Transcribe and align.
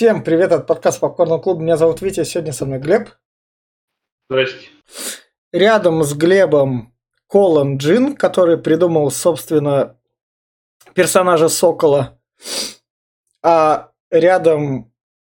Всем 0.00 0.24
привет 0.24 0.50
от 0.52 0.66
подкаста 0.66 1.02
Попкорного 1.02 1.42
клуба. 1.42 1.60
Меня 1.60 1.76
зовут 1.76 2.00
Витя, 2.00 2.24
сегодня 2.24 2.54
со 2.54 2.64
мной 2.64 2.78
Глеб. 2.78 3.10
Здрасте. 4.30 4.68
Рядом 5.52 6.02
с 6.04 6.14
Глебом 6.14 6.94
Колон 7.28 7.76
Джин, 7.76 8.16
который 8.16 8.56
придумал, 8.56 9.10
собственно, 9.10 9.98
персонажа 10.94 11.50
Сокола. 11.50 12.18
А 13.42 13.90
рядом... 14.10 14.90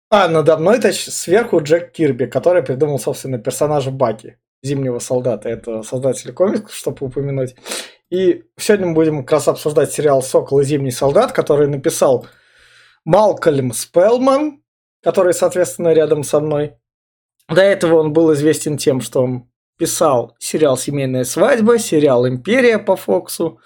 А, 0.09 0.29
надо 0.29 0.57
мной, 0.57 0.81
точнее, 0.81 1.12
сверху 1.12 1.61
Джек 1.62 1.93
Кирби, 1.93 2.25
который 2.25 2.62
придумал, 2.62 2.99
собственно, 2.99 3.39
персонажа 3.39 3.91
Баки, 3.91 4.39
Зимнего 4.62 4.99
Солдата. 4.99 5.51
Это 5.51 5.83
создатель 5.83 6.33
комиксов, 6.33 6.75
чтобы 6.75 7.07
упомянуть. 7.07 7.55
И 8.09 8.45
сегодня 8.57 8.87
мы 8.87 8.95
будем 8.95 9.25
как 9.25 9.33
раз 9.33 9.49
обсуждать 9.49 9.93
сериал 9.93 10.23
«Сокол 10.23 10.61
и 10.61 10.65
Зимний 10.65 10.91
Солдат», 10.91 11.33
который 11.33 11.69
написал 11.69 12.27
Малкольм 13.05 13.73
Спелман, 13.73 14.62
который, 15.02 15.34
соответственно, 15.34 15.93
рядом 15.93 16.25
со 16.25 16.41
мной. 16.41 16.74
До 17.48 17.60
этого 17.60 18.01
он 18.01 18.12
был 18.12 18.33
известен 18.33 18.79
тем, 18.79 19.01
что 19.01 19.23
он 19.23 19.51
писал 19.79 20.34
сериал 20.38 20.77
«Семейная 20.77 21.24
свадьба», 21.24 21.79
сериал 21.79 22.27
«Империя» 22.27 22.79
по 22.79 22.96
Фоксу, 22.96 23.60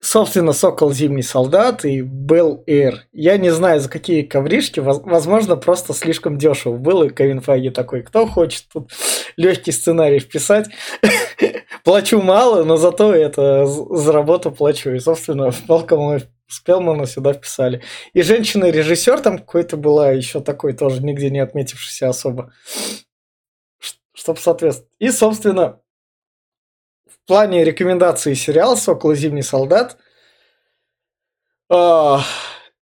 собственно, 0.00 0.52
«Сокол. 0.52 0.92
Зимний 0.92 1.22
солдат» 1.22 1.84
и 1.84 2.00
«Белл 2.02 2.64
Эйр». 2.66 3.06
Я 3.12 3.38
не 3.38 3.50
знаю, 3.50 3.80
за 3.80 3.88
какие 3.88 4.22
ковришки, 4.22 4.80
возможно, 4.80 5.56
просто 5.56 5.94
слишком 5.94 6.38
дешево 6.38 6.76
было, 6.76 7.04
и 7.04 7.10
Кевин 7.10 7.40
Файги 7.40 7.70
такой, 7.70 8.02
кто 8.02 8.26
хочет 8.26 8.66
тут 8.72 8.90
легкий 9.36 9.72
сценарий 9.72 10.18
вписать, 10.18 10.68
плачу 11.90 12.22
мало, 12.22 12.62
но 12.62 12.76
зато 12.76 13.12
это 13.12 13.66
за 13.66 14.12
работу 14.12 14.52
плачу. 14.52 14.90
И, 14.90 15.00
собственно, 15.00 15.50
Малком 15.66 16.20
Спелмана 16.46 17.04
сюда 17.04 17.32
вписали. 17.32 17.82
И 18.12 18.22
женщина-режиссер 18.22 19.20
там 19.20 19.38
какой-то 19.38 19.76
была, 19.76 20.12
еще 20.12 20.40
такой 20.40 20.72
тоже 20.72 21.02
нигде 21.02 21.30
не 21.30 21.40
отметившийся 21.40 22.08
особо. 22.08 22.52
Чтобы 24.12 24.38
соответствовать. 24.38 24.92
И, 25.00 25.10
собственно, 25.10 25.80
в 27.08 27.26
плане 27.26 27.64
рекомендации 27.64 28.34
сериала 28.34 28.76
«Сокол 28.76 29.10
и 29.10 29.16
Зимний 29.16 29.42
солдат» 29.42 29.96
а, 31.68 32.20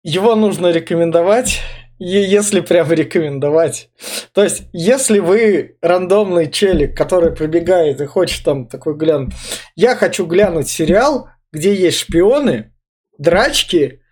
его 0.02 0.34
нужно 0.34 0.72
рекомендовать, 0.72 1.60
если 1.98 2.60
прямо 2.60 2.94
рекомендовать. 2.94 3.90
То 4.32 4.44
есть, 4.44 4.64
если 4.72 5.18
вы 5.18 5.76
рандомный 5.80 6.50
челик, 6.50 6.96
который 6.96 7.34
прибегает 7.34 8.00
и 8.00 8.06
хочет 8.06 8.44
там 8.44 8.66
такой 8.66 8.96
глянуть, 8.96 9.34
я 9.74 9.96
хочу 9.96 10.26
глянуть 10.26 10.68
сериал, 10.68 11.28
где 11.52 11.74
есть 11.74 12.00
шпионы, 12.00 12.72
драчки, 13.18 14.02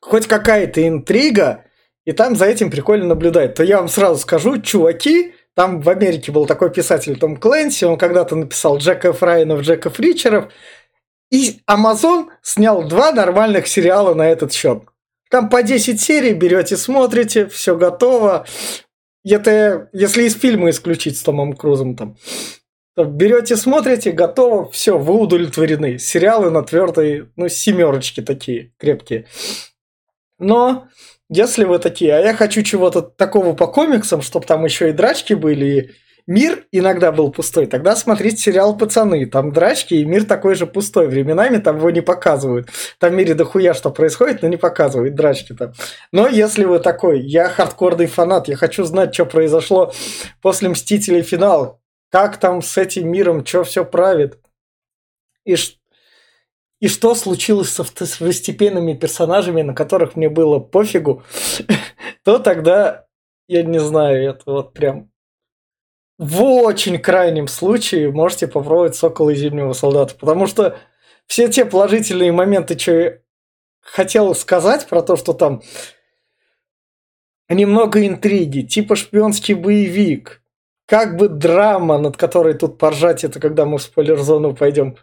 хоть 0.00 0.26
какая-то 0.26 0.86
интрига, 0.86 1.64
и 2.04 2.12
там 2.12 2.36
за 2.36 2.46
этим 2.46 2.70
прикольно 2.70 3.06
наблюдать, 3.06 3.54
то 3.54 3.62
я 3.62 3.78
вам 3.78 3.88
сразу 3.88 4.20
скажу, 4.20 4.60
чуваки, 4.60 5.34
там 5.54 5.80
в 5.80 5.88
Америке 5.88 6.32
был 6.32 6.46
такой 6.46 6.70
писатель 6.70 7.18
Том 7.18 7.36
Клэнси, 7.36 7.84
он 7.84 7.98
когда-то 7.98 8.36
написал 8.36 8.78
Джеков 8.78 9.22
Райанов, 9.22 9.62
Джеков 9.62 9.98
Ричеров, 9.98 10.52
и 11.30 11.60
Amazon 11.68 12.28
снял 12.42 12.86
два 12.86 13.12
нормальных 13.12 13.66
сериала 13.66 14.14
на 14.14 14.28
этот 14.28 14.52
счет. 14.52 14.84
Там 15.30 15.50
по 15.50 15.62
10 15.62 16.00
серий 16.00 16.32
берете, 16.32 16.76
смотрите, 16.76 17.46
все 17.46 17.76
готово. 17.76 18.46
Это 19.24 19.90
если 19.92 20.24
из 20.24 20.34
фильма 20.34 20.70
исключить 20.70 21.18
с 21.18 21.22
Томом 21.22 21.54
Крузом 21.54 21.96
там. 21.96 22.16
Берете, 22.96 23.56
смотрите, 23.56 24.10
готово, 24.10 24.68
все, 24.70 24.98
вы 24.98 25.14
удовлетворены. 25.14 25.98
Сериалы 25.98 26.50
на 26.50 26.62
твердой, 26.62 27.28
ну, 27.36 27.48
семерочки 27.48 28.22
такие 28.22 28.72
крепкие. 28.76 29.26
Но 30.40 30.88
если 31.28 31.64
вы 31.64 31.78
такие, 31.78 32.14
а 32.14 32.20
я 32.20 32.34
хочу 32.34 32.62
чего-то 32.62 33.02
такого 33.02 33.54
по 33.54 33.68
комиксам, 33.68 34.22
чтобы 34.22 34.46
там 34.46 34.64
еще 34.64 34.90
и 34.90 34.92
драчки 34.92 35.34
были, 35.34 35.66
и 35.66 35.90
мир 36.28 36.66
иногда 36.72 37.10
был 37.10 37.32
пустой, 37.32 37.66
тогда 37.66 37.96
смотрите 37.96 38.36
сериал 38.36 38.76
«Пацаны». 38.76 39.24
Там 39.26 39.50
драчки, 39.50 39.94
и 39.94 40.04
мир 40.04 40.24
такой 40.24 40.54
же 40.54 40.66
пустой. 40.66 41.08
Временами 41.08 41.56
там 41.56 41.78
его 41.78 41.90
не 41.90 42.02
показывают. 42.02 42.68
Там 43.00 43.12
в 43.12 43.14
мире 43.14 43.34
дохуя 43.34 43.72
что 43.72 43.90
происходит, 43.90 44.42
но 44.42 44.48
не 44.48 44.58
показывают 44.58 45.14
драчки 45.14 45.54
там. 45.54 45.72
Но 46.12 46.28
если 46.28 46.64
вы 46.64 46.80
такой, 46.80 47.20
я 47.22 47.48
хардкорный 47.48 48.06
фанат, 48.06 48.46
я 48.46 48.56
хочу 48.56 48.84
знать, 48.84 49.14
что 49.14 49.24
произошло 49.24 49.92
после 50.42 50.68
«Мстителей. 50.68 51.22
Финал», 51.22 51.80
как 52.10 52.36
там 52.36 52.60
с 52.60 52.76
этим 52.76 53.10
миром, 53.10 53.44
что 53.44 53.64
все 53.64 53.84
правит. 53.84 54.38
И, 55.46 55.56
и 56.80 56.88
что 56.88 57.14
случилось 57.14 57.70
со 57.70 57.84
второстепенными 57.84 58.92
персонажами, 58.92 59.62
на 59.62 59.74
которых 59.74 60.14
мне 60.14 60.28
было 60.28 60.58
пофигу, 60.58 61.22
то 62.24 62.38
тогда, 62.38 63.06
я 63.46 63.62
не 63.62 63.80
знаю, 63.80 64.30
это 64.30 64.42
вот 64.46 64.74
прям 64.74 65.10
в 66.18 66.42
очень 66.42 66.98
крайнем 66.98 67.46
случае 67.46 68.10
можете 68.10 68.48
попробовать 68.48 68.96
Сокола 68.96 69.30
и 69.30 69.36
Зимнего 69.36 69.72
Солдата. 69.72 70.14
Потому 70.18 70.46
что 70.46 70.76
все 71.26 71.48
те 71.48 71.64
положительные 71.64 72.32
моменты, 72.32 72.78
что 72.78 72.92
я 72.92 73.18
хотел 73.80 74.34
сказать 74.34 74.86
про 74.88 75.02
то, 75.02 75.16
что 75.16 75.32
там 75.32 75.62
немного 77.48 78.06
интриги, 78.06 78.62
типа 78.62 78.96
шпионский 78.96 79.54
боевик, 79.54 80.42
как 80.86 81.16
бы 81.16 81.28
драма, 81.28 81.98
над 81.98 82.16
которой 82.16 82.54
тут 82.54 82.78
поржать, 82.78 83.24
это 83.24 83.40
когда 83.40 83.64
мы 83.64 83.78
в 83.78 83.82
спойлер-зону 83.82 84.54
пойдем. 84.56 84.96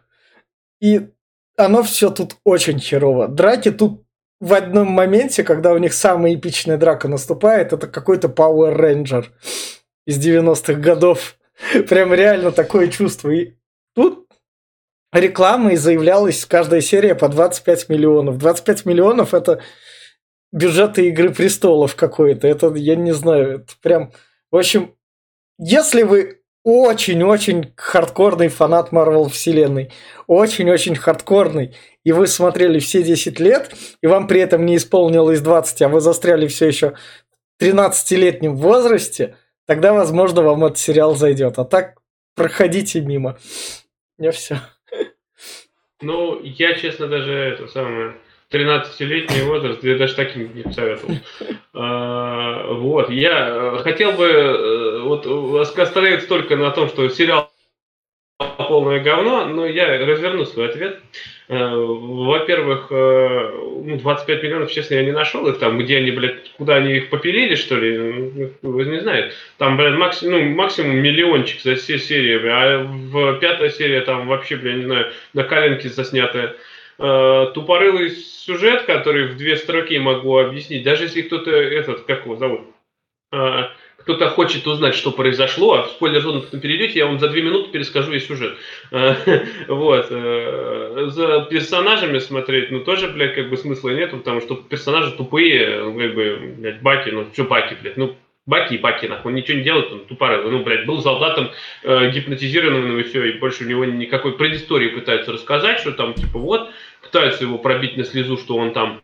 И 0.82 1.10
оно 1.58 1.84
все 1.84 2.10
тут 2.10 2.36
очень 2.44 2.80
херово. 2.80 3.28
Драки 3.28 3.72
тут 3.72 4.04
в 4.42 4.54
одном 4.54 4.90
моменте, 4.92 5.44
когда 5.44 5.72
у 5.72 5.78
них 5.78 5.94
самая 5.94 6.36
эпичная 6.36 6.78
драка 6.78 7.08
наступает, 7.08 7.72
это 7.72 7.88
какой-то 7.88 8.28
Power 8.28 8.76
Ranger 8.76 9.28
из 10.06 10.26
90-х 10.26 10.74
годов. 10.74 11.38
Прям 11.90 12.14
реально 12.14 12.52
такое 12.52 12.88
чувство. 12.88 13.30
И 13.30 13.54
тут 13.94 14.28
реклама 15.12 15.74
и 15.74 15.78
заявлялась 15.78 16.46
каждая 16.46 16.82
серия 16.82 17.16
по 17.16 17.30
25 17.30 17.90
миллионов. 17.90 18.38
25 18.38 18.86
миллионов 18.86 19.34
это 19.34 19.62
бюджеты 20.52 21.08
Игры 21.10 21.34
Престолов 21.34 21.96
какой-то. 21.96 22.48
Это, 22.48 22.74
я 22.76 22.96
не 22.96 23.14
знаю, 23.14 23.56
это 23.56 23.74
прям... 23.82 24.12
В 24.52 24.58
общем, 24.58 24.96
если 25.58 26.04
вы 26.04 26.42
очень-очень 26.64 27.74
хардкорный 27.76 28.48
фанат 28.48 28.92
Марвел 28.92 29.30
вселенной, 29.30 29.92
очень-очень 30.28 30.96
хардкорный, 30.96 31.76
и 32.04 32.12
вы 32.12 32.28
смотрели 32.28 32.80
все 32.80 33.04
10 33.04 33.40
лет, 33.40 33.76
и 34.02 34.08
вам 34.08 34.28
при 34.28 34.42
этом 34.42 34.66
не 34.66 34.78
исполнилось 34.78 35.42
20, 35.42 35.82
а 35.84 35.90
вы 35.90 36.02
застряли 36.02 36.48
все 36.48 36.68
еще 36.68 36.96
в 37.60 37.64
13-летнем 37.64 38.56
возрасте, 38.56 39.36
тогда, 39.66 39.94
возможно, 39.94 40.42
вам 40.42 40.66
этот 40.66 40.78
сериал 40.78 41.16
зайдет. 41.16 41.58
А 41.58 41.66
так 41.66 42.00
проходите 42.36 43.02
мимо. 43.02 43.38
Не 44.18 44.32
все. 44.32 44.60
Ну, 46.02 46.42
я, 46.44 46.74
честно, 46.76 47.08
даже 47.08 47.32
это 47.32 47.68
самое 47.68 48.16
13-летний 48.52 49.42
возраст, 49.42 49.84
я 49.84 49.98
даже 49.98 50.16
таким 50.16 50.56
не 50.56 50.64
посоветовал. 50.64 51.16
А, 51.78 52.72
вот, 52.72 53.10
я 53.10 53.50
э, 53.50 53.78
хотел 53.84 54.14
бы, 54.14 54.24
э, 54.24 55.02
вот 55.02 55.28
остановиться 55.78 56.26
только 56.26 56.56
на 56.56 56.72
том, 56.72 56.88
что 56.88 57.10
сериал 57.10 57.52
полное 58.38 59.00
говно, 59.00 59.46
но 59.46 59.66
я 59.66 59.98
разверну 60.06 60.46
свой 60.46 60.70
ответ. 60.70 61.00
Э, 61.48 61.76
во-первых, 61.76 62.88
ну, 62.90 63.98
25 63.98 64.44
миллионов, 64.44 64.72
честно, 64.72 64.96
я 64.96 65.04
не 65.04 65.12
нашел 65.12 65.48
их 65.48 65.60
там, 65.60 65.78
где 65.78 65.98
они, 65.98 66.12
блядь, 66.12 66.52
куда 66.54 66.76
они 66.76 66.96
их 66.96 67.10
попилили, 67.10 67.56
что 67.56 67.76
ли, 67.76 68.52
вы 68.62 68.86
не 68.86 69.00
знаете. 69.00 69.34
Там, 69.58 69.78
блядь, 69.78 69.98
максимум, 69.98 70.34
ну, 70.34 70.56
максимум 70.56 70.98
миллиончик 70.98 71.62
за 71.62 71.76
все 71.76 71.98
серии, 71.98 72.40
а 72.48 72.84
в 72.84 73.40
пятая 73.40 73.70
серия 73.70 74.02
там 74.02 74.28
вообще, 74.28 74.56
блядь, 74.56 74.78
не 74.78 74.86
знаю, 74.86 75.12
на 75.34 75.44
коленке 75.44 75.90
заснятая. 75.90 76.56
Э, 76.98 77.52
тупорылый 77.54 78.10
сюжет, 78.10 78.84
который 78.84 79.28
в 79.28 79.38
две 79.38 79.58
строки 79.58 79.98
могу 79.98 80.38
объяснить, 80.38 80.84
даже 80.84 81.04
если 81.04 81.24
кто-то 81.24 81.52
этот, 81.52 82.02
как 82.06 82.26
его 82.26 82.38
зовут, 82.38 82.62
э, 83.32 83.64
кто-то 84.06 84.30
хочет 84.30 84.68
узнать, 84.68 84.94
что 84.94 85.12
произошло, 85.12 85.74
а 85.74 85.84
в 85.84 85.90
спойлер-зону 85.90 86.42
перейдете, 86.42 87.00
я 87.00 87.08
вам 87.08 87.20
за 87.20 87.28
две 87.28 87.42
минуты 87.42 87.72
перескажу 87.72 88.12
весь 88.12 88.28
сюжет. 88.28 88.56
Э, 88.92 89.46
вот. 89.68 90.08
За 90.10 91.48
персонажами 91.50 92.20
смотреть, 92.20 92.70
ну, 92.70 92.82
тоже, 92.82 93.08
блядь, 93.08 93.34
как 93.34 93.50
бы 93.50 93.58
смысла 93.58 93.90
нету, 93.90 94.18
потому 94.18 94.42
что 94.42 94.56
персонажи 94.56 95.12
тупые, 95.12 95.84
ну, 95.84 95.98
как 95.98 96.14
бы, 96.14 96.56
блядь, 96.58 96.82
баки, 96.82 97.10
ну, 97.10 97.28
что 97.34 97.46
баки, 97.46 97.76
блядь, 97.82 97.98
ну, 97.98 98.16
Баки 98.46 98.76
и 98.76 98.78
Баки, 98.78 99.08
нахуй, 99.08 99.32
он 99.32 99.36
ничего 99.36 99.58
не 99.58 99.64
делает, 99.64 99.92
он 99.92 100.06
тупорылый. 100.06 100.52
Ну, 100.52 100.64
блядь, 100.64 100.86
был 100.86 101.02
солдатом 101.02 101.50
э, 101.82 102.12
гипнотизированным, 102.12 103.00
и 103.00 103.04
все, 103.04 103.26
и 103.26 103.40
больше 103.40 103.64
у 103.64 103.68
него 103.68 103.86
никакой 103.86 104.38
предыстории 104.38 104.90
пытаются 104.90 105.34
рассказать, 105.34 105.80
что 105.80 105.94
там, 105.94 106.14
типа, 106.14 106.38
вот, 106.38 106.70
пытаются 107.02 107.44
его 107.44 107.58
пробить 107.58 107.98
на 107.98 108.04
слезу, 108.04 108.38
что 108.38 108.56
он 108.58 108.72
там 108.72 109.02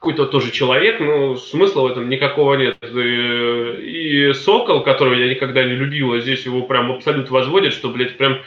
какой-то 0.00 0.24
тоже 0.24 0.50
человек, 0.50 0.98
но 0.98 1.36
смысла 1.36 1.82
в 1.82 1.86
этом 1.88 2.08
никакого 2.08 2.54
нет. 2.54 2.78
И, 2.82 4.28
и 4.30 4.32
Сокол, 4.32 4.82
которого 4.82 5.12
я 5.12 5.28
никогда 5.28 5.62
не 5.62 5.74
любил, 5.74 6.14
а 6.14 6.20
здесь 6.20 6.46
его 6.46 6.62
прям 6.62 6.90
абсолютно 6.90 7.30
возводит, 7.34 7.74
что, 7.74 7.90
блядь, 7.90 8.16
прям 8.16 8.38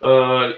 э, 0.00 0.06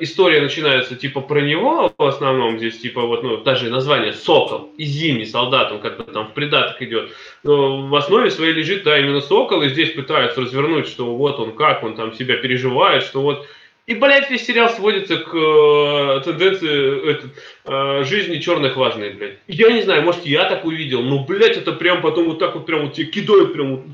история 0.00 0.41
начинается 0.41 0.97
типа 0.97 1.21
про 1.21 1.43
него 1.43 1.93
в 1.99 2.03
основном 2.03 2.56
здесь 2.59 2.79
типа 2.79 3.03
вот 3.03 3.23
ну 3.23 3.37
даже 3.37 3.69
название 3.69 4.15
Сокол 4.15 4.73
и 4.79 4.85
Зимний 4.85 5.27
солдат 5.27 5.71
он 5.71 5.81
как 5.81 5.99
бы 5.99 6.05
там 6.05 6.29
в 6.29 6.33
придаток 6.33 6.83
идет 6.83 7.12
но 7.45 7.87
в 7.87 7.95
основе 7.95 8.31
своей 8.31 8.53
лежит 8.53 8.83
да 8.83 8.99
именно 8.99 9.21
Сокол 9.21 9.62
и 9.62 9.69
здесь 9.69 9.93
пытаются 9.93 10.41
развернуть 10.41 10.89
что 10.89 11.15
вот 11.15 11.39
он 11.39 11.55
как 11.55 11.85
он 11.85 11.95
там 11.95 12.15
себя 12.15 12.37
переживает 12.37 13.05
что 13.05 13.21
вот 13.23 13.47
и, 13.88 13.94
блядь, 13.94 14.31
весь 14.31 14.44
сериал 14.44 14.69
сводится 14.69 15.17
к 15.17 15.35
э, 15.35 16.20
тенденции 16.23 17.11
этот, 17.11 17.31
э, 17.64 18.05
жизни 18.05 18.38
черных 18.38 18.76
важных, 18.76 19.17
блядь. 19.17 19.38
Я 19.46 19.73
не 19.73 19.81
знаю, 19.81 20.02
может, 20.02 20.26
я 20.26 20.44
так 20.44 20.67
увидел, 20.67 21.00
но, 21.00 21.25
блядь, 21.25 21.56
это 21.56 21.73
прям 21.73 22.02
потом 22.02 22.26
вот 22.26 22.38
так 22.38 22.55
вот 22.55 22.67
прям 22.67 22.85
вот 22.85 22.93
тебе 22.93 23.06
кидают 23.06 23.55
прям 23.55 23.76
вот 23.76 23.87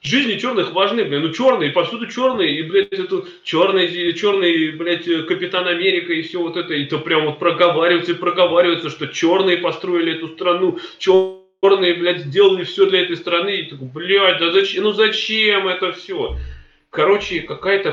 жизни 0.00 0.38
черных 0.38 0.72
важны, 0.72 1.04
блядь, 1.04 1.22
ну 1.22 1.32
черные, 1.32 1.72
повсюду 1.72 2.06
черные, 2.06 2.56
и, 2.56 2.62
блядь, 2.62 2.92
это 2.92 3.24
черный, 3.42 4.12
черный, 4.12 4.70
блядь, 4.70 5.06
Капитан 5.26 5.66
Америка 5.66 6.12
и 6.12 6.22
все 6.22 6.38
вот 6.38 6.56
это, 6.56 6.74
и 6.74 6.84
то 6.84 7.00
прям 7.00 7.26
вот 7.26 7.40
проговаривается 7.40 8.12
и 8.12 8.14
проговаривается, 8.14 8.90
что 8.90 9.08
черные 9.08 9.56
построили 9.56 10.14
эту 10.14 10.28
страну, 10.28 10.78
черные, 10.98 11.94
блядь, 11.94 12.20
сделали 12.20 12.62
все 12.62 12.86
для 12.86 13.02
этой 13.02 13.16
страны, 13.16 13.56
и 13.56 13.70
такой, 13.70 13.88
блядь, 13.88 14.38
да 14.38 14.52
зачем, 14.52 14.84
ну 14.84 14.92
зачем 14.92 15.66
это 15.66 15.90
все? 15.90 16.36
Короче, 16.90 17.40
какая-то 17.40 17.90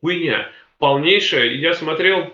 хуйня 0.00 0.50
полнейшая. 0.78 1.54
Я 1.54 1.74
смотрел 1.74 2.32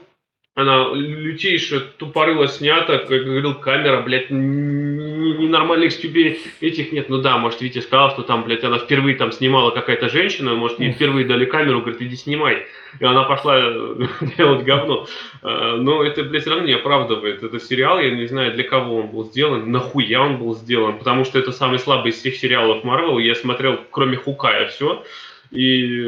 она 0.55 0.91
лютейшая, 0.93 1.81
тупорыло 1.97 2.47
снята, 2.47 2.99
как 2.99 3.25
говорил, 3.25 3.55
камера, 3.55 4.03
блядь, 4.03 4.31
ненормальных 4.31 5.97
тебе 5.97 6.37
этих 6.61 6.93
нет. 6.93 7.09
Ну 7.09 7.23
да, 7.23 7.39
может, 7.39 7.63
Витя 7.63 7.79
сказал, 7.79 8.11
что 8.11 8.23
там, 8.23 8.45
блядь, 8.45 8.63
она 8.63 8.79
впервые 8.79 9.17
там 9.17 9.33
снимала 9.33 9.71
какая-то 9.71 10.11
женщина, 10.11 10.55
может, 10.55 10.79
ей 10.79 10.93
впервые 10.93 11.27
дали 11.27 11.47
камеру, 11.47 11.81
говорит, 11.81 12.03
иди 12.03 12.17
снимай. 12.17 12.67
И 13.01 13.05
она 13.05 13.23
пошла 13.23 13.59
делать 14.37 14.65
говно. 14.65 15.07
А, 15.41 15.77
но 15.79 16.05
это, 16.05 16.23
блядь, 16.23 16.43
все 16.43 16.51
равно 16.51 16.67
не 16.67 16.75
оправдывает. 16.75 17.43
Это 17.43 17.59
сериал, 17.59 17.99
я 17.99 18.11
не 18.11 18.27
знаю, 18.27 18.53
для 18.53 18.65
кого 18.65 18.97
он 18.97 19.07
был 19.07 19.25
сделан, 19.25 19.71
нахуя 19.71 20.21
он 20.21 20.37
был 20.37 20.55
сделан, 20.55 20.99
потому 20.99 21.25
что 21.25 21.39
это 21.39 21.53
самый 21.53 21.79
слабый 21.79 22.11
из 22.11 22.17
всех 22.17 22.37
сериалов 22.37 22.85
Марвел. 22.85 23.17
Я 23.19 23.35
смотрел, 23.35 23.81
кроме 23.91 24.19
Хукая, 24.19 24.69
все. 24.69 25.03
И 25.51 26.05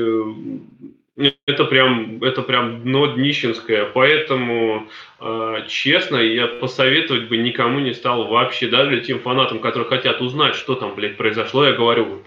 это 1.16 1.64
прям, 1.64 2.22
это 2.22 2.42
прям 2.42 2.82
дно 2.82 3.06
днищенское, 3.06 3.84
поэтому, 3.86 4.88
э, 5.20 5.64
честно, 5.68 6.16
я 6.16 6.46
посоветовать 6.46 7.28
бы 7.28 7.36
никому 7.36 7.78
не 7.78 7.92
стал 7.92 8.26
вообще, 8.26 8.66
даже 8.66 9.00
тем 9.00 9.20
фанатам, 9.20 9.60
которые 9.60 9.88
хотят 9.88 10.20
узнать, 10.20 10.56
что 10.56 10.74
там, 10.74 10.94
блядь, 10.94 11.16
произошло, 11.16 11.64
я 11.66 11.72
говорю, 11.72 12.22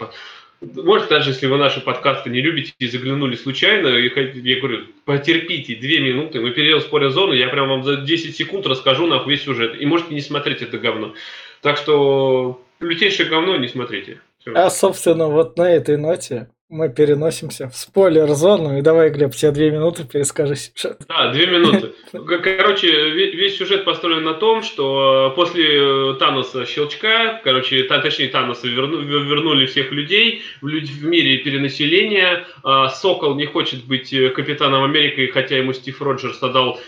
может, 0.60 1.08
даже 1.08 1.30
если 1.30 1.46
вы 1.46 1.58
наши 1.58 1.80
подкасты 1.80 2.30
не 2.30 2.40
любите 2.40 2.72
и 2.78 2.88
заглянули 2.88 3.36
случайно, 3.36 3.88
я 3.88 4.58
говорю, 4.58 4.86
потерпите 5.04 5.76
две 5.76 6.00
минуты, 6.00 6.40
мы 6.40 6.50
перейдем 6.50 6.78
в 6.78 6.82
споря 6.82 7.10
зону, 7.10 7.32
я 7.32 7.48
прям 7.48 7.68
вам 7.68 7.84
за 7.84 7.96
10 7.96 8.34
секунд 8.34 8.66
расскажу 8.66 9.06
нахуй 9.06 9.34
весь 9.34 9.44
сюжет, 9.44 9.80
и 9.80 9.86
можете 9.86 10.14
не 10.14 10.20
смотреть 10.20 10.62
это 10.62 10.78
говно. 10.78 11.14
Так 11.60 11.76
что, 11.76 12.64
лютейшее 12.80 13.28
говно 13.28 13.56
не 13.56 13.68
смотрите. 13.68 14.20
Все. 14.40 14.52
А, 14.52 14.70
собственно, 14.70 15.28
вот 15.28 15.56
на 15.58 15.70
этой 15.70 15.96
ноте 15.96 16.48
мы 16.70 16.90
переносимся 16.90 17.68
в 17.68 17.76
спойлер-зону. 17.76 18.78
И 18.78 18.82
давай, 18.82 19.08
Глеб, 19.08 19.34
тебе 19.34 19.52
две 19.52 19.70
минуты 19.70 20.04
перескажи 20.04 20.54
сюжет. 20.56 21.00
Да, 21.08 21.28
две 21.32 21.46
минуты. 21.46 21.92
Короче, 22.12 23.10
весь 23.10 23.56
сюжет 23.56 23.86
построен 23.86 24.22
на 24.22 24.34
том, 24.34 24.62
что 24.62 25.32
после 25.34 26.14
Таноса 26.18 26.66
щелчка, 26.66 27.40
короче, 27.42 27.84
точнее 27.84 28.28
Таноса 28.28 28.68
верну, 28.68 29.00
вернули 29.00 29.64
всех 29.64 29.92
людей, 29.92 30.42
в, 30.60 31.04
мире 31.04 31.38
перенаселения. 31.38 32.46
А, 32.62 32.90
Сокол 32.90 33.34
не 33.34 33.46
хочет 33.46 33.84
быть 33.84 34.14
капитаном 34.34 34.84
Америки, 34.84 35.30
хотя 35.32 35.56
ему 35.56 35.72
Стив 35.72 36.00
Роджерс 36.02 36.42
отдал, 36.42 36.78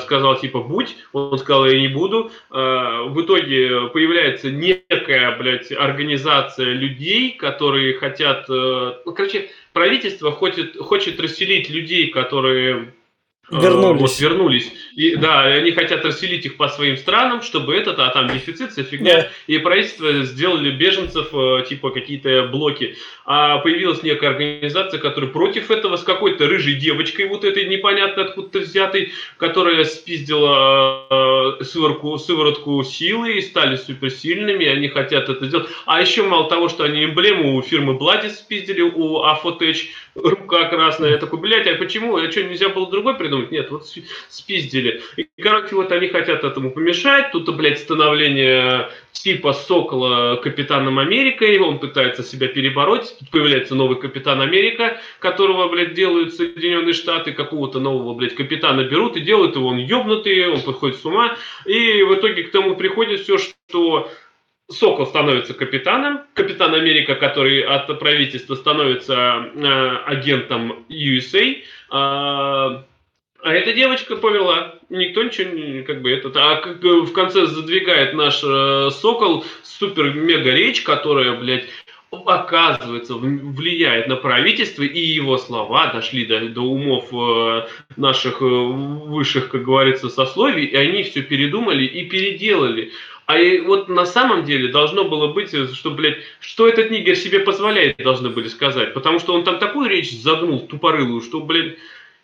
сказал 0.00 0.36
типа 0.40 0.60
будь, 0.60 0.96
он 1.12 1.38
сказал 1.38 1.66
я 1.66 1.80
не 1.80 1.88
буду. 1.88 2.32
А, 2.50 3.04
в 3.04 3.20
итоге 3.20 3.88
появляется 3.92 4.50
некая, 4.50 5.36
блядь, 5.38 5.70
организация 5.70 6.72
людей, 6.72 7.36
которые 7.36 7.94
хотят 7.94 8.48
ну, 9.04 9.12
короче, 9.12 9.50
правительство 9.72 10.32
хочет, 10.32 10.76
хочет 10.76 11.20
расселить 11.20 11.68
людей, 11.70 12.10
которые 12.10 12.92
вернулись. 13.50 14.00
Вот, 14.00 14.20
вернулись. 14.20 14.72
И, 14.94 15.16
да, 15.16 15.42
они 15.42 15.72
хотят 15.72 16.04
расселить 16.04 16.46
их 16.46 16.56
по 16.56 16.68
своим 16.68 16.96
странам, 16.96 17.42
чтобы 17.42 17.74
этот, 17.74 17.98
а 17.98 18.08
там 18.10 18.28
дефицит, 18.28 18.72
вся 18.72 18.82
фигня. 18.82 19.22
Да. 19.22 19.28
И 19.46 19.58
правительство 19.58 20.22
сделали 20.22 20.70
беженцев, 20.70 21.28
э, 21.32 21.64
типа 21.68 21.90
какие-то 21.90 22.48
блоки. 22.50 22.96
А 23.26 23.58
появилась 23.58 24.02
некая 24.02 24.30
организация, 24.30 24.98
которая 25.00 25.30
против 25.30 25.70
этого, 25.70 25.96
с 25.96 26.02
какой-то 26.02 26.46
рыжей 26.46 26.74
девочкой, 26.74 27.26
вот 27.26 27.44
этой 27.44 27.66
непонятно 27.66 28.24
откуда-то 28.24 28.60
взятой, 28.60 29.12
которая 29.36 29.84
спиздила 29.84 31.06
э, 31.10 31.64
сыворотку, 31.64 32.18
сыворотку 32.18 32.82
силы 32.84 33.38
и 33.38 33.42
стали 33.42 33.76
суперсильными, 33.76 34.66
они 34.66 34.88
хотят 34.88 35.28
это 35.28 35.46
сделать. 35.46 35.68
А 35.86 36.00
еще 36.00 36.22
мало 36.22 36.48
того, 36.48 36.68
что 36.68 36.84
они 36.84 37.04
эмблему 37.04 37.56
у 37.56 37.62
фирмы 37.62 37.94
Бладис 37.94 38.38
спиздили, 38.38 38.82
у 38.82 39.22
Афотеч, 39.22 39.92
рука 40.14 40.68
красная. 40.68 41.10
Я 41.10 41.18
такой, 41.18 41.40
блядь, 41.40 41.66
а 41.66 41.74
почему? 41.74 42.16
А 42.16 42.30
что, 42.30 42.42
нельзя 42.42 42.68
было 42.68 42.90
другой 42.90 43.16
придумать? 43.16 43.50
Нет, 43.50 43.70
вот 43.70 43.86
спиздили. 44.28 45.02
И, 45.16 45.26
короче, 45.40 45.74
вот 45.74 45.90
они 45.92 46.08
хотят 46.08 46.44
этому 46.44 46.70
помешать. 46.70 47.32
Тут, 47.32 47.54
блядь, 47.56 47.80
становление 47.80 48.90
типа 49.12 49.52
Сокола 49.52 50.36
капитаном 50.36 50.98
Америкой. 50.98 51.58
Он 51.58 51.78
пытается 51.78 52.22
себя 52.22 52.48
перебороть. 52.48 53.16
Тут 53.18 53.30
появляется 53.30 53.74
новый 53.74 53.98
капитан 53.98 54.40
Америка, 54.40 55.00
которого, 55.18 55.68
блядь, 55.68 55.94
делают 55.94 56.34
Соединенные 56.34 56.94
Штаты. 56.94 57.32
Какого-то 57.32 57.80
нового, 57.80 58.14
блядь, 58.14 58.34
капитана 58.34 58.84
берут 58.84 59.16
и 59.16 59.20
делают 59.20 59.56
его. 59.56 59.68
Он 59.68 59.78
ёбнутый, 59.78 60.48
он 60.48 60.60
подходит 60.62 60.98
с 60.98 61.04
ума. 61.04 61.36
И 61.64 62.02
в 62.02 62.14
итоге 62.14 62.44
к 62.44 62.50
тому 62.50 62.76
приходит 62.76 63.20
все, 63.20 63.38
что 63.38 64.10
Сокол 64.70 65.06
становится 65.06 65.52
капитаном, 65.52 66.22
капитан 66.32 66.74
Америка, 66.74 67.14
который 67.16 67.60
от 67.60 67.98
правительства 67.98 68.54
становится 68.54 69.50
э, 69.54 69.96
агентом 70.06 70.86
USA, 70.88 71.62
а, 71.90 72.84
а 73.42 73.52
эта 73.52 73.74
девочка 73.74 74.16
повела. 74.16 74.76
Никто 74.88 75.22
ничего 75.22 75.50
не, 75.50 75.82
как 75.82 76.00
бы 76.00 76.10
это, 76.10 76.30
а 76.34 76.56
как, 76.56 76.82
в 76.82 77.12
конце 77.12 77.44
задвигает 77.46 78.14
наш 78.14 78.42
э, 78.42 78.88
Сокол 78.90 79.44
супер-мега 79.62 80.50
речь, 80.52 80.82
которая, 80.82 81.36
блядь, 81.38 81.66
оказывается, 82.10 83.14
влияет 83.14 84.08
на 84.08 84.16
правительство, 84.16 84.82
и 84.82 84.98
его 84.98 85.36
слова 85.36 85.92
дошли 85.92 86.24
до, 86.24 86.48
до 86.48 86.62
умов 86.62 87.08
э, 87.12 87.66
наших 87.96 88.40
э, 88.40 88.44
высших, 88.44 89.50
как 89.50 89.64
говорится, 89.64 90.08
сословий, 90.08 90.64
и 90.64 90.76
они 90.76 91.02
все 91.02 91.22
передумали 91.22 91.84
и 91.84 92.08
переделали. 92.08 92.92
А 93.26 93.38
и 93.38 93.60
вот 93.60 93.88
на 93.88 94.04
самом 94.04 94.44
деле 94.44 94.70
должно 94.70 95.04
было 95.04 95.32
быть, 95.32 95.54
э, 95.54 95.66
что, 95.68 95.90
блядь, 95.90 96.18
что 96.40 96.68
этот 96.68 96.90
нигер 96.90 97.16
себе 97.16 97.40
позволяет, 97.40 97.96
должны 97.96 98.28
были 98.28 98.48
сказать. 98.48 98.92
Потому 98.92 99.18
что 99.18 99.34
он 99.34 99.44
там 99.44 99.58
такую 99.58 99.88
речь 99.88 100.12
загнул 100.12 100.60
тупорылую, 100.60 101.22
что, 101.22 101.40
блядь, 101.40 101.76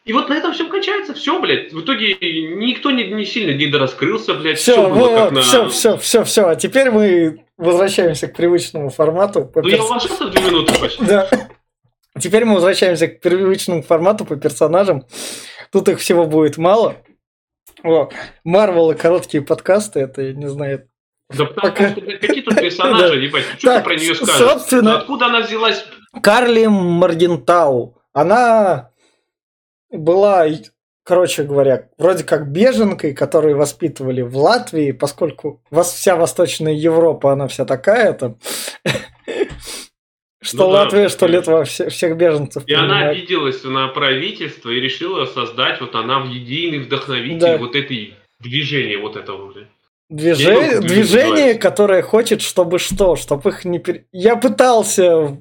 и 0.05 0.13
вот 0.13 0.29
на 0.29 0.35
этом 0.35 0.53
все 0.53 0.67
кончается, 0.67 1.15
все, 1.15 1.39
блядь. 1.41 1.73
В 1.73 1.83
итоге 1.83 2.15
никто 2.21 2.91
не, 2.91 3.05
не 3.05 3.25
сильно 3.25 3.57
не 3.57 3.67
дораскрылся, 3.67 4.35
блядь. 4.35 4.59
Все, 4.59 4.73
все, 4.73 4.89
было, 4.89 5.25
вот, 5.25 5.33
на... 5.33 5.41
все, 5.41 5.69
все, 5.69 5.97
все, 5.99 6.25
все. 6.25 6.49
А 6.49 6.57
теперь 6.57 6.91
мы 6.91 7.45
возвращаемся 7.57 8.29
к 8.29 8.37
привычному 8.37 8.91
формату. 8.91 9.51
Ну 9.55 9.63
перс... 9.63 9.77
я 9.77 9.85
уложился 9.85 10.29
две 10.29 10.41
минуты 10.43 10.79
почти. 10.79 11.05
Да. 11.05 11.29
Теперь 12.19 12.45
мы 12.45 12.55
возвращаемся 12.55 13.09
к 13.09 13.21
привычному 13.21 13.83
формату 13.83 14.25
по 14.25 14.37
персонажам. 14.37 15.05
Тут 15.71 15.89
их 15.89 16.01
всего 16.01 16.27
будет 16.27 16.59
мало. 16.59 16.97
Марвел 18.45 18.91
и 18.91 18.97
короткие 18.97 19.43
подкасты, 19.43 20.01
это, 20.01 20.23
я 20.23 20.35
не 20.35 20.49
знаю, 20.49 20.91
да 21.31 21.45
потому 21.45 21.73
Пока... 21.73 21.91
что, 21.91 22.01
какие 22.01 22.43
тут 22.43 22.57
персонажи, 22.61 23.21
ебать, 23.21 23.45
что 23.59 23.79
ты 23.79 23.85
про 23.85 23.95
нее 23.95 24.15
скажешь? 24.15 24.37
Собственно, 24.37 24.99
Откуда 24.99 25.27
она 25.27 25.41
взялась? 25.41 25.85
Карли 26.23 26.67
Маргентау. 26.67 27.97
Она 28.13 28.91
была, 29.91 30.47
короче 31.05 31.45
говоря, 31.45 31.89
вроде 31.99 32.25
как 32.25 32.51
беженкой, 32.51 33.15
которую 33.15 33.57
воспитывали 33.57 34.23
в 34.23 34.37
Латвии, 34.37 34.91
поскольку 34.91 35.63
вся 35.71 36.17
Восточная 36.17 36.73
Европа, 36.73 37.33
она 37.33 37.47
вся 37.47 37.65
такая 37.65 38.13
там. 38.13 38.39
Что 40.43 40.65
ну, 40.65 40.69
Латвия, 40.71 41.03
да, 41.03 41.09
что 41.11 41.27
Литва, 41.27 41.65
все, 41.65 41.91
всех 41.91 42.17
беженцев. 42.17 42.63
И 42.65 42.73
понимает. 42.73 42.91
она 42.91 43.09
обиделась 43.11 43.63
на 43.63 43.89
правительство 43.89 44.71
и 44.71 44.81
решила 44.81 45.27
создать, 45.27 45.81
вот 45.81 45.95
она 45.95 46.21
в 46.21 46.29
единый 46.29 46.79
вдохновитель 46.79 47.39
да. 47.39 47.59
вот 47.59 47.77
этой 47.77 48.15
движения 48.41 48.97
вот 48.97 49.17
этого. 49.17 49.53
Движение, 50.11 50.81
движение, 50.81 51.55
которое 51.55 52.03
хочет, 52.03 52.43
чтобы 52.43 52.81
что, 52.81 53.15
чтобы 53.15 53.51
их 53.51 53.65
не 53.65 53.79
пер... 53.79 54.07
Я 54.11 54.35
пытался 54.35 55.41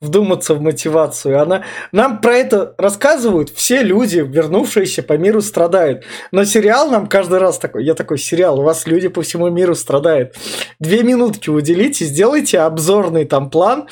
вдуматься 0.00 0.54
в 0.54 0.62
мотивацию. 0.62 1.38
Она... 1.38 1.64
Нам 1.92 2.22
про 2.22 2.36
это 2.36 2.74
рассказывают 2.78 3.50
все 3.50 3.82
люди, 3.82 4.20
вернувшиеся 4.26 5.02
по 5.02 5.18
миру, 5.18 5.42
страдают. 5.42 6.04
Но 6.32 6.44
сериал 6.44 6.88
нам 6.88 7.08
каждый 7.08 7.40
раз 7.40 7.58
такой, 7.58 7.84
я 7.84 7.92
такой, 7.92 8.16
сериал, 8.16 8.58
у 8.58 8.62
вас 8.62 8.86
люди 8.86 9.08
по 9.08 9.20
всему 9.20 9.50
миру 9.50 9.74
страдают. 9.74 10.34
Две 10.80 11.02
минутки 11.02 11.50
уделите, 11.50 12.06
сделайте 12.06 12.60
обзорный 12.60 13.26
там 13.26 13.50
план, 13.50 13.86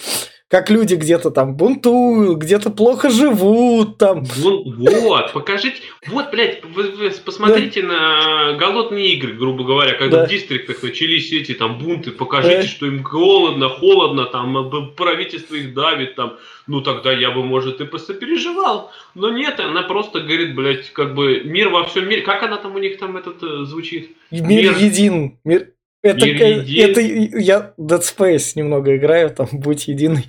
как 0.54 0.70
люди 0.70 0.94
где-то 0.94 1.32
там 1.32 1.56
бунтуют, 1.56 2.38
где-то 2.38 2.70
плохо 2.70 3.10
живут, 3.10 3.98
там. 3.98 4.22
Вот, 4.22 5.32
покажите, 5.32 5.78
вот, 6.06 6.30
блядь, 6.30 6.62
вы, 6.62 6.92
вы 6.92 7.10
посмотрите 7.10 7.82
да. 7.82 7.88
на 7.88 8.52
голодные 8.52 9.14
игры, 9.14 9.32
грубо 9.32 9.64
говоря, 9.64 9.94
когда 9.94 10.18
да. 10.18 10.26
в 10.26 10.28
дистриктах 10.28 10.80
начались 10.80 11.32
эти 11.32 11.54
там 11.54 11.80
бунты, 11.80 12.12
покажите, 12.12 12.62
да. 12.62 12.68
что 12.68 12.86
им 12.86 13.02
голодно, 13.02 13.68
холодно, 13.68 14.26
там 14.26 14.92
правительство 14.96 15.56
их 15.56 15.74
давит, 15.74 16.14
там, 16.14 16.34
ну 16.68 16.82
тогда 16.82 17.12
я 17.12 17.32
бы, 17.32 17.42
может, 17.42 17.80
и 17.80 17.84
посопереживал. 17.84 18.92
Но 19.16 19.30
нет, 19.30 19.58
она 19.58 19.82
просто 19.82 20.20
говорит, 20.20 20.54
блядь, 20.54 20.88
как 20.92 21.16
бы 21.16 21.42
мир 21.44 21.70
во 21.70 21.82
всем 21.82 22.08
мире. 22.08 22.22
Как 22.22 22.44
она 22.44 22.58
там 22.58 22.76
у 22.76 22.78
них 22.78 22.98
там 22.98 23.16
этот 23.16 23.42
э, 23.42 23.64
звучит? 23.64 24.16
Мир, 24.30 24.44
мир 24.44 24.76
един. 24.78 25.36
Мир, 25.42 25.70
это, 26.04 26.26
это 26.26 27.00
я 27.00 27.74
Dead 27.78 28.00
Space 28.00 28.52
немного 28.54 28.96
играю, 28.96 29.30
там 29.30 29.48
будь 29.52 29.88
единый. 29.88 30.26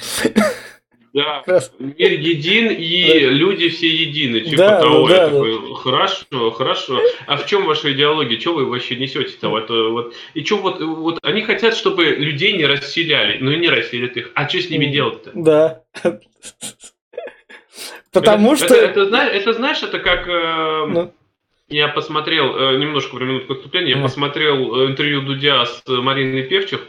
Да, 1.14 1.44
мир 1.80 2.12
един 2.12 2.72
и 2.72 3.08
да. 3.08 3.30
люди 3.30 3.70
все 3.70 3.88
едины. 3.88 4.42
Типа 4.42 4.58
да, 4.58 4.82
того. 4.82 5.08
Да, 5.08 5.16
я 5.16 5.22
да, 5.22 5.30
такой, 5.30 5.70
да. 5.70 5.76
Хорошо, 5.76 6.52
хорошо. 6.52 7.02
А 7.26 7.38
в 7.38 7.46
чем 7.46 7.66
ваша 7.66 7.94
идеология? 7.94 8.38
Что 8.38 8.54
вы 8.54 8.66
вообще 8.66 8.98
несете-то? 8.98 9.48
Вот, 9.48 9.70
вот, 9.70 10.14
и 10.34 10.44
что 10.44 10.58
вот, 10.58 10.82
вот 10.82 11.20
они 11.24 11.42
хотят, 11.44 11.74
чтобы 11.74 12.04
людей 12.04 12.58
не 12.58 12.66
расселяли, 12.66 13.38
но 13.40 13.54
и 13.54 13.58
не 13.60 13.70
расселят 13.70 14.18
их. 14.18 14.32
А 14.36 14.50
что 14.50 14.60
с 14.60 14.70
ними 14.70 14.88
делать-то? 14.88 15.32
Да. 15.36 15.84
Потому 18.12 18.54
это, 18.54 18.66
что... 18.66 18.76
Это, 18.76 18.86
это, 18.86 19.02
это, 19.02 19.18
это 19.18 19.54
знаешь, 19.54 19.84
это 19.84 20.00
как... 20.00 20.28
Э, 20.28 20.86
ну. 20.86 21.14
Я 21.68 21.88
посмотрел, 21.88 22.56
э, 22.56 22.78
немножко 22.78 23.16
про 23.16 23.26
минутку 23.26 23.54
отступления, 23.54 23.96
я 23.96 24.02
посмотрел 24.02 24.76
э, 24.76 24.92
интервью 24.92 25.22
Дудя 25.22 25.66
с 25.66 25.84
Мариной 25.88 26.44
Певчих, 26.44 26.82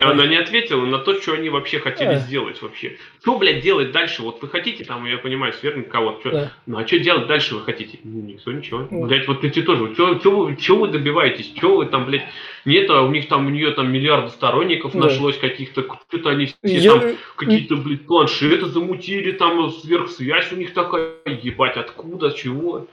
она 0.00 0.26
не 0.26 0.36
ответила 0.36 0.84
на 0.86 0.98
то, 0.98 1.20
что 1.20 1.34
они 1.34 1.50
вообще 1.50 1.78
хотели 1.78 2.16
сделать 2.16 2.62
вообще. 2.62 2.96
Что, 3.20 3.36
блядь, 3.36 3.62
делать 3.62 3.92
дальше? 3.92 4.22
Вот 4.22 4.40
вы 4.40 4.48
хотите, 4.48 4.82
там, 4.84 5.04
я 5.04 5.18
понимаю, 5.18 5.52
свергнуть 5.52 5.88
кого-то. 5.88 6.30
Да. 6.30 6.52
Ну, 6.64 6.78
а 6.78 6.86
что 6.86 6.98
делать 6.98 7.26
дальше 7.26 7.54
вы 7.54 7.60
хотите? 7.60 7.98
Ну, 8.02 8.22
никто 8.22 8.50
ничего. 8.50 8.88
Да. 8.90 9.06
Блядь, 9.06 9.28
вот 9.28 9.44
эти 9.44 9.60
тоже. 9.60 9.92
Что, 9.92 10.18
что, 10.18 10.76
вы, 10.76 10.88
добиваетесь? 10.88 11.52
Что 11.54 11.76
вы 11.76 11.86
там, 11.86 12.06
блядь, 12.06 12.24
нет, 12.64 12.88
а 12.88 13.02
у 13.02 13.10
них 13.10 13.28
там, 13.28 13.46
у 13.46 13.50
нее 13.50 13.72
там 13.72 13.92
миллиарды 13.92 14.30
сторонников 14.30 14.94
да. 14.94 15.00
нашлось 15.00 15.36
каких-то, 15.36 15.84
что-то 16.08 16.30
они 16.30 16.46
все 16.46 16.56
я... 16.62 16.98
там 16.98 17.16
какие-то, 17.36 17.76
блядь, 17.76 18.06
планшеты 18.06 18.66
замутили, 18.66 19.32
там 19.32 19.70
сверхсвязь 19.70 20.50
у 20.52 20.56
них 20.56 20.72
такая, 20.72 21.12
ебать, 21.26 21.76
откуда, 21.76 22.32
чего? 22.32 22.86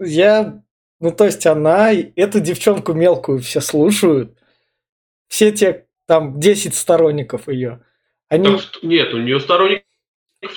Я, 0.00 0.62
ну, 0.98 1.12
то 1.12 1.26
есть 1.26 1.46
она, 1.46 1.92
эту 1.92 2.40
девчонку 2.40 2.94
мелкую 2.94 3.40
все 3.40 3.60
слушают, 3.60 4.36
все 5.28 5.52
те, 5.52 5.86
там, 6.06 6.40
10 6.40 6.74
сторонников 6.74 7.48
ее. 7.48 7.84
Они... 8.28 8.56
Так, 8.56 8.82
нет, 8.82 9.12
у 9.14 9.18
нее 9.18 9.38
сторонников 9.40 9.84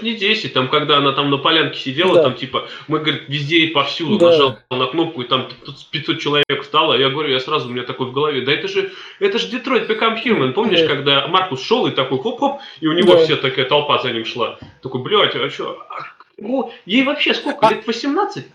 не 0.02 0.16
10, 0.16 0.54
там, 0.54 0.70
когда 0.70 0.98
она 0.98 1.12
там 1.12 1.30
на 1.30 1.38
полянке 1.38 1.78
сидела, 1.78 2.16
да. 2.16 2.24
там, 2.24 2.36
типа, 2.36 2.70
мы, 2.88 3.00
говорит, 3.00 3.24
везде 3.28 3.58
и 3.58 3.68
повсюду 3.68 4.18
да. 4.18 4.32
нажал 4.32 4.60
на 4.70 4.88
кнопку, 4.88 5.22
и 5.22 5.28
там 5.28 5.50
500 5.92 6.20
человек 6.20 6.62
встало, 6.62 6.94
я 6.94 7.10
говорю, 7.10 7.30
я 7.30 7.40
сразу, 7.40 7.68
у 7.68 7.72
меня 7.72 7.84
такой 7.84 8.08
в 8.08 8.14
голове, 8.14 8.42
да 8.42 8.54
это 8.54 8.70
же, 8.70 8.92
это 9.20 9.38
же 9.40 9.50
Детройт 9.50 9.90
Become 9.90 10.24
Human, 10.24 10.54
помнишь, 10.54 10.82
да. 10.82 10.88
когда 10.88 11.28
Маркус 11.28 11.62
шел 11.62 11.86
и 11.86 11.92
такой 11.92 12.20
хоп-хоп, 12.20 12.62
и 12.80 12.88
у 12.88 12.94
него 12.94 13.16
да. 13.16 13.26
вся 13.26 13.36
такая 13.36 13.66
толпа 13.66 14.00
за 14.00 14.12
ним 14.14 14.24
шла, 14.24 14.58
такой, 14.82 15.02
блядь, 15.04 15.36
а 15.36 15.50
что, 15.50 15.86
а, 15.90 16.06
ну, 16.38 16.72
ей 16.86 17.04
вообще 17.04 17.34
сколько, 17.34 17.68
лет 17.68 17.86
18? 17.86 18.46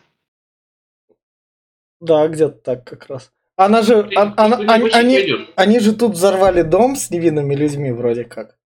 Да, 2.00 2.28
где-то 2.28 2.58
так 2.58 2.84
как 2.84 3.06
раз. 3.06 3.30
Она 3.56 3.82
же, 3.82 4.04
Ты, 4.04 4.14
а, 4.14 4.32
она, 4.36 4.56
они, 4.56 4.88
они, 4.90 5.46
они 5.56 5.80
же 5.80 5.92
тут 5.92 6.12
взорвали 6.12 6.62
дом 6.62 6.94
с 6.94 7.10
невинными 7.10 7.54
людьми 7.54 7.90
вроде 7.90 8.24
как. 8.24 8.57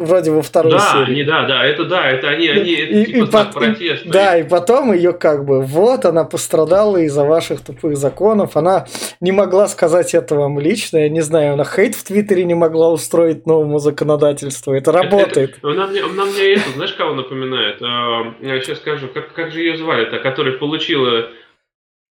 Вроде 0.00 0.30
во 0.30 0.42
второй 0.42 0.72
да, 0.72 0.78
серии. 0.78 1.12
Они, 1.12 1.24
да, 1.24 1.44
да, 1.44 1.64
это 1.64 1.84
да, 1.84 2.10
это 2.10 2.28
они, 2.28 2.48
они 2.48 2.72
это 2.72 2.92
и, 2.92 3.04
типа 3.04 3.16
и 3.16 3.20
знак 3.26 3.52
по, 3.52 3.60
протеста. 3.60 4.08
Да, 4.08 4.38
и 4.38 4.48
потом 4.48 4.92
ее 4.92 5.12
как 5.12 5.44
бы, 5.44 5.62
вот, 5.62 6.04
она 6.04 6.24
пострадала 6.24 6.96
из-за 6.98 7.24
ваших 7.24 7.60
тупых 7.60 7.96
законов, 7.96 8.56
она 8.56 8.86
не 9.20 9.32
могла 9.32 9.68
сказать 9.68 10.14
это 10.14 10.34
вам 10.34 10.58
лично, 10.58 10.98
я 10.98 11.08
не 11.08 11.20
знаю, 11.20 11.54
она 11.54 11.64
хейт 11.64 11.94
в 11.94 12.04
Твиттере 12.04 12.44
не 12.44 12.54
могла 12.54 12.90
устроить 12.90 13.46
новому 13.46 13.78
законодательству, 13.78 14.72
это 14.72 14.90
работает. 14.90 15.58
Это, 15.58 15.58
это, 15.58 15.70
она, 15.70 15.86
мне, 15.86 16.02
она 16.02 16.24
мне 16.24 16.54
это, 16.54 16.70
знаешь, 16.74 16.92
кого 16.94 17.14
напоминает? 17.14 17.82
А, 17.82 18.34
я 18.40 18.60
сейчас 18.60 18.78
скажу, 18.78 19.08
как, 19.08 19.32
как 19.34 19.52
же 19.52 19.60
ее 19.60 19.76
звали-то, 19.76 20.18
которая 20.18 20.56
получила 20.56 21.28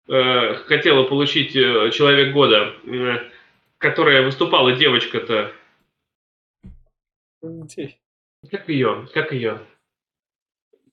Э, 0.07 0.55
хотела 0.65 1.03
получить 1.03 1.55
э, 1.55 1.89
человек 1.91 2.33
года, 2.33 2.73
э, 2.85 3.17
которая 3.77 4.23
выступала 4.23 4.73
девочка-то. 4.73 5.53
Где? 7.41 7.97
Как 8.49 8.69
ее? 8.69 9.07
Как 9.13 9.31
ее? 9.31 9.61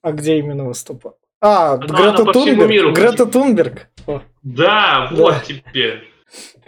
А 0.03 0.13
где 0.13 0.39
именно 0.39 0.65
выступала? 0.65 1.17
А, 1.41 1.75
она, 1.75 1.87
Грета 1.87 2.23
она 2.23 2.33
Тунберг. 2.33 2.71
Миру 2.71 2.93
Грета 2.93 3.27
Тунберг. 3.27 3.89
О. 4.07 4.23
Да, 4.43 5.09
вот 5.13 5.35
да. 5.35 5.41
теперь. 5.41 6.13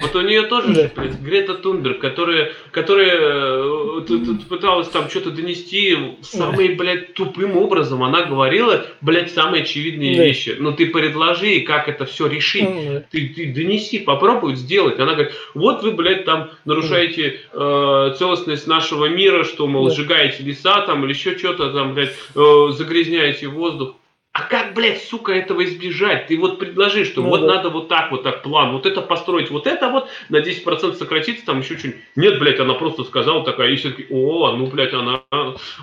Вот 0.00 0.16
у 0.16 0.20
нее 0.22 0.44
тоже 0.44 0.90
да. 0.94 1.04
Грета 1.22 1.54
Тунберг, 1.54 1.98
которая, 1.98 2.52
которая 2.70 3.18
э, 3.20 4.00
пыталась 4.48 4.88
там 4.88 5.10
что-то 5.10 5.30
донести 5.30 6.16
самым, 6.22 6.76
блядь, 6.76 7.12
тупым 7.12 7.58
образом. 7.58 8.02
Она 8.02 8.22
говорила, 8.22 8.86
блядь, 9.02 9.30
самые 9.30 9.62
очевидные 9.62 10.16
да. 10.16 10.24
вещи. 10.24 10.56
Но 10.58 10.72
ты 10.72 10.86
предложи, 10.86 11.60
как 11.60 11.88
это 11.88 12.06
все 12.06 12.26
решить. 12.26 12.64
Да. 12.64 13.04
Ты, 13.10 13.28
ты 13.28 13.52
донеси, 13.52 13.98
попробуй 13.98 14.56
сделать. 14.56 14.98
Она 14.98 15.12
говорит, 15.12 15.34
вот 15.52 15.82
вы, 15.82 15.92
блядь, 15.92 16.24
там 16.24 16.50
нарушаете 16.64 17.40
э, 17.52 18.14
целостность 18.18 18.66
нашего 18.66 19.06
мира, 19.06 19.44
что, 19.44 19.66
мол, 19.66 19.88
да. 19.88 19.94
сжигаете 19.94 20.42
леса 20.42 20.80
там 20.82 21.04
или 21.04 21.12
еще 21.12 21.36
что-то 21.36 21.72
там, 21.72 21.92
блядь, 21.92 22.14
э, 22.34 22.68
загрязняете 22.72 23.48
воздух. 23.48 23.96
А 24.32 24.42
как, 24.42 24.74
блядь, 24.74 25.02
сука, 25.02 25.32
этого 25.32 25.64
избежать? 25.64 26.28
Ты 26.28 26.38
вот 26.38 26.60
предложи, 26.60 27.04
что 27.04 27.22
ну, 27.22 27.30
вот 27.30 27.40
да. 27.40 27.56
надо 27.56 27.70
вот 27.70 27.88
так 27.88 28.12
вот 28.12 28.22
так 28.22 28.42
план, 28.42 28.72
вот 28.72 28.86
это 28.86 29.02
построить, 29.02 29.50
вот 29.50 29.66
это 29.66 29.88
вот 29.90 30.08
на 30.28 30.36
10% 30.36 30.94
сократиться, 30.94 31.44
там 31.44 31.60
еще 31.60 31.76
что-нибудь. 31.76 32.00
Нет, 32.14 32.38
блядь, 32.38 32.60
она 32.60 32.74
просто 32.74 33.02
сказала 33.02 33.44
такая, 33.44 33.70
и 33.70 33.76
все 33.76 33.90
таки 33.90 34.06
о, 34.08 34.52
ну, 34.52 34.68
блядь, 34.68 34.94
она, 34.94 35.24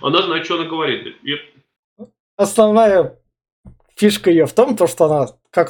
она 0.01 0.21
знает, 0.21 0.45
что 0.45 0.55
она 0.55 0.63
говорит. 0.63 1.17
И... 1.23 1.35
Основная 2.37 3.19
фишка 3.97 4.29
ее 4.29 4.45
в 4.45 4.53
том, 4.53 4.77
то, 4.77 4.87
что 4.87 5.05
она 5.05 5.27
как 5.51 5.69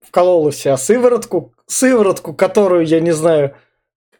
вколола 0.00 0.50
себя 0.50 0.78
сыворотку, 0.78 1.52
сыворотку, 1.66 2.32
которую, 2.32 2.86
я 2.86 3.00
не 3.00 3.12
знаю, 3.12 3.54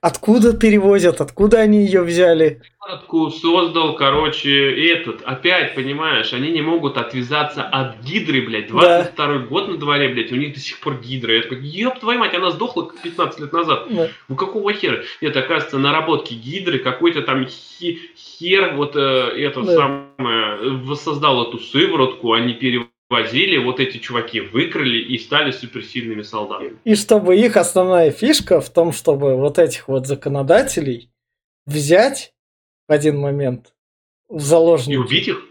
Откуда 0.05 0.55
перевозят, 0.55 1.23
откуда 1.23 1.61
они 1.61 1.87
ее 1.87 2.03
взяли? 2.03 2.61
Сыворотку 2.79 3.31
создал, 3.31 3.97
короче, 3.97 4.93
этот. 4.93 5.23
Опять, 5.23 5.75
понимаешь, 5.75 6.31
они 6.35 6.51
не 6.51 6.61
могут 6.61 6.99
отвязаться 6.99 7.63
от 7.63 8.03
гидры, 8.03 8.43
блядь. 8.43 8.69
22 8.69 9.27
да. 9.27 9.39
год 9.39 9.69
на 9.69 9.79
дворе, 9.79 10.11
блядь, 10.11 10.31
у 10.31 10.37
них 10.37 10.53
до 10.53 10.61
сих 10.61 10.81
пор 10.81 11.01
гидра. 11.01 11.33
Я 11.33 11.41
такой, 11.41 11.61
ёб 11.63 11.99
твою 12.01 12.19
мать, 12.19 12.35
она 12.35 12.51
сдохла 12.51 12.93
15 13.03 13.41
лет 13.41 13.53
назад. 13.55 13.87
Да. 13.89 14.09
Ну 14.29 14.37
какого 14.37 14.75
хера? 14.75 15.05
Нет, 15.23 15.35
оказывается, 15.39 15.79
наработки 15.79 16.35
гидры, 16.35 16.81
какой-то 16.81 17.23
там 17.23 17.47
хер, 17.49 18.75
вот 18.75 18.97
э, 18.97 18.99
это 18.99 19.63
да. 19.63 19.75
самое, 19.75 20.71
воссоздал 20.83 21.49
эту 21.49 21.59
сыворотку, 21.61 22.35
они 22.35 22.53
перевозят 22.53 22.94
возили, 23.15 23.57
вот 23.57 23.81
эти 23.81 23.99
чуваки 23.99 24.41
выкрали 24.41 24.99
и 24.99 25.19
стали 25.19 25.53
суперсильными 25.53 26.23
солдатами. 26.23 26.77
И 26.85 26.95
чтобы 26.95 27.37
их 27.37 27.57
основная 27.57 28.11
фишка 28.11 28.61
в 28.61 28.69
том, 28.71 28.93
чтобы 28.93 29.37
вот 29.37 29.59
этих 29.59 29.89
вот 29.89 30.07
законодателей 30.07 31.11
взять 31.67 32.35
в 32.89 32.93
один 32.93 33.19
момент 33.19 33.75
в 34.29 34.41
заложники. 34.41 34.95
И 34.95 34.97
убить 34.97 35.29
их? 35.29 35.43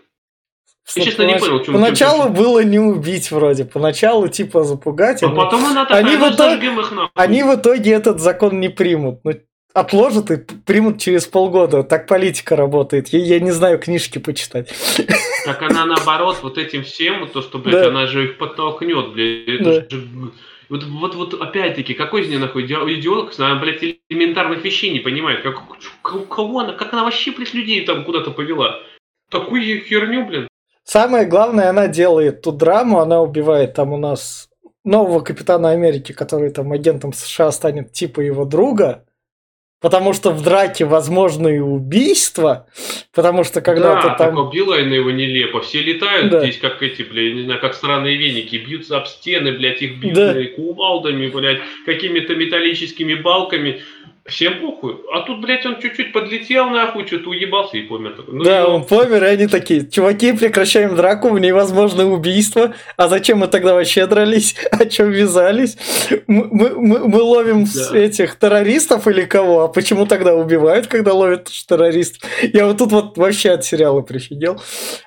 Я, 0.95 1.03
честно, 1.03 1.23
понач... 1.23 1.41
не 1.41 1.47
понял, 1.47 1.63
чем 1.63 1.73
Поначалу 1.75 2.23
чем... 2.23 2.33
было 2.33 2.63
не 2.63 2.79
убить 2.79 3.31
вроде. 3.31 3.63
Поначалу 3.63 4.27
типа 4.27 4.63
запугать. 4.63 5.23
А 5.23 5.27
они... 5.27 5.35
потом 5.35 5.65
она 5.65 5.85
такая, 5.85 6.03
они, 6.03 6.17
в 6.17 6.35
итоге... 6.35 6.67
их 6.67 6.91
нахуй. 6.91 7.11
они 7.15 7.43
в 7.43 7.55
итоге 7.55 7.91
этот 7.91 8.19
закон 8.19 8.59
не 8.59 8.69
примут. 8.69 9.21
Ну, 9.23 9.31
отложат 9.73 10.31
и 10.31 10.37
примут 10.37 10.99
через 11.01 11.25
полгода. 11.25 11.83
Так 11.83 12.07
политика 12.07 12.55
работает. 12.55 13.09
Я, 13.09 13.19
я 13.19 13.39
не 13.39 13.51
знаю 13.51 13.79
книжки 13.79 14.19
почитать. 14.19 14.73
Так 15.45 15.61
она 15.61 15.85
наоборот, 15.85 16.37
вот 16.41 16.57
этим 16.57 16.83
всем, 16.83 17.27
то, 17.27 17.41
что, 17.41 17.59
блядь, 17.59 17.83
да. 17.83 17.87
она 17.89 18.07
же 18.07 18.25
их 18.25 18.37
подтолкнет, 18.37 19.11
блядь. 19.13 19.63
Да. 19.63 19.89
Же... 19.89 20.07
Вот, 20.69 20.83
вот, 20.85 21.15
вот 21.15 21.33
опять-таки, 21.33 21.93
какой 21.93 22.21
из 22.21 22.29
нее 22.29 22.39
нахуй 22.39 22.65
идиолог, 22.65 23.33
она, 23.37 23.55
блядь, 23.55 23.83
элементарных 24.09 24.63
вещей 24.63 24.91
не 24.91 24.99
понимает. 24.99 25.43
Как, 25.43 25.61
кого 26.29 26.59
она, 26.59 26.73
как 26.73 26.93
она 26.93 27.03
вообще, 27.03 27.31
блядь, 27.31 27.53
людей 27.53 27.85
там 27.85 28.05
куда-то 28.05 28.31
повела? 28.31 28.79
Такую 29.29 29.83
херню, 29.83 30.25
блин. 30.25 30.47
Самое 30.85 31.25
главное, 31.25 31.69
она 31.69 31.87
делает 31.87 32.41
ту 32.41 32.51
драму, 32.51 32.99
она 32.99 33.21
убивает 33.21 33.73
там 33.73 33.93
у 33.93 33.97
нас 33.97 34.49
нового 34.83 35.21
капитана 35.21 35.71
Америки, 35.71 36.11
который 36.11 36.51
там 36.51 36.71
агентом 36.71 37.13
США 37.13 37.51
станет 37.51 37.93
типа 37.93 38.21
его 38.21 38.45
друга, 38.45 39.05
Потому 39.83 40.13
что 40.13 40.31
в 40.31 40.41
драке 40.41 40.85
возможны 40.85 41.61
убийства, 41.61 42.67
потому 43.13 43.43
что 43.43 43.59
когда 43.59 43.95
да, 43.95 44.01
ты 44.01 44.17
там... 44.17 44.35
Да, 44.35 44.49
Билайна 44.49 44.93
его 44.93 45.11
нелепо. 45.11 45.59
Все 45.59 45.81
летают 45.81 46.31
да. 46.31 46.39
здесь, 46.39 46.57
как 46.57 46.81
эти, 46.81 47.01
блядь, 47.01 47.35
не 47.35 47.43
знаю, 47.43 47.59
как 47.59 47.73
странные 47.73 48.15
веники, 48.15 48.55
бьются 48.55 48.95
об 48.95 49.07
стены, 49.07 49.51
блядь, 49.51 49.81
их 49.81 49.97
бьют 49.97 50.15
да. 50.15 50.41
кувалдами, 50.55 51.27
блядь, 51.27 51.59
какими-то 51.85 52.33
металлическими 52.33 53.15
балками. 53.15 53.81
Всем 54.25 54.61
похуй. 54.61 54.95
А 55.13 55.21
тут, 55.23 55.41
блядь, 55.41 55.65
он 55.65 55.81
чуть-чуть 55.81 56.13
подлетел, 56.13 56.69
нахуй, 56.69 57.05
что-то 57.05 57.29
уебался 57.29 57.75
и 57.75 57.81
помер. 57.81 58.15
Ну, 58.25 58.41
да, 58.41 58.65
он 58.67 58.85
помер, 58.85 59.21
и 59.21 59.27
они 59.27 59.47
такие, 59.47 59.85
чуваки, 59.85 60.31
прекращаем 60.31 60.95
драку, 60.95 61.27
в 61.29 61.39
ней 61.39 61.51
возможно 61.51 62.09
убийство. 62.09 62.73
А 62.95 63.09
зачем 63.09 63.39
мы 63.39 63.47
тогда 63.47 63.73
вообще 63.73 64.07
дрались? 64.07 64.55
О 64.71 64.85
чем 64.85 65.11
вязались? 65.11 65.77
Мы, 66.27 66.47
мы, 66.49 66.99
мы 66.99 67.21
ловим 67.21 67.65
да. 67.65 67.97
этих 67.97 68.35
террористов 68.39 69.09
или 69.09 69.25
кого? 69.25 69.65
А 69.65 69.67
почему 69.67 70.05
тогда 70.05 70.33
убивают, 70.33 70.87
когда 70.87 71.13
ловят 71.13 71.49
террористов? 71.49 72.29
Я 72.41 72.65
вот 72.65 72.77
тут 72.77 72.93
вот 72.93 73.17
вообще 73.17 73.51
от 73.51 73.65
сериала 73.65 74.01
прифигел. 74.01 74.61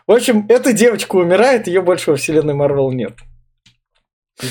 В 0.07 0.13
общем, 0.13 0.45
эта 0.51 0.75
девочка 0.75 1.17
умирает, 1.17 1.69
ее 1.69 1.81
больше 1.81 2.11
во 2.11 2.19
вселенной 2.19 2.53
Марвел 2.53 2.93
нет. 2.93 3.15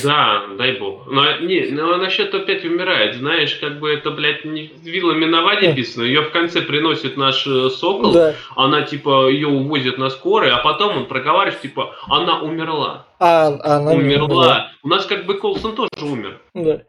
Да, 0.03 0.47
дай 0.57 0.79
бог. 0.79 1.05
Но, 1.05 1.37
не, 1.41 1.69
но 1.69 1.97
насчет 1.97 2.33
опять 2.33 2.65
умирает. 2.65 3.17
Знаешь, 3.17 3.55
как 3.55 3.79
бы 3.79 3.93
это, 3.93 4.09
блядь, 4.09 4.43
не 4.43 4.71
вилами 4.81 5.25
на 5.25 5.43
воде 5.43 5.69
написано. 5.69 6.03
Ее 6.03 6.21
в 6.21 6.31
конце 6.31 6.61
приносит 6.61 7.17
наш 7.17 7.45
э, 7.45 7.69
сокол. 7.69 8.11
Да. 8.11 8.33
Она, 8.55 8.81
типа, 8.81 9.29
ее 9.29 9.47
увозят 9.47 9.99
на 9.99 10.09
скорой, 10.09 10.49
а 10.49 10.57
потом 10.57 10.97
он 10.97 11.05
проговаривает, 11.05 11.61
типа, 11.61 11.95
она 12.07 12.41
умерла. 12.41 13.05
А, 13.19 13.47
она 13.47 13.91
умерла. 13.91 14.25
умерла. 14.25 14.71
У 14.81 14.87
нас 14.87 15.05
как 15.05 15.27
бы 15.27 15.37
Колсон 15.37 15.75
тоже 15.75 15.89
умер. 16.03 16.41
Да. 16.55 16.81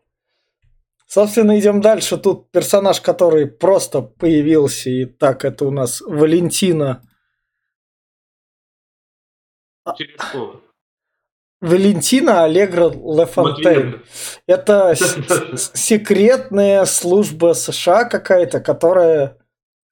Собственно, 1.06 1.58
идем 1.58 1.82
дальше. 1.82 2.16
Тут 2.16 2.50
персонаж, 2.50 3.02
который 3.02 3.46
просто 3.46 4.00
появился, 4.00 4.88
и 4.88 5.04
так 5.04 5.44
это 5.44 5.66
у 5.66 5.70
нас 5.70 6.00
Валентина. 6.00 7.02
Терешкова. 9.96 10.60
Валентина 11.60 12.44
Аллегра 12.44 12.90
Лефонтейн. 12.90 14.02
Это 14.46 14.94
секретная 15.56 16.84
служба 16.84 17.54
США 17.54 18.04
какая-то, 18.04 18.60
которая 18.60 19.38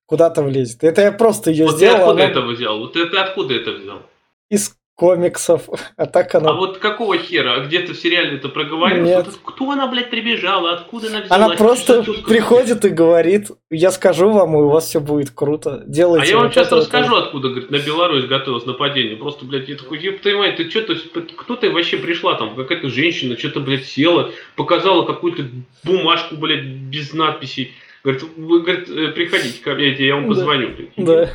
куда-то 0.06 0.42
влезет. 0.42 0.84
Это 0.84 1.02
я 1.02 1.12
просто 1.12 1.50
ее 1.50 1.66
вот 1.66 1.76
сделал. 1.76 1.96
Ты 1.96 2.02
откуда 2.02 2.22
она... 2.22 2.30
это 2.30 2.40
взял? 2.42 2.78
Вот 2.78 2.92
ты 2.92 3.02
откуда 3.02 3.54
это 3.54 3.72
взял? 3.72 4.02
Из 4.50 4.76
комиксов. 4.94 5.68
А 5.96 6.06
так 6.06 6.34
она... 6.34 6.50
А 6.50 6.52
вот 6.54 6.78
какого 6.78 7.16
хера? 7.18 7.54
А 7.54 7.60
где-то 7.60 7.92
в 7.92 7.96
сериале 7.96 8.36
это 8.36 8.48
проговаривалось? 8.48 9.26
Нет. 9.26 9.26
Кто 9.44 9.70
она, 9.70 9.86
блядь, 9.86 10.10
прибежала? 10.10 10.72
Откуда 10.72 11.06
она 11.08 11.20
взялась? 11.20 11.30
Она 11.30 11.56
просто 11.56 12.02
приходит 12.26 12.84
и 12.84 12.88
говорит, 12.88 13.50
я 13.70 13.90
скажу 13.92 14.30
вам, 14.30 14.54
и 14.54 14.62
у 14.62 14.68
вас 14.68 14.88
все 14.88 15.00
будет 15.00 15.30
круто. 15.30 15.84
Делайте 15.86 16.26
А 16.26 16.30
я 16.30 16.38
вам 16.38 16.50
сейчас 16.50 16.72
расскажу, 16.72 17.16
это. 17.16 17.26
откуда, 17.26 17.50
говорит, 17.50 17.70
на 17.70 17.78
Беларусь 17.78 18.24
готовилось 18.24 18.66
нападение. 18.66 19.16
Просто, 19.16 19.44
блядь, 19.44 19.68
я 19.68 19.76
такой, 19.76 19.98
еб 20.00 20.20
твою 20.20 20.38
мать, 20.38 20.56
ты 20.56 20.68
что-то, 20.68 20.96
кто 21.36 21.56
ты 21.56 21.70
вообще 21.70 21.96
пришла 21.96 22.34
там? 22.34 22.56
Какая-то 22.56 22.88
женщина, 22.88 23.38
что-то, 23.38 23.60
блядь, 23.60 23.86
села, 23.86 24.32
показала 24.56 25.04
какую-то 25.04 25.44
бумажку, 25.84 26.36
блядь, 26.36 26.64
без 26.64 27.12
надписей. 27.12 27.72
Говорит, 28.02 28.24
вы, 28.36 28.60
говорит, 28.60 28.88
э, 28.88 29.08
приходите 29.12 29.62
ко 29.62 29.74
мне, 29.74 29.92
я 29.92 30.16
вам 30.16 30.28
позвоню. 30.28 30.70
Да. 30.96 31.30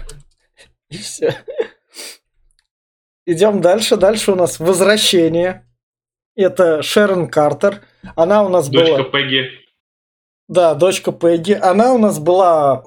И 0.90 0.98
все. 0.98 1.36
Идем 3.26 3.62
дальше. 3.62 3.98
Дальше 3.98 4.32
у 4.32 4.36
нас 4.36 4.60
возвращение. 4.60 5.66
Это 6.36 6.82
Шерон 6.82 7.28
Картер. 7.28 7.82
Она 8.16 8.44
у 8.44 8.50
нас 8.50 8.70
дочка 8.70 8.88
была... 8.88 8.98
Дочка 8.98 9.12
Пегги. 9.18 9.50
Да, 10.48 10.74
дочка 10.74 11.12
Пегги. 11.12 11.54
Она 11.54 11.94
у 11.94 11.98
нас 11.98 12.20
была 12.20 12.86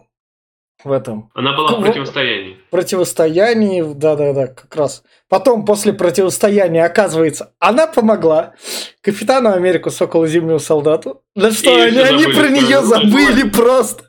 в 0.83 0.91
этом. 0.91 1.31
Она 1.35 1.55
была 1.57 1.77
в 1.77 1.81
противостоянии. 1.83 2.52
Противостоянии, 2.73 3.83
да-да-да, 3.83 4.47
как 4.47 4.75
раз. 4.75 5.03
Потом, 5.29 5.67
после 5.67 5.93
противостояния, 5.93 6.87
оказывается, 6.87 7.53
она 7.59 7.87
помогла 7.87 8.55
Капитану 9.03 9.53
Америку 9.53 9.91
Соколу 9.91 10.27
Зимнему 10.27 10.59
Солдату. 10.59 11.23
Да 11.37 11.51
что, 11.51 11.69
И 11.69 11.81
они, 11.81 11.99
они 11.99 12.25
про 12.33 12.49
нее 12.49 12.81
забыли 12.83 13.47
просто. 13.51 14.05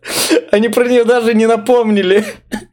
Они 0.51 0.69
про 0.69 0.87
нее 0.87 1.03
даже 1.03 1.33
не 1.33 1.45
напомнили. 1.45 2.23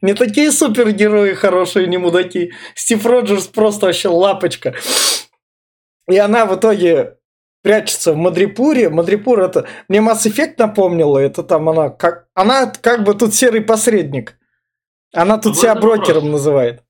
Не 0.01 0.13
такие 0.13 0.53
супергерои 0.53 1.33
хорошие, 1.33 1.87
не 1.87 1.97
мудаки. 1.97 2.53
Стив 2.73 3.05
Роджерс 3.05 3.47
просто 3.47 3.87
вообще 3.87 4.07
лапочка. 4.07 4.75
И 6.09 6.17
она 6.17 6.45
в 6.45 6.55
итоге 6.55 7.17
прячется 7.63 8.13
в 8.13 8.15
Мадрипуре. 8.15 8.87
Мадрипур 8.87 9.41
это... 9.41 9.67
Мне 9.89 9.99
Mass 9.99 10.25
Effect 10.25 10.53
напомнила. 10.57 11.19
Это 11.19 11.43
там 11.43 11.67
она 11.67 11.89
как... 11.89 12.27
Она 12.33 12.71
как 12.81 13.03
бы 13.03 13.13
тут 13.13 13.35
серый 13.35 13.59
посредник. 13.59 14.37
Она 15.13 15.37
тут 15.37 15.57
себя 15.57 15.75
брокером 15.75 16.23
вопрос. 16.23 16.31
называет. 16.31 16.83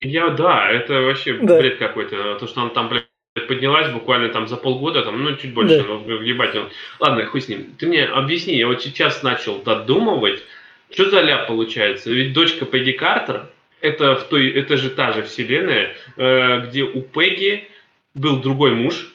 Я, 0.00 0.30
да, 0.30 0.70
это 0.70 1.00
вообще 1.02 1.34
да. 1.34 1.58
бред 1.58 1.78
какой-то. 1.78 2.36
То, 2.38 2.46
что 2.46 2.62
она 2.62 2.70
там, 2.70 2.88
блядь, 2.88 3.06
поднялась 3.48 3.90
буквально 3.92 4.28
там 4.30 4.48
за 4.48 4.56
полгода, 4.56 5.02
там, 5.02 5.22
ну, 5.22 5.36
чуть 5.36 5.54
больше, 5.54 5.78
да. 5.78 5.84
но 5.84 6.22
ебать. 6.22 6.54
Он... 6.54 6.70
Ладно, 7.00 7.26
хуй 7.26 7.40
с 7.40 7.48
ним. 7.48 7.74
Ты 7.78 7.86
мне 7.86 8.04
объясни, 8.04 8.56
я 8.56 8.66
вот 8.66 8.82
сейчас 8.82 9.22
начал 9.22 9.58
додумывать, 9.62 10.42
что 10.90 11.10
за 11.10 11.20
ляп 11.20 11.48
получается? 11.48 12.10
Ведь 12.10 12.32
дочка 12.32 12.64
Пегги 12.64 12.92
Картер, 12.92 13.48
это, 13.80 14.16
в 14.16 14.24
той, 14.24 14.50
это 14.50 14.76
же 14.76 14.90
та 14.90 15.12
же 15.12 15.22
вселенная, 15.22 15.94
э, 16.16 16.66
где 16.66 16.84
у 16.84 17.02
Пегги 17.02 17.68
был 18.14 18.40
другой 18.40 18.72
муж, 18.72 19.12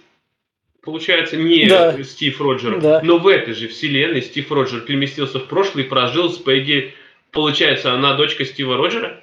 получается, 0.83 1.37
не 1.37 1.67
да. 1.67 2.01
Стив 2.03 2.39
Роджер, 2.41 2.79
да. 2.79 3.01
но 3.03 3.17
в 3.17 3.27
этой 3.27 3.53
же 3.53 3.67
вселенной 3.67 4.21
Стив 4.21 4.51
Роджер 4.51 4.81
переместился 4.81 5.39
в 5.39 5.45
прошлое 5.45 5.83
и 5.85 5.87
прожил 5.87 6.31
с 6.31 6.37
Пегги. 6.37 6.93
Получается, 7.31 7.93
она 7.93 8.15
дочка 8.15 8.45
Стива 8.45 8.77
Роджера? 8.77 9.21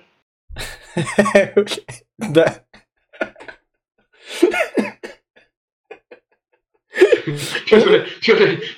Да. 2.18 2.64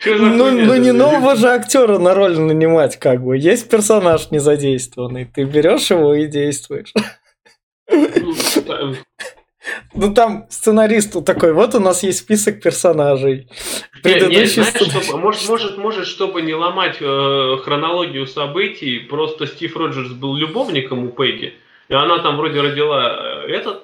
Ну, 0.06 0.50
ну 0.50 0.76
не 0.76 0.92
нового 0.92 1.36
же 1.36 1.48
актера 1.48 1.98
на 1.98 2.14
роль 2.14 2.38
нанимать, 2.38 2.98
как 2.98 3.22
бы. 3.22 3.38
Есть 3.38 3.70
персонаж 3.70 4.30
незадействованный. 4.30 5.24
Ты 5.24 5.44
берешь 5.44 5.90
его 5.90 6.14
и 6.14 6.26
действуешь. 6.26 6.92
Ну, 10.00 10.14
там 10.14 10.46
сценарист 10.48 11.22
такой, 11.26 11.52
вот 11.52 11.74
у 11.74 11.80
нас 11.80 12.02
есть 12.02 12.20
список 12.20 12.62
персонажей. 12.62 13.48
Предыдущий 14.02 14.62
не, 14.62 14.66
не, 14.66 14.70
знаешь, 14.70 15.04
чтобы, 15.04 15.18
может, 15.20 15.48
может, 15.48 15.76
может, 15.76 16.06
чтобы 16.06 16.40
не 16.40 16.54
ломать 16.54 16.96
э, 17.00 17.56
хронологию 17.62 18.26
событий, 18.26 19.00
просто 19.00 19.46
Стив 19.46 19.76
Роджерс 19.76 20.12
был 20.12 20.34
любовником 20.36 21.04
у 21.04 21.08
Пегги, 21.08 21.52
и 21.88 21.94
она 21.94 22.18
там 22.20 22.38
вроде 22.38 22.62
родила 22.62 23.44
э, 23.44 23.52
этот, 23.52 23.82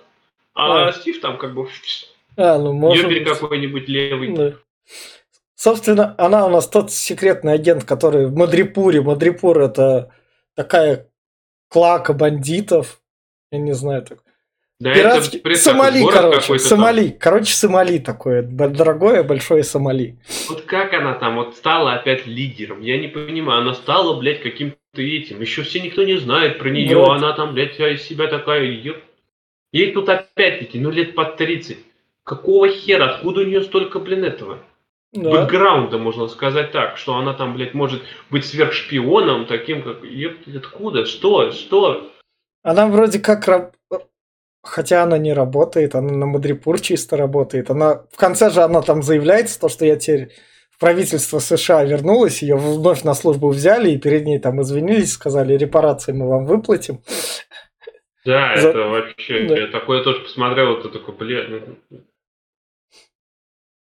а, 0.54 0.88
а. 0.88 0.92
Стив 0.92 1.20
там 1.20 1.36
как 1.36 1.54
бы 1.54 1.68
а, 2.38 2.58
ну, 2.58 2.72
может 2.72 3.04
Ёбель 3.04 3.22
какой-нибудь 3.22 3.86
левый. 3.86 4.34
Да. 4.34 4.52
Собственно, 5.54 6.14
она 6.16 6.46
у 6.46 6.48
нас 6.48 6.66
тот 6.66 6.92
секретный 6.92 7.52
агент, 7.52 7.84
который 7.84 8.26
в 8.26 8.34
Мадрипуре. 8.34 9.02
Мадрипур 9.02 9.58
это 9.58 10.12
такая 10.54 11.08
клака 11.68 12.14
бандитов. 12.14 13.02
Я 13.50 13.58
не 13.58 13.74
знаю, 13.74 14.02
так. 14.02 14.18
Да 14.78 14.92
Пиратский... 14.92 15.38
это 15.38 15.54
Сомали, 15.54 16.04
короче. 16.06 16.58
Сомали. 16.58 17.08
Там. 17.08 17.18
Короче, 17.18 17.54
Сомали 17.54 17.98
такое. 17.98 18.42
Дорогое, 18.42 19.22
большое 19.22 19.64
Сомали. 19.64 20.18
Вот 20.48 20.62
как 20.62 20.92
она 20.92 21.14
там 21.14 21.36
вот 21.36 21.56
стала 21.56 21.94
опять 21.94 22.26
лидером? 22.26 22.82
Я 22.82 22.98
не 22.98 23.08
понимаю. 23.08 23.62
Она 23.62 23.72
стала, 23.72 24.18
блядь, 24.18 24.42
каким-то 24.42 24.76
этим. 24.96 25.40
Еще 25.40 25.62
все 25.62 25.80
никто 25.80 26.02
не 26.04 26.18
знает 26.18 26.58
про 26.58 26.68
нее. 26.68 26.96
Вот. 26.96 27.10
Она 27.12 27.32
там, 27.32 27.54
блядь, 27.54 27.80
из 27.80 28.02
себя 28.02 28.26
такая. 28.26 28.64
Ей 29.72 29.92
тут 29.92 30.08
опять-таки, 30.08 30.78
ну, 30.78 30.90
лет 30.90 31.14
под 31.14 31.36
30. 31.36 31.78
Какого 32.24 32.68
хера? 32.68 33.14
Откуда 33.14 33.40
у 33.40 33.44
нее 33.44 33.62
столько, 33.62 33.98
блин, 33.98 34.24
этого? 34.24 34.58
Да. 35.12 35.30
Бэкграунда, 35.30 35.96
можно 35.96 36.28
сказать 36.28 36.72
так, 36.72 36.98
что 36.98 37.16
она 37.16 37.32
там, 37.32 37.54
блядь, 37.54 37.72
может 37.72 38.02
быть 38.30 38.44
сверхшпионом, 38.44 39.46
таким 39.46 39.82
как... 39.82 40.02
Откуда? 40.54 41.06
Что? 41.06 41.52
Что? 41.52 42.10
Она 42.62 42.88
вроде 42.88 43.20
как 43.20 43.72
Хотя 44.66 45.02
она 45.02 45.16
не 45.16 45.32
работает, 45.32 45.94
она 45.94 46.12
на 46.12 46.26
Мадрипур 46.26 46.80
чисто 46.80 47.16
работает. 47.16 47.70
Она 47.70 48.02
в 48.12 48.16
конце 48.16 48.50
же 48.50 48.62
она 48.62 48.82
там 48.82 49.02
заявляется, 49.02 49.60
то, 49.60 49.68
что 49.68 49.84
я 49.84 49.96
теперь 49.96 50.30
в 50.70 50.78
правительство 50.80 51.38
США 51.38 51.84
вернулась, 51.84 52.42
ее 52.42 52.56
вновь 52.56 53.02
на 53.02 53.14
службу 53.14 53.48
взяли 53.48 53.90
и 53.90 53.98
перед 53.98 54.26
ней 54.26 54.38
там 54.38 54.60
извинились, 54.60 55.12
сказали, 55.12 55.56
репарации 55.56 56.12
мы 56.12 56.28
вам 56.28 56.44
выплатим. 56.44 57.00
Да, 58.24 58.56
За... 58.56 58.68
это 58.68 58.78
вообще, 58.80 59.46
да. 59.46 59.56
я 59.56 59.66
такое 59.68 60.02
тоже 60.02 60.20
посмотрел, 60.20 60.78
это 60.78 60.88
такой, 60.88 61.14
блядь, 61.14 61.48
ну... 61.48 61.60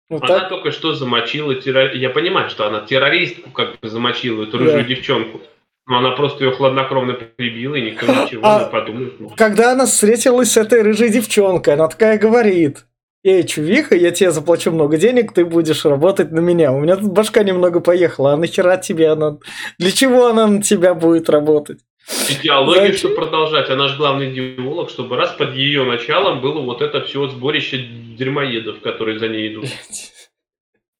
Ну, 0.08 0.18
она 0.18 0.40
так... 0.40 0.48
только 0.50 0.72
что 0.72 0.92
замочила 0.92 1.54
террористку. 1.54 1.98
Я 1.98 2.10
понимаю, 2.10 2.50
что 2.50 2.66
она 2.66 2.80
террористку 2.80 3.50
как 3.50 3.80
бы 3.80 3.88
замочила, 3.88 4.42
эту 4.42 4.58
рыжую 4.58 4.82
да. 4.82 4.88
девчонку. 4.88 5.40
Но 5.86 5.98
она 5.98 6.12
просто 6.12 6.44
ее 6.44 6.52
хладнокровно 6.52 7.14
прибила, 7.14 7.74
и 7.74 7.90
никто 7.90 8.06
ничего 8.24 8.42
а, 8.44 8.64
не 8.64 8.70
подумает. 8.70 9.12
Когда 9.36 9.72
она 9.72 9.86
встретилась 9.86 10.52
с 10.52 10.56
этой 10.56 10.82
рыжей 10.82 11.10
девчонкой, 11.10 11.74
она 11.74 11.88
такая 11.88 12.18
говорит, 12.18 12.84
Эй, 13.24 13.44
чувиха, 13.44 13.94
я 13.94 14.10
тебе 14.10 14.32
заплачу 14.32 14.72
много 14.72 14.96
денег, 14.96 15.32
ты 15.32 15.44
будешь 15.44 15.84
работать 15.84 16.32
на 16.32 16.40
меня. 16.40 16.72
У 16.72 16.80
меня 16.80 16.96
тут 16.96 17.12
башка 17.12 17.44
немного 17.44 17.78
поехала, 17.78 18.32
а 18.32 18.36
нахера 18.36 18.76
тебе 18.76 19.10
она... 19.10 19.38
Для 19.78 19.92
чего 19.92 20.26
она 20.26 20.48
на 20.48 20.60
тебя 20.60 20.94
будет 20.94 21.30
работать? 21.30 21.78
Идеологию, 22.28 22.94
чтобы 22.94 23.14
продолжать. 23.14 23.70
Она 23.70 23.86
же 23.86 23.96
главный 23.96 24.32
идеолог, 24.32 24.90
чтобы 24.90 25.16
раз 25.16 25.30
под 25.30 25.54
ее 25.54 25.84
началом 25.84 26.40
было 26.40 26.60
вот 26.62 26.82
это 26.82 27.02
все 27.02 27.28
сборище 27.28 27.86
дерьмоедов, 28.18 28.80
которые 28.80 29.20
за 29.20 29.28
ней 29.28 29.52
идут. 29.52 29.66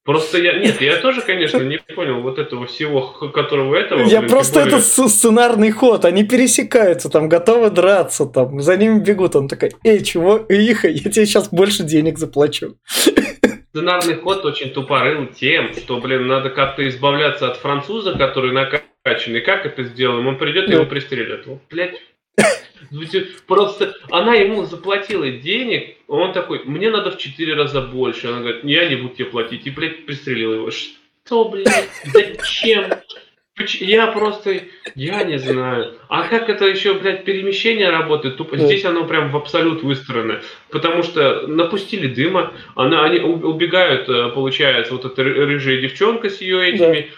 Просто 0.05 0.39
я... 0.39 0.59
Нет, 0.59 0.81
я 0.81 0.97
тоже, 0.97 1.21
конечно, 1.21 1.59
не 1.63 1.79
понял 1.79 2.23
вот 2.23 2.39
этого 2.39 2.67
всего, 2.67 3.03
которого 3.33 3.77
этого... 3.77 4.03
Я 4.03 4.21
блин, 4.21 4.31
просто 4.31 4.61
более... 4.61 4.79
это 4.79 5.09
сценарный 5.09 5.71
ход. 5.71 6.05
Они 6.05 6.25
пересекаются, 6.25 7.09
там, 7.09 7.29
готовы 7.29 7.71
драться, 7.71 8.27
там, 8.27 8.61
за 8.61 8.77
ними 8.77 8.99
бегут. 8.99 9.37
Он 9.37 9.49
такой, 9.49 9.73
эй, 9.85 10.03
чего, 10.03 10.45
Иха, 10.49 10.89
я 10.89 11.11
тебе 11.11 11.27
сейчас 11.27 11.49
больше 11.51 11.85
денег 11.85 12.19
заплачу. 12.19 12.77
Сценарный 13.71 14.17
ход 14.17 14.45
очень 14.45 14.71
тупорыл 14.71 15.27
тем, 15.29 15.73
что, 15.73 15.99
блин, 15.99 16.27
надо 16.27 16.51
как-то 16.51 16.87
избавляться 16.89 17.49
от 17.49 17.57
француза, 17.57 18.19
который 18.19 18.53
накачанный. 18.53 19.41
Как 19.41 19.65
это 19.65 19.85
сделаем? 19.85 20.27
Он 20.27 20.37
придет 20.37 20.69
и 20.69 20.73
его 20.73 20.85
пристрелят. 20.85 21.47
Вот, 21.47 21.61
блядь, 21.71 21.99
Просто 23.47 23.95
она 24.11 24.35
ему 24.35 24.65
заплатила 24.65 25.31
денег, 25.31 25.97
он 26.09 26.33
такой, 26.33 26.63
мне 26.65 26.91
надо 26.91 27.11
в 27.11 27.19
четыре 27.19 27.55
раза 27.55 27.81
больше. 27.81 28.29
Она 28.29 28.41
говорит, 28.41 28.65
я 28.65 28.89
не 28.89 28.97
буду 28.97 29.15
тебе 29.15 29.27
платить. 29.27 29.67
И, 29.67 29.71
блядь, 29.71 30.05
пристрелил 30.05 30.55
его. 30.55 30.71
Что, 30.71 31.49
блядь, 31.49 31.89
зачем? 32.05 32.85
Я 33.81 34.07
просто, 34.09 34.63
я 34.95 35.25
не 35.25 35.39
знаю. 35.39 35.95
А 36.09 36.27
как 36.27 36.49
это 36.49 36.67
еще, 36.67 36.95
блядь, 36.95 37.25
перемещение 37.25 37.91
работает? 37.91 38.37
Тупо 38.37 38.57
здесь 38.57 38.85
оно 38.85 39.05
прям 39.05 39.31
в 39.31 39.37
абсолют 39.37 39.83
выстроено. 39.83 40.41
Потому 40.71 41.03
что 41.03 41.47
напустили 41.47 42.09
дыма, 42.09 42.55
она, 42.75 43.05
они 43.05 43.21
убегают, 43.21 44.09
э, 44.09 44.31
получается, 44.31 44.95
вот 44.95 45.05
эта 45.05 45.23
рыжая 45.23 45.81
девчонка 45.81 46.31
с 46.31 46.41
ее 46.41 46.71
этими. 46.71 47.11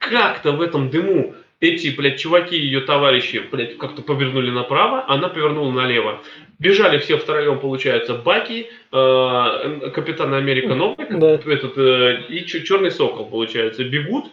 Да. 0.00 0.08
Как-то 0.08 0.52
в 0.52 0.62
этом 0.62 0.90
дыму 0.90 1.34
эти, 1.60 1.88
блядь, 1.88 2.18
чуваки, 2.18 2.56
ее 2.56 2.80
товарищи, 2.80 3.42
блядь, 3.52 3.76
как-то 3.76 4.02
повернули 4.02 4.50
направо, 4.50 5.04
она 5.08 5.28
повернула 5.28 5.70
налево. 5.70 6.22
Бежали 6.58 6.98
все 6.98 7.18
втроем, 7.18 7.58
получается, 7.60 8.14
Баки, 8.14 8.68
э, 8.92 9.90
Капитан 9.94 10.32
Америка 10.34 10.74
Новый, 10.74 11.06
да. 11.10 11.32
этот, 11.32 11.76
э, 11.76 12.22
и 12.28 12.46
Черный 12.46 12.90
Сокол, 12.90 13.26
получается, 13.26 13.84
бегут. 13.84 14.30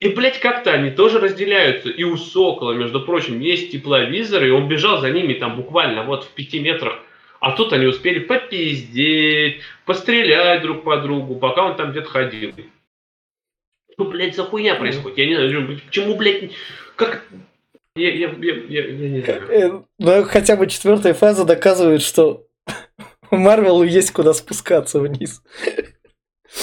И, 0.00 0.08
блядь, 0.10 0.40
как-то 0.40 0.72
они 0.72 0.90
тоже 0.90 1.20
разделяются. 1.20 1.88
И 1.88 2.02
у 2.02 2.16
Сокола, 2.16 2.72
между 2.72 3.00
прочим, 3.00 3.40
есть 3.40 3.72
тепловизор, 3.72 4.44
и 4.44 4.50
он 4.50 4.68
бежал 4.68 5.00
за 5.00 5.10
ними 5.10 5.34
там 5.34 5.56
буквально 5.56 6.02
вот 6.02 6.24
в 6.24 6.30
пяти 6.34 6.58
метрах. 6.58 6.98
А 7.40 7.52
тут 7.52 7.72
они 7.72 7.86
успели 7.86 8.18
попиздеть, 8.18 9.60
пострелять 9.84 10.62
друг 10.62 10.82
по 10.82 10.96
другу, 10.96 11.36
пока 11.36 11.64
он 11.64 11.76
там 11.76 11.92
где-то 11.92 12.08
ходил 12.08 12.52
что, 13.96 14.10
блядь, 14.10 14.36
за 14.36 14.44
хуйня 14.44 14.74
происходит? 14.74 15.18
Я 15.18 15.26
не 15.26 15.34
знаю, 15.34 15.80
почему, 15.86 16.16
блядь, 16.16 16.50
как... 16.96 17.24
Я, 17.94 18.10
я, 18.10 18.28
я, 18.28 18.54
я, 18.68 18.86
я 18.86 19.08
не 19.08 19.20
знаю. 19.22 19.42
Э, 19.50 19.82
ну, 19.98 20.24
хотя 20.24 20.56
бы 20.56 20.66
четвертая 20.66 21.14
фаза 21.14 21.46
доказывает, 21.46 22.02
что 22.02 22.44
Марвелу 23.30 23.84
есть 23.84 24.10
куда 24.10 24.34
спускаться 24.34 25.00
вниз. 25.00 25.42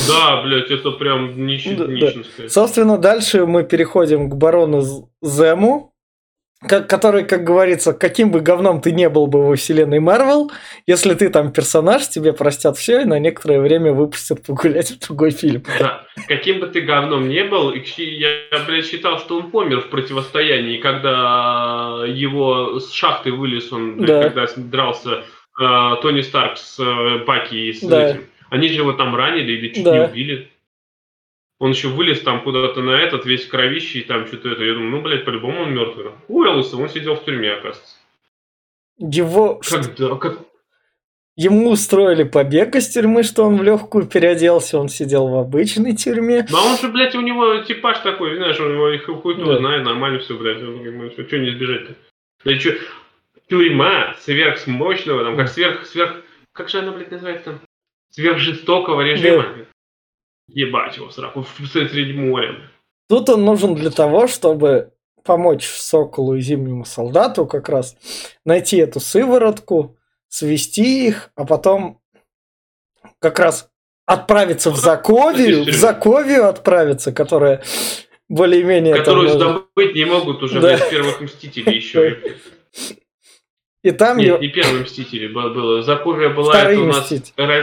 Да, 0.07 0.43
блядь, 0.43 0.69
это 0.69 0.91
прям 0.91 1.45
нищенское. 1.47 2.23
Да. 2.37 2.49
Собственно, 2.49 2.99
дальше 2.99 3.47
мы 3.47 3.63
переходим 3.63 4.29
к 4.29 4.35
барону 4.35 5.09
Зему, 5.21 5.92
который, 6.67 7.25
как 7.25 7.43
говорится, 7.43 7.93
каким 7.93 8.31
бы 8.31 8.39
говном 8.39 8.81
ты 8.81 8.91
не 8.91 9.09
был 9.09 9.27
бы 9.27 9.47
во 9.47 9.55
вселенной 9.55 9.99
Марвел, 9.99 10.51
если 10.87 11.13
ты 11.13 11.29
там 11.29 11.51
персонаж, 11.51 12.07
тебе 12.07 12.33
простят 12.33 12.77
все 12.77 13.01
и 13.01 13.05
на 13.05 13.19
некоторое 13.19 13.59
время 13.59 13.93
выпустят 13.93 14.45
погулять 14.45 14.91
в 14.91 14.99
другой 15.05 15.31
фильм. 15.31 15.63
Да, 15.79 16.05
каким 16.27 16.59
бы 16.59 16.67
ты 16.67 16.81
говном 16.81 17.27
не 17.27 17.43
был, 17.43 17.73
я, 17.73 18.29
блядь, 18.67 18.85
считал, 18.85 19.19
что 19.19 19.37
он 19.37 19.51
помер 19.51 19.81
в 19.81 19.89
противостоянии, 19.89 20.77
когда 20.77 22.03
его 22.07 22.79
с 22.79 22.91
шахты 22.91 23.31
вылез 23.31 23.71
он, 23.71 23.97
да. 24.05 24.23
когда 24.23 24.45
дрался 24.55 25.23
э, 25.59 25.95
Тони 26.01 26.21
Старк 26.21 26.57
с 26.57 26.79
э, 26.79 27.19
Паки 27.25 27.69
и 27.69 27.73
с 27.73 27.81
да. 27.81 28.09
этим. 28.09 28.25
Они 28.49 28.67
же 28.67 28.75
его 28.75 28.93
там 28.93 29.15
ранили 29.15 29.53
или 29.53 29.73
чуть 29.73 29.83
да. 29.83 29.97
не 29.97 30.05
убили. 30.05 30.49
Он 31.63 31.71
еще 31.71 31.87
вылез 31.87 32.19
там 32.19 32.43
куда-то 32.43 32.81
на 32.81 32.91
этот, 32.91 33.25
весь 33.25 33.47
кровище, 33.47 33.99
и 33.99 34.03
там 34.03 34.27
что-то 34.27 34.49
это. 34.49 34.65
Я 34.65 34.73
думаю, 34.73 34.91
ну, 34.91 35.01
блядь, 35.01 35.23
по-любому 35.23 35.61
он 35.61 35.73
мертвый. 35.73 36.11
Уэллса, 36.27 36.75
он 36.75 36.89
сидел 36.89 37.15
в 37.15 37.23
тюрьме, 37.23 37.53
оказывается. 37.53 37.95
Его... 38.97 39.61
Когда? 39.69 40.15
Как... 40.15 40.39
Ему 41.37 41.69
устроили 41.69 42.23
побег 42.23 42.75
из 42.75 42.89
тюрьмы, 42.89 43.23
что 43.23 43.45
он 43.45 43.55
в 43.55 43.63
легкую 43.63 44.07
переоделся, 44.07 44.77
он 44.77 44.89
сидел 44.89 45.29
в 45.29 45.37
обычной 45.37 45.95
тюрьме. 45.95 46.45
Ну, 46.49 46.57
а 46.57 46.71
он 46.73 46.77
же, 46.77 46.89
блядь, 46.89 47.15
у 47.15 47.21
него 47.21 47.59
типаж 47.59 47.99
такой, 47.99 48.35
знаешь, 48.35 48.59
у 48.59 48.67
него 48.67 48.89
их 48.89 49.05
хуй 49.05 49.35
да. 49.35 49.57
знает, 49.57 49.85
нормально 49.85 50.19
все, 50.19 50.37
блядь, 50.37 50.57
что 50.57 51.37
не 51.37 51.51
избежать-то? 51.51 51.95
Да 52.43 52.59
что, 52.59 52.73
тюрьма 53.47 54.17
сверхмощного, 54.19 55.23
там, 55.23 55.37
как 55.37 55.47
сверх, 55.47 55.85
сверх, 55.85 56.23
как 56.51 56.67
же 56.67 56.79
она, 56.79 56.91
блядь, 56.91 57.09
называется 57.09 57.51
там? 57.51 57.61
Сверхжестокого 58.09 58.99
режима. 58.99 59.43
Да. 59.43 59.65
Ебать 60.47 60.97
его 60.97 61.07
в 61.07 61.13
сраку, 61.13 61.45
среди 61.45 62.13
моря. 62.13 62.69
Тут 63.07 63.29
он 63.29 63.45
нужен 63.45 63.75
для 63.75 63.91
того, 63.91 64.27
чтобы 64.27 64.91
помочь 65.23 65.65
Соколу 65.65 66.35
и 66.35 66.41
Зимнему 66.41 66.85
Солдату 66.85 67.45
как 67.45 67.69
раз 67.69 67.95
найти 68.45 68.77
эту 68.77 68.99
сыворотку, 68.99 69.97
свести 70.27 71.07
их, 71.07 71.31
а 71.35 71.45
потом 71.45 72.01
как 73.19 73.39
раз 73.39 73.69
отправиться 74.05 74.69
в 74.71 74.77
Заковию, 74.77 75.63
в 75.63 75.71
Заковию 75.71 76.47
отправиться, 76.49 77.13
которая 77.13 77.63
более-менее... 78.29 78.95
Которую 78.95 79.29
там, 79.29 79.37
сдобыть 79.37 79.95
не 79.95 80.05
могут 80.05 80.43
уже 80.43 80.59
да. 80.59 80.77
первых 80.77 81.21
Мстителей 81.21 81.75
еще. 81.75 82.19
И 83.83 83.91
там... 83.91 84.17
Нет, 84.17 84.39
не 84.39 84.47
первые 84.47 84.83
Мстители 84.83 85.27
было. 85.27 85.81
Заковия 85.81 86.29
была 86.29 86.63
это 86.63 86.81
у 86.81 86.85
нас 86.85 87.13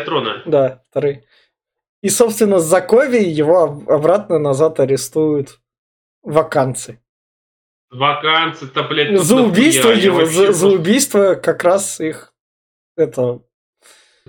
Трона. 0.05 0.43
Да, 0.45 0.83
вторые. 0.91 1.25
И, 2.03 2.09
собственно, 2.09 2.59
с 2.59 2.65
Закови 2.65 3.23
его 3.23 3.83
обратно 3.87 4.39
назад 4.39 4.81
арестуют 4.81 5.61
ваканцы. 6.23 7.01
Ваканцы-то, 7.91 8.85
блядь, 8.85 9.21
за 9.21 9.37
убийство 9.37 9.91
его, 9.91 10.25
за, 10.25 10.53
за 10.53 10.69
убийство 10.69 11.35
как 11.35 11.65
раз 11.65 12.01
их 12.01 12.33
это 12.97 13.41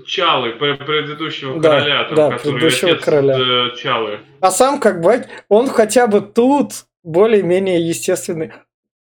Чалы, 0.06 0.54
предыдущего 0.54 1.60
да, 1.60 1.80
короля, 1.80 2.04
там, 2.06 2.16
да, 2.16 2.32
который 2.32 2.54
предыдущего 2.54 2.92
отец 2.92 3.04
короля. 3.04 3.38
Э, 3.38 3.76
Чалы. 3.76 4.20
А 4.40 4.52
сам, 4.52 4.80
как 4.80 5.02
бы, 5.02 5.26
он 5.50 5.70
хотя 5.70 6.08
бы 6.08 6.22
тут 6.22 6.86
более-менее 7.04 7.88
естественный 7.88 8.54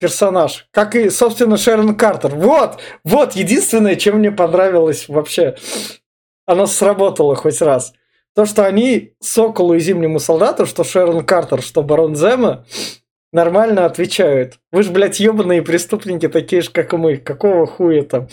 персонаж. 0.01 0.66
Как 0.72 0.96
и, 0.96 1.09
собственно, 1.11 1.57
Шерон 1.57 1.96
Картер. 1.96 2.35
Вот, 2.35 2.81
вот 3.05 3.33
единственное, 3.35 3.96
чем 3.96 4.18
мне 4.18 4.33
понравилось 4.33 5.09
вообще. 5.09 5.55
Оно 6.44 6.66
сработало 6.66 7.37
хоть 7.37 7.62
раз. 7.62 7.94
То, 8.35 8.47
что 8.47 8.64
они 8.64 9.12
Соколу 9.21 9.75
и 9.75 9.79
Зимнему 9.79 10.18
Солдату, 10.18 10.66
что 10.66 10.85
Шерон 10.85 11.25
Картер, 11.25 11.61
что 11.61 11.83
Барон 11.83 12.16
Зема, 12.16 12.64
нормально 13.33 13.85
отвечают. 13.85 14.55
Вы 14.71 14.83
же, 14.83 14.90
блядь, 14.90 15.21
ебаные 15.21 15.62
преступники 15.62 16.29
такие 16.29 16.62
же, 16.62 16.71
как 16.71 16.92
и 16.95 16.97
мы. 16.97 17.16
Какого 17.18 17.66
хуя 17.66 18.03
там? 18.05 18.29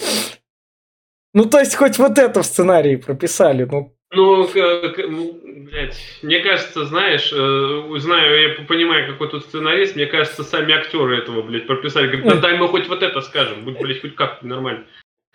Ну, 1.34 1.46
то 1.46 1.60
есть, 1.60 1.76
хоть 1.76 1.98
вот 2.00 2.18
это 2.18 2.42
в 2.42 2.46
сценарии 2.46 2.96
прописали, 2.96 3.66
ну. 3.66 3.94
Ну, 4.12 4.50
ну 4.56 5.40
блядь, 5.66 6.02
мне 6.24 6.40
кажется, 6.40 6.86
знаешь, 6.86 7.32
э, 7.32 8.00
знаю, 8.00 8.42
я 8.42 8.66
понимаю, 8.66 9.12
какой 9.12 9.30
тут 9.30 9.44
сценарист, 9.44 9.96
мне 9.96 10.08
кажется, 10.08 10.44
сами 10.44 10.74
актеры 10.74 11.20
этого, 11.20 11.44
блядь, 11.44 11.68
прописали. 11.68 12.08
Говорят, 12.08 12.42
да 12.42 12.50
дай 12.50 12.58
мы 12.58 12.68
хоть 12.70 12.88
вот 12.88 13.04
это 13.04 13.22
скажем, 13.22 13.66
будь, 13.66 13.80
блядь, 13.80 14.02
хоть 14.02 14.16
как-то 14.16 14.48
нормально. 14.48 14.86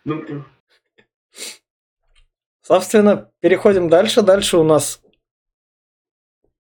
Ну, 0.05 0.45
Собственно, 2.67 3.31
переходим 3.41 3.91
дальше. 3.91 4.23
Дальше 4.23 4.57
у 4.57 4.65
нас 4.65 5.03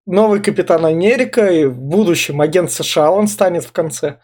новый 0.04 0.42
Капитан 0.42 0.84
Америка 0.84 1.46
и 1.46 1.64
в 1.64 1.80
будущем 1.80 2.42
агент 2.42 2.70
США 2.70 3.10
он 3.10 3.26
станет 3.26 3.64
в 3.64 3.72
конце. 3.72 4.20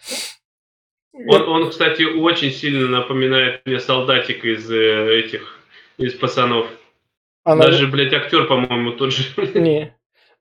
Он, 1.14 1.48
он 1.48 1.70
кстати, 1.70 2.02
очень 2.02 2.50
сильно 2.50 2.86
напоминает 2.86 3.64
мне 3.64 3.80
солдатик 3.80 4.44
из 4.44 4.70
э, 4.70 5.20
этих, 5.20 5.58
из 5.96 6.12
пацанов. 6.14 6.66
А 7.44 7.56
Даже, 7.56 7.84
нав... 7.84 7.92
блядь, 7.92 8.12
актер, 8.12 8.46
по-моему, 8.46 8.92
тот 8.92 9.12
же. 9.12 9.24
Не. 9.58 9.96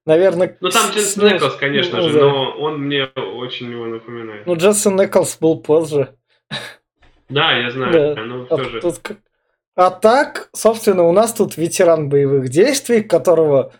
Наверное... 0.05 0.57
Ну, 0.59 0.69
там 0.69 0.91
Дженсен 0.91 1.25
Неклс, 1.25 1.55
конечно 1.55 2.01
ну, 2.01 2.09
же, 2.09 2.15
да. 2.15 2.21
но 2.21 2.51
он 2.57 2.81
мне 2.81 3.05
очень 3.05 3.71
его 3.71 3.85
напоминает. 3.85 4.45
Ну, 4.45 4.55
Дженсен 4.57 4.97
Неклс 4.97 5.37
был 5.39 5.61
позже. 5.61 6.17
Да, 7.29 7.53
я 7.53 7.71
знаю. 7.71 8.15
Да. 8.15 8.23
Ну, 8.23 8.43
а 8.49 8.57
тоже. 8.57 8.81
Тут 8.81 8.99
а 9.79 9.91
так, 9.91 10.49
собственно, 10.51 11.03
у 11.03 11.13
нас 11.13 11.31
тут 11.31 11.55
ветеран 11.55 12.09
боевых 12.09 12.49
действий, 12.49 13.01
которого 13.01 13.71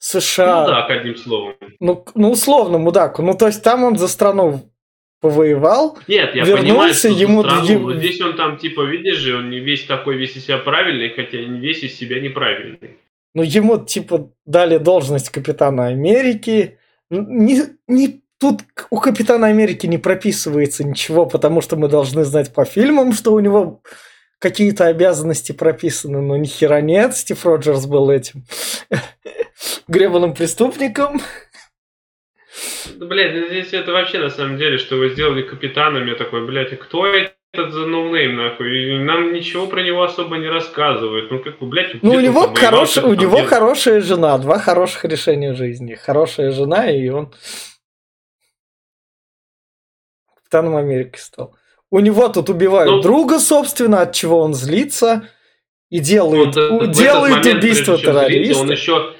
США... 0.00 0.62
Мудак, 0.62 0.90
одним 0.90 1.16
словом. 1.16 1.54
Ну, 1.78 2.04
ну 2.16 2.32
условно, 2.32 2.78
мудак. 2.78 3.20
Ну, 3.20 3.34
то 3.34 3.46
есть 3.46 3.62
там 3.62 3.84
он 3.84 3.96
за 3.96 4.08
страну 4.08 4.68
повоевал. 5.20 5.96
Нет, 6.08 6.34
я 6.34 6.42
вернулся, 6.42 7.08
понимаю, 7.08 7.28
ему... 7.28 7.42
Страну, 7.44 7.94
здесь 7.94 8.20
он 8.20 8.36
там, 8.36 8.56
типа, 8.56 8.82
видишь 8.82 9.18
же, 9.18 9.38
он 9.38 9.50
не 9.50 9.60
весь 9.60 9.84
такой, 9.84 10.16
весь 10.16 10.34
из 10.34 10.44
себя 10.44 10.58
правильный, 10.58 11.10
хотя 11.10 11.38
не 11.38 11.60
весь 11.60 11.84
из 11.84 11.96
себя 11.96 12.20
неправильный. 12.20 12.96
Ну, 13.32 13.44
ему, 13.44 13.78
типа, 13.78 14.32
дали 14.44 14.78
должность 14.78 15.30
капитана 15.30 15.86
Америки. 15.86 16.78
Не, 17.10 17.62
не, 17.86 18.22
тут 18.40 18.62
у 18.90 18.98
капитана 18.98 19.46
Америки 19.46 19.86
не 19.86 19.98
прописывается 19.98 20.82
ничего, 20.82 21.26
потому 21.26 21.60
что 21.60 21.76
мы 21.76 21.86
должны 21.86 22.24
знать 22.24 22.52
по 22.52 22.64
фильмам, 22.64 23.12
что 23.12 23.32
у 23.34 23.38
него 23.38 23.82
какие-то 24.38 24.86
обязанности 24.86 25.52
прописаны, 25.52 26.20
но 26.20 26.36
ни 26.36 26.46
хера 26.46 26.80
нет. 26.80 27.14
Стив 27.16 27.44
Роджерс 27.44 27.86
был 27.86 28.10
этим 28.10 28.44
гребаным 29.88 30.34
преступником. 30.34 31.20
Да, 32.94 33.06
блядь, 33.06 33.34
ну 33.34 33.46
здесь 33.48 33.72
это 33.72 33.92
вообще 33.92 34.18
на 34.18 34.30
самом 34.30 34.58
деле, 34.58 34.78
что 34.78 34.96
вы 34.96 35.10
сделали 35.10 35.42
капитаном, 35.42 36.06
я 36.06 36.14
такой, 36.14 36.46
блядь, 36.46 36.78
кто 36.78 37.06
этот 37.06 37.72
за 37.72 37.86
ноунейм, 37.86 38.36
нахуй? 38.36 38.96
И 38.96 38.98
нам 38.98 39.32
ничего 39.32 39.66
про 39.66 39.82
него 39.82 40.02
особо 40.02 40.36
не 40.36 40.48
рассказывают. 40.48 41.30
Ну, 41.30 41.42
как 41.42 41.58
бы, 41.58 41.66
блядь, 41.66 42.02
ну, 42.02 42.12
у 42.12 42.20
него, 42.20 42.52
хорош, 42.54 42.96
у 42.98 43.14
него 43.14 43.44
хорошая 43.44 44.00
жена, 44.00 44.38
два 44.38 44.58
хороших 44.58 45.04
решения 45.04 45.54
жизни. 45.54 45.94
Хорошая 45.94 46.50
жена, 46.50 46.90
и 46.90 47.08
он 47.08 47.32
капитаном 50.34 50.76
Америки 50.76 51.18
стал. 51.18 51.54
У 51.90 52.00
него 52.00 52.28
тут 52.28 52.50
убивают 52.50 52.90
ну, 52.90 53.02
друга, 53.02 53.38
собственно, 53.38 54.02
от 54.02 54.12
чего 54.14 54.40
он 54.40 54.54
злится 54.54 55.28
и 55.90 56.00
делает, 56.00 56.56
он, 56.56 56.90
делает 56.90 57.46
убийство 57.46 57.96
террориста. 57.96 58.60
Он 58.60 58.70
еще 58.70 59.14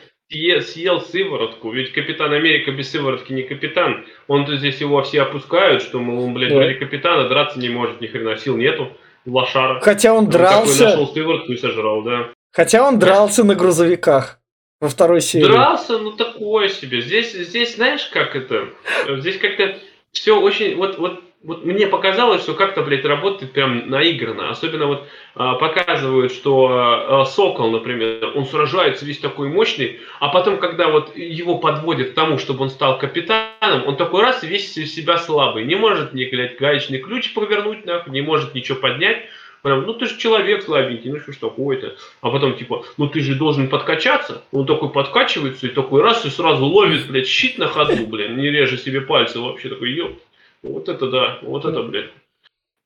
съел 0.60 1.00
сыворотку, 1.00 1.70
ведь 1.72 1.92
Капитан 1.92 2.32
Америка 2.32 2.70
без 2.70 2.90
сыворотки 2.90 3.32
не 3.32 3.42
капитан. 3.42 4.04
Он 4.26 4.44
то 4.44 4.56
здесь 4.56 4.78
его 4.80 5.02
все 5.02 5.22
опускают, 5.22 5.82
что, 5.82 5.98
мол, 5.98 6.30
блядь, 6.30 6.50
да. 6.50 6.56
вроде 6.56 6.74
капитана, 6.74 7.28
драться 7.28 7.58
не 7.58 7.70
может, 7.70 8.02
ни 8.02 8.06
хрена, 8.06 8.36
сил 8.36 8.56
нету, 8.56 8.92
лошара. 9.24 9.80
Хотя 9.80 10.12
он, 10.12 10.24
он 10.24 10.30
дрался... 10.30 10.84
нашел 10.84 11.08
сыворотку 11.08 11.52
и 11.52 11.56
сожрал, 11.56 12.02
да. 12.02 12.28
Хотя 12.52 12.86
он 12.86 12.98
дрался 12.98 13.44
на 13.44 13.54
грузовиках 13.54 14.40
во 14.80 14.88
второй 14.88 15.22
серии. 15.22 15.44
Дрался, 15.44 15.98
ну 15.98 16.12
такое 16.12 16.68
себе. 16.68 17.00
Здесь, 17.00 17.32
здесь 17.32 17.76
знаешь, 17.76 18.06
как 18.12 18.36
это? 18.36 18.68
Здесь 19.08 19.38
как-то 19.38 19.78
все 20.12 20.38
очень... 20.38 20.76
Вот, 20.76 20.98
вот 20.98 21.22
вот 21.44 21.64
мне 21.64 21.86
показалось, 21.86 22.42
что 22.42 22.54
как-то, 22.54 22.82
блядь, 22.82 23.04
работает 23.04 23.52
прям 23.52 23.88
наигранно. 23.88 24.50
Особенно 24.50 24.86
вот 24.86 25.06
а, 25.36 25.54
показывают, 25.54 26.32
что 26.32 26.68
а, 26.70 27.24
Сокол, 27.24 27.70
например, 27.70 28.32
он 28.34 28.44
сражается 28.44 29.04
весь 29.04 29.18
такой 29.18 29.48
мощный, 29.48 30.00
а 30.18 30.28
потом, 30.28 30.58
когда 30.58 30.88
вот 30.88 31.16
его 31.16 31.58
подводят 31.58 32.10
к 32.10 32.14
тому, 32.14 32.38
чтобы 32.38 32.64
он 32.64 32.70
стал 32.70 32.98
капитаном, 32.98 33.86
он 33.86 33.96
такой 33.96 34.22
раз 34.22 34.42
весь 34.42 34.76
из 34.76 34.92
себя 34.92 35.16
слабый. 35.16 35.64
Не 35.64 35.76
может 35.76 36.12
ни, 36.12 36.24
блядь, 36.24 36.58
гаечный 36.58 36.98
ключ 36.98 37.32
повернуть, 37.32 37.86
нахуй, 37.86 38.12
не 38.12 38.20
может 38.20 38.54
ничего 38.54 38.78
поднять. 38.78 39.26
Прям, 39.62 39.82
ну 39.86 39.94
ты 39.94 40.06
же 40.06 40.18
человек 40.18 40.62
слабенький, 40.62 41.10
ну 41.10 41.20
что 41.20 41.32
ж 41.32 41.36
такое-то. 41.36 41.96
А 42.20 42.30
потом 42.30 42.56
типа, 42.56 42.84
ну 42.96 43.08
ты 43.08 43.20
же 43.20 43.34
должен 43.34 43.68
подкачаться. 43.68 44.42
Он 44.52 44.66
такой 44.66 44.90
подкачивается 44.90 45.66
и 45.66 45.70
такой 45.70 46.02
раз 46.02 46.24
и 46.24 46.30
сразу 46.30 46.64
ловит, 46.64 47.06
блядь, 47.06 47.26
щит 47.26 47.58
на 47.58 47.68
ходу, 47.68 48.06
блядь, 48.06 48.30
не 48.30 48.50
реже 48.50 48.76
себе 48.76 49.00
пальцы 49.00 49.38
вообще 49.40 49.68
такой, 49.68 49.92
ёпт. 49.92 50.22
Вот 50.68 50.88
это 50.88 51.10
да, 51.10 51.38
вот 51.42 51.64
это, 51.64 51.82
блядь. 51.82 52.10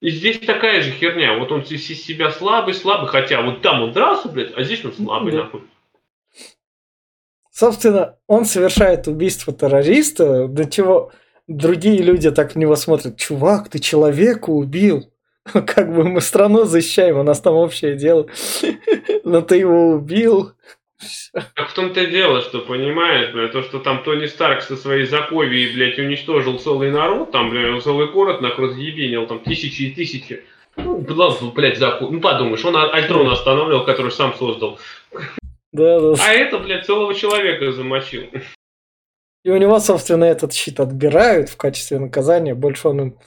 И 0.00 0.10
здесь 0.10 0.40
такая 0.40 0.82
же 0.82 0.90
херня. 0.90 1.38
Вот 1.38 1.52
он 1.52 1.60
из 1.60 1.86
себя 1.86 2.30
слабый, 2.32 2.74
слабый, 2.74 3.08
хотя 3.08 3.40
вот 3.42 3.62
там 3.62 3.82
он 3.82 3.92
дрался, 3.92 4.28
блядь, 4.28 4.52
а 4.56 4.62
здесь 4.64 4.84
он 4.84 4.92
слабый, 4.92 5.32
да. 5.32 5.44
нахуй. 5.44 5.62
Собственно, 7.52 8.18
он 8.26 8.44
совершает 8.44 9.06
убийство 9.06 9.52
террориста, 9.52 10.48
до 10.48 10.64
чего 10.64 11.12
другие 11.46 12.02
люди 12.02 12.30
так 12.30 12.52
в 12.52 12.58
него 12.58 12.76
смотрят. 12.76 13.16
Чувак, 13.16 13.68
ты 13.68 13.78
человека 13.78 14.50
убил. 14.50 15.12
Как 15.44 15.94
бы 15.94 16.04
мы 16.04 16.20
страну 16.20 16.64
защищаем, 16.64 17.18
у 17.18 17.22
нас 17.22 17.40
там 17.40 17.54
общее 17.54 17.96
дело. 17.96 18.26
Но 19.24 19.40
ты 19.42 19.56
его 19.56 19.90
убил. 19.90 20.52
Так 21.54 21.68
в 21.68 21.74
том-то 21.74 22.02
и 22.02 22.10
дело, 22.10 22.40
что, 22.40 22.60
понимаешь, 22.60 23.32
блядь, 23.32 23.52
то, 23.52 23.62
что 23.62 23.78
там 23.78 24.02
Тони 24.02 24.26
Старк 24.26 24.62
со 24.62 24.76
своей 24.76 25.06
заковией, 25.06 25.74
блядь, 25.74 25.98
уничтожил 25.98 26.58
целый 26.58 26.90
народ, 26.90 27.30
там, 27.32 27.50
блядь, 27.50 27.82
целый 27.82 28.08
город 28.08 28.40
нахуй 28.40 28.68
разъебенил, 28.68 29.26
там, 29.26 29.40
тысячи 29.40 29.82
и 29.82 29.94
тысячи. 29.94 30.44
Ну, 30.76 30.98
блядь, 31.54 31.78
заку... 31.78 32.08
ну 32.08 32.20
подумаешь, 32.20 32.64
он 32.64 32.76
Альтрон 32.76 33.28
останавливал, 33.30 33.84
который 33.84 34.10
сам 34.10 34.34
создал. 34.34 34.78
Да, 35.72 36.00
да. 36.00 36.14
А 36.20 36.32
это, 36.32 36.58
блядь, 36.58 36.86
целого 36.86 37.14
человека 37.14 37.72
замочил. 37.72 38.24
И 39.44 39.50
у 39.50 39.56
него, 39.56 39.80
собственно, 39.80 40.24
этот 40.24 40.52
щит 40.52 40.78
отбирают 40.78 41.48
в 41.48 41.56
качестве 41.56 41.98
наказания, 41.98 42.54
больше 42.54 42.88
он 42.88 43.00
им 43.00 43.18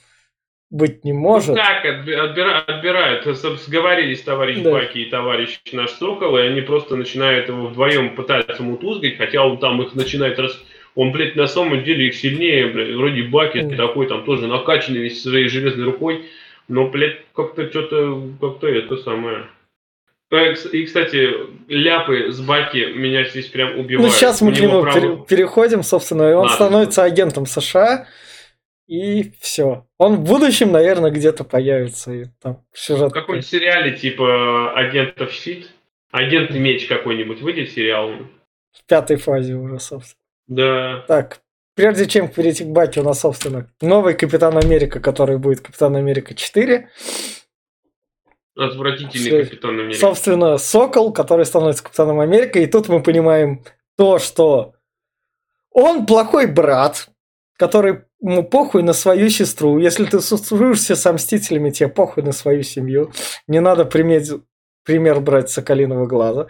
быть 0.76 1.06
не 1.06 1.14
может. 1.14 1.50
Ну 1.50 1.56
как 1.56 1.86
отбира, 1.86 2.60
отбирают? 2.60 3.26
Сговорились 3.26 4.22
товарищ 4.22 4.60
да. 4.60 4.72
Баки 4.72 5.00
и 5.00 5.10
товарищ 5.10 5.60
наш 5.72 5.92
Сокол, 5.92 6.38
и 6.38 6.42
они 6.42 6.62
просто 6.62 6.96
начинают 6.96 7.48
его 7.48 7.68
вдвоем 7.68 8.16
пытаться 8.16 8.62
мутузгать, 8.62 9.18
хотя 9.18 9.46
он 9.46 9.58
там 9.58 9.82
их 9.82 9.96
начинает 9.96 10.38
раз... 10.38 10.62
Он, 10.96 11.12
блядь, 11.12 11.36
на 11.36 11.48
самом 11.48 11.84
деле 11.84 12.08
их 12.08 12.16
сильнее, 12.16 12.68
блядь, 12.68 12.96
вроде 12.96 13.24
Баки 13.24 13.58
mm. 13.58 13.76
такой 13.76 14.08
там 14.08 14.24
тоже 14.24 14.48
накачанный 14.48 15.00
весь 15.00 15.22
своей 15.22 15.48
железной 15.48 15.86
рукой, 15.86 16.26
но, 16.68 16.88
блядь, 16.88 17.18
как-то 17.34 17.70
что-то, 17.70 18.22
как-то 18.40 18.68
это 18.68 18.98
самое... 18.98 19.44
Э, 20.32 20.54
и, 20.72 20.86
кстати, 20.86 21.30
ляпы 21.68 22.32
с 22.32 22.40
Баки 22.42 22.94
меня 22.96 23.24
здесь 23.26 23.48
прям 23.48 23.80
убивают. 23.80 24.12
Ну, 24.12 24.18
сейчас 24.18 24.42
мы 24.42 24.54
к 24.54 24.60
нему 24.60 24.82
право... 24.82 25.26
переходим, 25.26 25.84
собственно, 25.84 26.24
и 26.24 26.34
он 26.34 26.48
Ладно. 26.48 26.56
становится 26.56 27.04
агентом 27.04 27.46
США, 27.46 28.08
и 28.88 29.32
все. 29.40 29.88
Он 29.98 30.18
в 30.18 30.24
будущем, 30.24 30.72
наверное, 30.72 31.12
где-то 31.12 31.44
появится. 31.44 32.14
И 32.14 32.26
там 32.42 32.64
сюжет. 32.74 33.12
В 33.12 33.14
каком-нибудь 33.14 33.48
сериале 33.48 33.98
типа 33.98 34.74
агентов 34.74 35.32
щит, 35.32 35.70
агент 36.12 36.52
меч 36.52 36.88
какой-нибудь 36.88 37.42
выйдет 37.42 37.72
сериал. 37.72 38.12
В 38.72 38.86
пятой 38.86 39.18
фазе 39.18 39.56
уже, 39.56 39.80
собственно. 39.80 40.20
Да. 40.48 41.06
Так, 41.08 41.42
прежде 41.76 42.06
чем 42.06 42.28
перейти 42.28 42.64
к 42.64 42.68
Баке, 42.68 43.02
у 43.02 43.04
нас, 43.04 43.22
собственно, 43.22 43.68
новый 43.82 44.14
Капитан 44.14 44.58
Америка, 44.58 45.00
который 45.00 45.38
будет 45.38 45.62
Капитан 45.62 45.96
Америка 45.96 46.36
4. 46.36 46.90
Отвратительный 48.56 49.30
Все. 49.30 49.44
Капитан 49.46 49.80
Америка. 49.80 50.00
Собственно, 50.00 50.58
Сокол, 50.58 51.12
который 51.12 51.46
становится 51.46 51.84
Капитаном 51.84 52.20
Америка. 52.20 52.60
И 52.60 52.68
тут 52.68 52.88
мы 52.88 53.02
понимаем 53.02 53.64
то, 53.98 54.20
что 54.20 54.76
он 55.72 56.06
плохой 56.06 56.48
брат, 56.48 57.10
который 57.58 58.02
ему 58.22 58.44
похуй 58.44 58.84
на 58.84 58.94
свою 58.94 59.30
сестру. 59.30 59.78
Если 59.78 60.06
ты 60.06 60.20
сужишься 60.20 60.96
со 60.96 61.14
Мстителями, 61.14 61.70
тебе 61.70 61.90
похуй 61.90 62.24
на 62.24 62.32
свою 62.32 62.64
семью. 62.64 63.12
Не 63.48 63.62
надо 63.62 63.86
приметь, 63.86 64.32
пример 64.84 65.20
брать 65.20 65.50
Соколиного 65.50 66.06
глаза. 66.06 66.48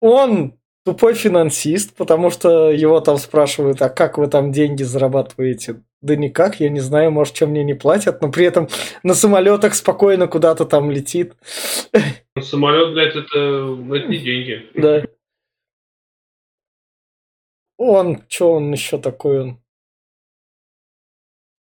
Он 0.00 0.54
тупой 0.84 1.14
финансист, 1.14 1.96
потому 1.96 2.30
что 2.30 2.70
его 2.70 3.00
там 3.00 3.16
спрашивают, 3.16 3.82
а 3.82 3.88
как 3.88 4.18
вы 4.18 4.28
там 4.28 4.52
деньги 4.52 4.84
зарабатываете? 4.84 5.82
Да 6.00 6.14
никак, 6.14 6.60
я 6.60 6.68
не 6.68 6.78
знаю, 6.78 7.10
может, 7.10 7.34
чем 7.34 7.50
мне 7.50 7.64
не 7.64 7.74
платят, 7.74 8.22
но 8.22 8.30
при 8.30 8.46
этом 8.46 8.68
на 9.02 9.14
самолетах 9.14 9.74
спокойно 9.74 10.28
куда-то 10.28 10.64
там 10.64 10.92
летит. 10.92 11.34
Самолет, 12.40 12.92
блядь, 12.92 13.16
это, 13.16 13.76
это 13.96 14.06
не 14.06 14.18
деньги. 14.18 14.66
Да. 14.74 15.02
Он, 17.78 18.22
что 18.28 18.52
он 18.52 18.72
еще 18.72 18.98
такой 18.98 19.40
он? 19.40 19.58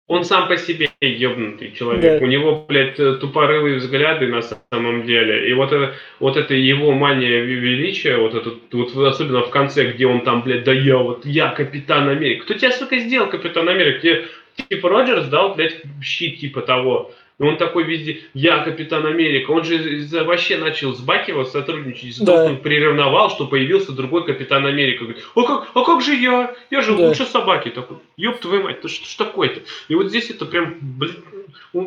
Он 0.09 0.25
сам 0.25 0.47
по 0.47 0.59
себе 0.59 0.91
ебнутый 1.01 1.73
человек. 1.73 2.21
Да. 2.21 2.27
У 2.27 2.29
него, 2.29 2.67
блядь, 2.69 2.97
тупорылые 2.97 3.77
взгляды 3.77 4.27
на 4.27 4.43
самом 4.43 5.05
деле. 5.05 5.49
И 5.49 5.55
вот 5.55 5.73
это, 5.73 5.95
вот 6.21 6.37
это 6.37 6.53
его 6.53 6.93
мания 6.93 7.41
величия, 7.41 8.19
вот 8.19 8.35
это, 8.35 8.53
вот 8.73 8.95
особенно 8.95 9.43
в 9.43 9.51
конце, 9.51 9.93
где 9.93 10.07
он 10.07 10.23
там, 10.23 10.43
блядь, 10.43 10.65
да 10.65 10.73
я 10.73 10.99
вот, 10.99 11.25
я 11.25 11.49
капитан 11.49 12.11
Америка. 12.11 12.45
Кто 12.45 12.55
тебя, 12.55 12.73
сука, 12.73 12.99
сделал 12.99 13.31
капитан 13.31 13.69
Америка? 13.69 14.01
Тебе, 14.01 14.29
типа, 14.69 14.89
Роджерс 14.91 15.29
дал, 15.29 15.55
блядь, 15.55 15.81
щит 16.03 16.41
типа 16.41 16.61
того. 16.61 17.13
Он 17.43 17.57
такой 17.57 17.83
везде, 17.83 18.23
я 18.35 18.59
Капитан 18.59 19.05
Америка. 19.05 19.51
Он 19.51 19.65
же 19.65 20.07
вообще 20.25 20.59
начал 20.59 20.95
с 20.95 21.01
Бакива 21.01 21.43
сотрудничать, 21.43 22.15
с 22.15 22.19
да. 22.21 22.55
приревновал, 22.55 23.31
что 23.31 23.49
появился 23.49 23.91
другой 23.91 24.25
Капитан 24.25 24.65
Америка. 24.65 25.05
Говорит, 25.05 25.25
а 25.35 25.43
как, 25.43 25.69
а 25.75 25.85
как 25.85 26.03
же 26.03 26.15
я? 26.15 26.55
Я 26.71 26.83
же 26.83 26.97
да. 26.97 27.09
лучше 27.09 27.25
собаки. 27.25 27.71
Такой, 27.71 27.97
ёб 28.17 28.39
твою 28.39 28.63
мать, 28.63 28.79
что, 28.79 28.89
что 28.89 29.25
такое-то? 29.25 29.61
И 29.89 29.95
вот 29.97 30.09
здесь 30.09 30.31
это 30.31 30.47
прям, 30.47 30.77
блин, 30.81 31.17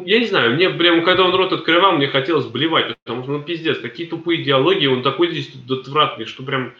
я 0.05 0.19
не 0.19 0.25
знаю, 0.25 0.55
мне 0.55 0.69
прям, 0.69 1.03
когда 1.05 1.23
он 1.23 1.33
рот 1.33 1.53
открывал, 1.53 1.93
мне 1.93 2.07
хотелось 2.07 2.47
блевать, 2.47 2.97
потому 3.05 3.23
что, 3.23 3.31
ну, 3.31 3.41
пиздец, 3.41 3.79
такие 3.79 4.09
тупые 4.09 4.43
диалоги, 4.43 4.87
он 4.87 5.03
такой 5.03 5.31
здесь 5.31 5.51
отвратный, 5.69 6.25
что 6.25 6.43
прям, 6.43 6.73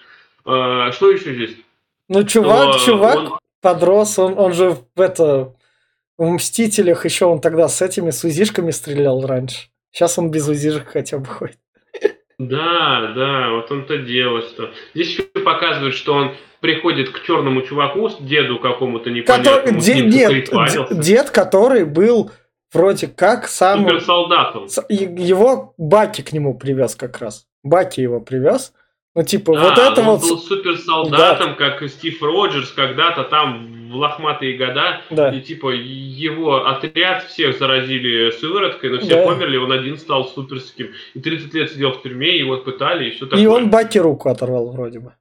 э, 0.46 0.92
что 0.92 1.12
еще 1.12 1.34
здесь? 1.34 1.56
Ну, 2.10 2.26
чувак, 2.26 2.74
что, 2.74 2.86
чувак 2.86 3.18
он... 3.18 3.40
подрос, 3.62 4.20
он, 4.20 4.38
он 4.38 4.52
же 4.52 4.78
в 4.96 5.02
это 5.02 5.54
в 6.17 6.30
«Мстителях» 6.30 7.06
еще 7.06 7.25
он 7.25 7.41
тогда 7.41 7.67
с 7.67 7.82
этими 7.82 8.10
с 8.10 8.23
узишками 8.23 8.71
стрелял 8.71 9.25
раньше. 9.25 9.69
Сейчас 9.91 10.17
он 10.17 10.32
без 10.32 10.47
узишек 10.47 10.88
хотя 10.88 11.17
бы 11.17 11.25
ходит. 11.25 11.58
Да, 12.38 13.13
да, 13.15 13.51
вот 13.51 13.71
он-то 13.71 13.97
дело, 13.97 14.41
что... 14.41 14.71
Здесь 14.93 15.12
еще 15.12 15.23
показывают, 15.23 15.95
что 15.95 16.13
он 16.13 16.36
приходит 16.60 17.10
к 17.12 17.23
черному 17.23 17.62
чуваку, 17.62 18.10
деду 18.19 18.60
какому-то 18.60 19.10
непонятному, 19.10 19.78
который, 19.78 19.80
дед, 19.80 20.06
нет, 20.06 20.99
дед, 20.99 21.30
который 21.30 21.86
был 21.86 22.32
вроде 22.73 23.08
как 23.08 23.47
сам... 23.47 23.84
Суперсолдатом. 23.84 24.67
Его 24.89 25.73
Баки 25.78 26.21
к 26.23 26.34
нему 26.34 26.58
привез 26.58 26.95
как 26.95 27.19
раз. 27.19 27.47
Баки 27.63 28.01
его 28.01 28.19
привез. 28.19 28.73
Ну, 29.17 29.23
типа, 29.23 29.58
А, 29.58 29.63
вот 29.69 29.78
это 29.78 30.01
он 30.01 30.08
вот... 30.08 30.21
был 30.21 30.38
суперсолдатом, 30.38 31.56
как 31.56 31.88
Стив 31.89 32.21
Роджерс 32.21 32.71
когда-то 32.73 33.23
там 33.23 33.89
в 33.89 33.95
лохматые 33.95 34.58
года. 34.58 35.01
Да. 35.10 35.30
И 35.30 35.39
типа 35.39 35.69
его 35.69 36.65
отряд 36.65 37.23
всех 37.23 37.58
заразили 37.58 38.32
сывороткой, 38.32 38.89
но 38.89 38.99
все 38.99 39.15
Да. 39.15 39.25
померли, 39.25 39.56
он 39.56 39.71
один 39.71 39.97
стал 39.97 40.25
суперским. 40.28 40.89
И 41.13 41.21
30 41.21 41.54
лет 41.54 41.71
сидел 41.71 41.91
в 41.93 42.01
тюрьме, 42.04 42.38
его 42.38 42.58
пытали, 42.58 43.08
и 43.08 43.12
все 43.12 43.25
такое. 43.25 43.41
И 43.41 43.45
он 43.45 43.69
Баки 43.69 43.97
руку 43.99 44.28
оторвал 44.28 44.69
вроде 44.71 44.99
бы. 44.99 45.13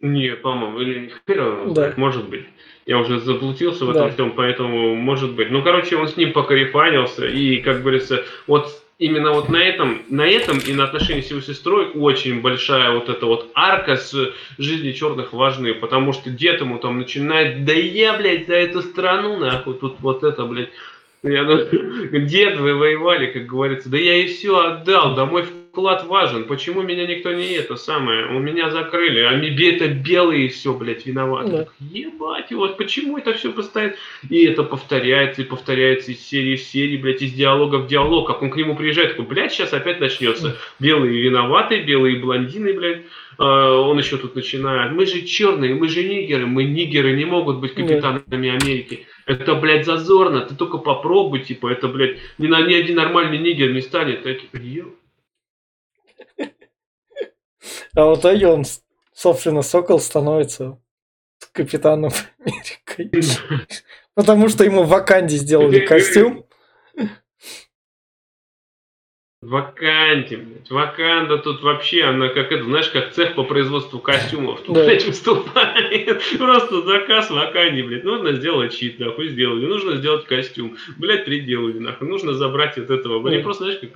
Не, 0.00 0.36
по-моему, 0.36 0.80
или 0.80 1.12
хер 1.28 1.40
его 1.40 1.74
Да. 1.74 1.92
может 1.96 2.28
быть. 2.30 2.46
Я 2.86 2.98
уже 2.98 3.18
заблудился 3.20 3.84
в 3.84 3.92
Да. 3.92 4.06
этом 4.06 4.10
всем, 4.14 4.32
поэтому 4.36 4.94
может 4.94 5.32
быть. 5.34 5.50
Ну, 5.50 5.62
короче, 5.62 5.96
он 5.96 6.08
с 6.08 6.16
ним 6.16 6.32
покарифанился, 6.32 7.26
и, 7.26 7.58
как 7.60 7.80
говорится, 7.82 8.24
вот 8.46 8.70
именно 8.98 9.32
вот 9.32 9.48
на 9.48 9.62
этом, 9.62 10.02
на 10.08 10.26
этом 10.26 10.58
и 10.58 10.72
на 10.72 10.84
отношении 10.84 11.22
с 11.22 11.30
его 11.30 11.40
сестрой 11.40 11.90
очень 11.94 12.40
большая 12.40 12.92
вот 12.92 13.08
эта 13.08 13.26
вот 13.26 13.50
арка 13.54 13.96
с 13.96 14.14
жизни 14.58 14.92
черных 14.92 15.32
важны, 15.32 15.74
потому 15.74 16.12
что 16.12 16.30
дед 16.30 16.60
ему 16.60 16.78
там 16.78 16.98
начинает, 16.98 17.64
да 17.64 17.72
я, 17.72 18.14
блядь, 18.14 18.46
за 18.46 18.56
эту 18.56 18.82
страну, 18.82 19.38
нахуй, 19.38 19.74
тут 19.74 20.00
вот 20.00 20.24
это, 20.24 20.44
блядь, 20.44 20.70
я, 21.22 21.44
ну, 21.44 21.58
дед, 22.26 22.58
вы 22.58 22.74
воевали, 22.74 23.26
как 23.26 23.46
говорится, 23.46 23.88
да 23.88 23.98
я 23.98 24.16
и 24.16 24.26
все 24.26 24.58
отдал, 24.58 25.14
да 25.14 25.26
мой 25.26 25.44
вклад 25.78 26.04
важен, 26.06 26.44
почему 26.44 26.82
меня 26.82 27.06
никто 27.06 27.32
не 27.32 27.52
это 27.52 27.76
самое, 27.76 28.26
у 28.26 28.40
меня 28.40 28.70
закрыли, 28.70 29.20
а 29.20 29.32
это 29.32 29.86
белые 29.86 30.48
все, 30.48 30.74
блядь, 30.74 31.06
виноваты. 31.06 31.50
Да. 31.50 31.66
Ебать, 31.78 32.50
вот 32.50 32.76
почему 32.76 33.16
это 33.16 33.34
все 33.34 33.52
постоянно, 33.52 33.94
и 34.28 34.44
это 34.44 34.64
повторяется, 34.64 35.42
и 35.42 35.44
повторяется 35.44 36.10
из 36.10 36.26
серии 36.26 36.56
в 36.56 36.62
серии, 36.62 36.96
блядь, 36.96 37.22
из 37.22 37.32
диалога 37.32 37.76
в 37.76 37.86
диалог, 37.86 38.26
как 38.26 38.42
он 38.42 38.50
к 38.50 38.56
нему 38.56 38.74
приезжает, 38.74 39.10
такой, 39.10 39.26
блядь, 39.26 39.52
сейчас 39.52 39.72
опять 39.72 40.00
начнется, 40.00 40.56
белые 40.80 41.22
виноваты, 41.22 41.80
белые 41.82 42.18
блондины, 42.18 42.72
блядь, 42.72 43.02
А, 43.38 43.80
он 43.80 43.98
еще 43.98 44.16
тут 44.16 44.34
начинает, 44.34 44.90
мы 44.90 45.06
же 45.06 45.22
черные, 45.22 45.72
мы 45.76 45.88
же 45.88 46.02
нигеры, 46.02 46.46
мы 46.46 46.64
нигеры 46.64 47.12
не 47.12 47.24
могут 47.24 47.58
быть 47.58 47.74
капитанами 47.74 48.48
Америки. 48.48 49.06
Это, 49.26 49.54
блядь, 49.54 49.86
зазорно, 49.86 50.40
ты 50.40 50.56
только 50.56 50.78
попробуй, 50.78 51.40
типа, 51.40 51.68
это, 51.68 51.86
блядь, 51.86 52.16
ни, 52.38 52.48
на, 52.48 52.62
ни 52.62 52.74
один 52.74 52.96
нормальный 52.96 53.38
нигер 53.38 53.72
не 53.72 53.80
станет. 53.80 54.26
Ё- 54.54 54.94
А 57.94 58.06
в 58.06 58.18
итоге 58.18 58.48
он, 58.48 58.64
собственно, 59.12 59.62
Сокол 59.62 60.00
становится 60.00 60.78
капитаном 61.52 62.12
Америкой. 62.38 63.10
Потому 64.14 64.48
что 64.48 64.64
ему 64.64 64.82
в 64.82 64.88
Ваканде 64.88 65.36
сделали 65.36 65.80
костюм. 65.80 66.44
Ваканте, 69.40 70.36
блядь. 70.36 70.68
Ваканда 70.68 71.38
тут 71.38 71.62
вообще, 71.62 72.02
она 72.02 72.28
как 72.28 72.50
это, 72.50 72.64
знаешь, 72.64 72.88
как 72.88 73.12
цех 73.12 73.36
по 73.36 73.44
производству 73.44 74.00
костюмов. 74.00 74.62
Тут, 74.62 74.74
Да. 74.74 74.84
блядь, 74.84 75.06
выступает. 75.06 76.20
Просто 76.38 76.82
заказ 76.82 77.30
Ваканде, 77.30 77.84
блядь. 77.84 78.02
Нужно 78.02 78.32
сделать 78.32 78.74
щит, 78.74 78.98
нахуй, 78.98 79.28
сделали. 79.28 79.64
Нужно 79.66 79.96
сделать 79.96 80.26
костюм. 80.26 80.76
Блядь, 80.96 81.24
приделали, 81.24 81.78
нахуй. 81.78 82.08
Нужно 82.08 82.32
забрать 82.32 82.78
от 82.78 82.90
этого. 82.90 83.22
Да. 83.30 83.38
просто, 83.40 83.64
знаешь, 83.64 83.80
как 83.80 83.92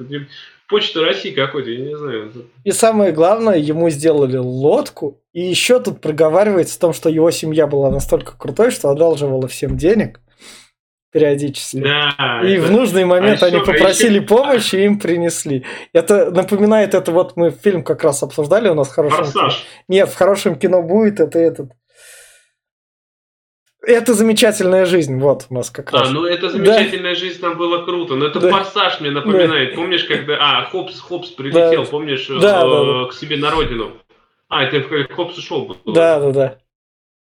почта 0.73 1.05
России 1.05 1.31
какой-то, 1.31 1.71
я 1.71 1.79
не 1.87 1.97
знаю. 1.97 2.33
И 2.65 2.73
самое 2.73 3.13
главное, 3.13 3.57
ему 3.57 3.89
сделали 3.91 4.39
лодку. 4.39 5.21
И 5.33 5.41
еще 5.43 5.79
тут 5.81 6.01
проговаривается 6.01 6.75
в 6.75 6.79
том, 6.79 6.93
что 6.93 7.09
его 7.09 7.31
семья 7.31 7.67
была 7.67 7.91
настолько 7.91 8.37
крутой, 8.37 8.71
что 8.73 8.89
одалживала 8.91 9.47
всем 9.47 9.77
денег 9.77 10.21
периодически. 11.13 11.77
Да. 11.83 12.41
И 12.45 12.53
это- 12.55 12.63
в 12.67 12.71
нужный 12.71 13.05
момент 13.05 13.43
а 13.43 13.47
они 13.47 13.59
а 13.59 13.61
попросили 13.61 14.19
ещё- 14.19 14.27
помощи, 14.37 14.77
и 14.77 14.85
им 14.85 14.99
принесли. 14.99 15.65
Это 15.93 16.31
напоминает, 16.31 16.95
это 16.95 17.13
вот 17.13 17.37
мы 17.37 17.51
фильм 17.51 17.85
как 17.85 18.03
раз 18.03 18.23
обсуждали 18.23 18.69
у 18.71 18.75
нас 18.75 18.89
в 18.89 18.95
хорошем 18.95 19.25
Форсаж. 19.25 19.67
Нет, 19.89 20.09
в 20.09 20.17
хорошем 20.17 20.55
кино 20.57 20.83
будет 20.83 21.21
это 21.21 21.39
этот. 21.39 21.71
Это 23.85 24.15
замечательная 24.15 24.87
жизнь, 24.87 25.19
вот 25.19 25.47
у 25.51 25.55
нас 25.55 25.71
как 25.71 25.93
А, 25.93 25.99
раз. 26.01 26.11
ну 26.11 26.25
это 26.25 26.51
замечательная 26.51 27.17
жизнь, 27.17 27.41
там 27.41 27.57
было 27.57 27.85
круто. 27.85 28.15
Но 28.15 28.27
это 28.27 28.39
Да. 28.39 28.51
форсаж 28.51 29.01
мне 29.01 29.11
напоминает. 29.11 29.75
Помнишь, 29.75 30.05
когда. 30.05 30.37
А, 30.41 30.65
Хопс, 30.67 31.01
Хопс 31.01 31.31
прилетел, 31.31 31.85
Да. 31.85 31.91
помнишь, 31.91 32.31
э, 32.31 32.35
Да, 32.39 32.65
да, 32.67 32.85
да. 33.03 33.05
к 33.09 33.13
себе 33.13 33.37
на 33.37 33.51
родину. 33.51 33.93
А, 34.49 34.63
это 34.65 34.83
Хопс 35.15 35.37
ушел 35.37 35.65
был. 35.65 35.77
Да, 35.93 36.21
да, 36.21 36.31
да. 36.31 36.59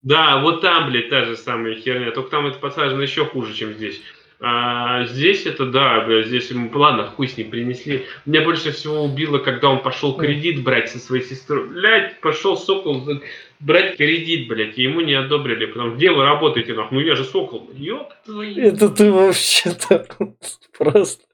Да, 0.02 0.40
вот 0.42 0.60
там, 0.60 0.90
блядь, 0.90 1.08
та 1.08 1.24
же 1.24 1.34
самая 1.36 1.76
херня. 1.76 2.10
Только 2.10 2.30
там 2.30 2.46
это 2.46 2.58
посажено 2.58 3.00
еще 3.02 3.24
хуже, 3.24 3.54
чем 3.54 3.72
здесь. 3.72 4.02
А 4.46 5.06
здесь 5.06 5.46
это, 5.46 5.64
да, 5.64 6.04
здесь 6.22 6.50
ему, 6.50 6.68
ладно, 6.74 7.06
хуй 7.06 7.28
с 7.28 7.38
ним 7.38 7.48
принесли. 7.48 8.04
Меня 8.26 8.42
больше 8.42 8.72
всего 8.72 9.04
убило, 9.04 9.38
когда 9.38 9.70
он 9.70 9.82
пошел 9.82 10.14
кредит 10.18 10.62
брать 10.62 10.90
со 10.90 10.98
своей 10.98 11.24
сестрой. 11.24 11.66
Блядь, 11.66 12.20
пошел 12.20 12.54
Сокол 12.58 13.08
брать 13.60 13.96
кредит, 13.96 14.46
блядь, 14.46 14.76
и 14.76 14.82
ему 14.82 15.00
не 15.00 15.14
одобрили. 15.14 15.64
Потому 15.64 15.94
где 15.94 16.10
вы 16.10 16.24
работаете, 16.24 16.74
нахуй? 16.74 16.98
Ну 16.98 17.04
я 17.06 17.14
же 17.14 17.24
Сокол. 17.24 17.70
Ёб 17.72 18.12
твою. 18.26 18.62
Это 18.62 18.90
ты 18.90 19.10
вообще-то 19.10 20.06
просто... 20.78 21.24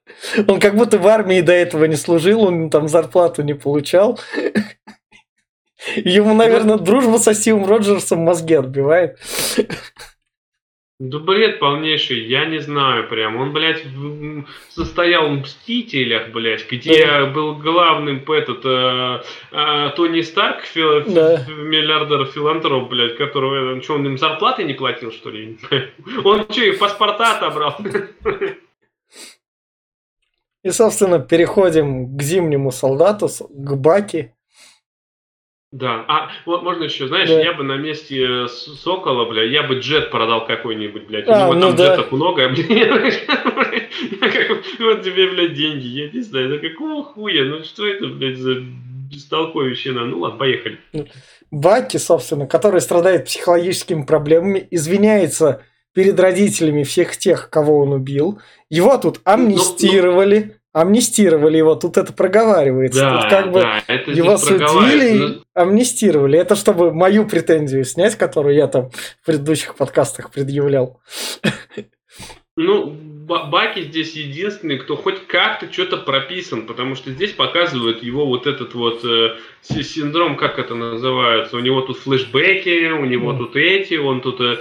Он 0.47 0.61
как 0.61 0.77
будто 0.77 0.99
в 0.99 1.07
армии 1.09 1.41
до 1.41 1.53
этого 1.53 1.87
не 1.87 1.97
служил, 1.97 2.43
он 2.43 2.71
там 2.71 2.87
зарплату 2.87 3.43
не 3.43 3.55
получал. 3.55 4.21
Ему, 5.97 6.35
наверное, 6.35 6.79
дружба 6.79 7.17
со 7.17 7.35
Стивом 7.35 7.67
Роджерсом 7.67 8.21
мозги 8.21 8.55
отбивает. 8.55 9.19
Да 11.01 11.19
бред 11.19 11.61
полнейший, 11.61 12.27
я 12.29 12.45
не 12.45 12.59
знаю 12.59 13.09
прям. 13.09 13.37
Он, 13.37 13.55
блядь, 13.55 13.87
в- 13.87 14.45
состоял 14.69 15.29
в 15.29 15.33
«Мстителях», 15.41 16.31
блядь, 16.31 16.71
где 16.71 17.07
Да. 17.07 17.25
был 17.25 17.55
главным 17.57 18.23
этот 18.31 18.61
э, 18.67 19.23
э, 19.51 19.91
Тони 19.97 20.21
Старк, 20.21 20.61
фи- 20.65 21.11
Да. 21.11 21.47
миллиардер 21.49 22.27
филантроп, 22.27 22.91
блядь, 22.91 23.17
которого, 23.17 23.79
э, 23.79 23.81
что, 23.81 23.95
он 23.95 24.07
им 24.09 24.19
зарплаты 24.19 24.65
не 24.65 24.75
платил, 24.75 25.11
что 25.11 25.31
ли? 25.31 25.59
Он 26.23 26.45
что, 26.51 26.61
их 26.63 26.79
паспорта 26.79 27.39
отобрал? 27.39 27.79
И, 30.63 30.69
собственно, 30.71 31.19
переходим 31.19 32.15
к 32.15 32.23
зимнему 32.23 32.71
солдату, 32.73 33.29
с- 33.29 33.43
к 33.49 33.75
Баки. 33.77 34.35
Да, 35.73 36.05
а 36.09 36.31
вот 36.47 36.65
можно 36.65 36.85
еще, 36.85 37.07
знаешь, 37.07 37.29
Да. 37.29 37.41
я 37.41 37.53
бы 37.53 37.63
на 37.63 37.77
месте 37.77 38.45
э, 38.45 38.49
Сокола, 38.49 39.25
бля, 39.31 39.45
я 39.45 39.63
бы 39.63 39.77
джет 39.79 40.11
продал 40.11 40.45
какой-нибудь, 40.45 41.07
блядь. 41.07 41.29
У 41.29 41.33
А, 41.33 41.43
него 41.43 41.53
ну 41.55 41.61
там 41.69 41.77
да. 41.77 41.87
джетов 41.97 42.11
много, 42.13 42.49
блядь. 42.49 43.25
Как, 43.27 44.35
Вот 44.81 45.03
тебе, 45.03 45.29
блядь, 45.29 45.55
деньги, 45.55 45.87
я 45.87 46.11
не 46.11 46.21
знаю, 46.23 46.49
да 46.49 46.59
какого 46.59 47.05
хуя, 47.05 47.45
ну 47.45 47.63
что 47.63 47.87
это, 47.87 48.07
блядь, 48.09 48.39
за 48.39 48.57
бестолковищина? 49.11 50.07
Ну 50.07 50.19
ладно, 50.21 50.39
поехали. 50.39 50.79
Баки, 51.53 51.99
собственно, 51.99 52.47
который 52.47 52.81
страдает 52.81 53.27
психологическими 53.27 54.03
проблемами, 54.05 54.67
извиняется 54.73 55.63
перед 55.95 56.19
родителями 56.19 56.83
всех 56.85 57.17
тех, 57.17 57.49
кого 57.51 57.81
он 57.81 57.93
убил. 57.93 58.41
Его 58.71 58.97
тут 58.99 59.21
амнистировали. 59.25 60.57
Амнистировали 60.73 61.57
его, 61.57 61.75
тут 61.75 61.97
это 61.97 62.13
проговаривается. 62.13 63.01
Да, 63.01 63.21
тут 63.23 63.31
как 63.31 63.53
бы 63.53 63.61
да, 63.61 63.83
это 63.89 64.11
его 64.13 64.37
судили, 64.37 65.19
Ну, 65.19 65.29
и 65.29 65.39
амнистировали. 65.53 66.39
Это 66.39 66.55
чтобы 66.55 66.93
мою 66.93 67.27
претензию 67.27 67.85
снять, 67.85 68.15
которую 68.17 68.55
я 68.55 68.69
там 68.69 68.91
в 69.21 69.27
предыдущих 69.27 69.75
подкастах 69.75 70.31
предъявлял. 70.31 71.01
Ну, 72.57 72.87
Ба- 73.31 73.45
Баки 73.45 73.83
здесь 73.83 74.15
единственный, 74.17 74.79
кто 74.79 74.97
хоть 74.97 75.27
как-то 75.29 75.73
что-то 75.73 75.99
прописан, 75.99 76.67
потому 76.67 76.97
что 76.97 77.11
здесь 77.13 77.31
показывают 77.33 78.03
его 78.03 78.27
вот 78.27 78.47
этот 78.49 78.75
вот 78.75 79.05
э, 79.05 79.37
си- 79.63 79.85
синдром, 79.85 80.37
как 80.37 80.59
это 80.59 80.75
называется, 80.75 81.57
у 81.57 81.61
него 81.61 81.81
тут 81.83 81.99
флешбеки, 81.99 82.91
у 82.91 83.05
него 83.05 83.31
Мгм. 83.33 83.39
тут 83.39 83.57
эти, 83.57 83.95
он 83.95 84.21
тут 84.21 84.41
э, 84.41 84.59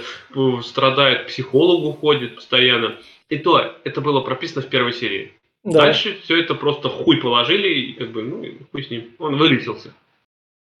страдает, 0.62 1.24
к 1.24 1.26
психологу 1.26 1.92
ходит 1.92 2.36
постоянно. 2.36 2.94
И 3.28 3.38
то, 3.38 3.74
это 3.82 4.00
было 4.00 4.20
прописано 4.20 4.62
в 4.62 4.68
первой 4.68 4.92
серии. 4.92 5.32
Да. 5.62 5.80
Дальше 5.80 6.18
все 6.22 6.40
это 6.40 6.54
просто 6.54 6.88
хуй 6.88 7.18
положили, 7.18 7.68
и 7.68 7.92
как 7.92 8.12
бы, 8.12 8.22
ну, 8.22 8.44
хуй 8.72 8.82
с 8.82 8.90
ним, 8.90 9.14
он 9.18 9.36
вылечился. 9.36 9.92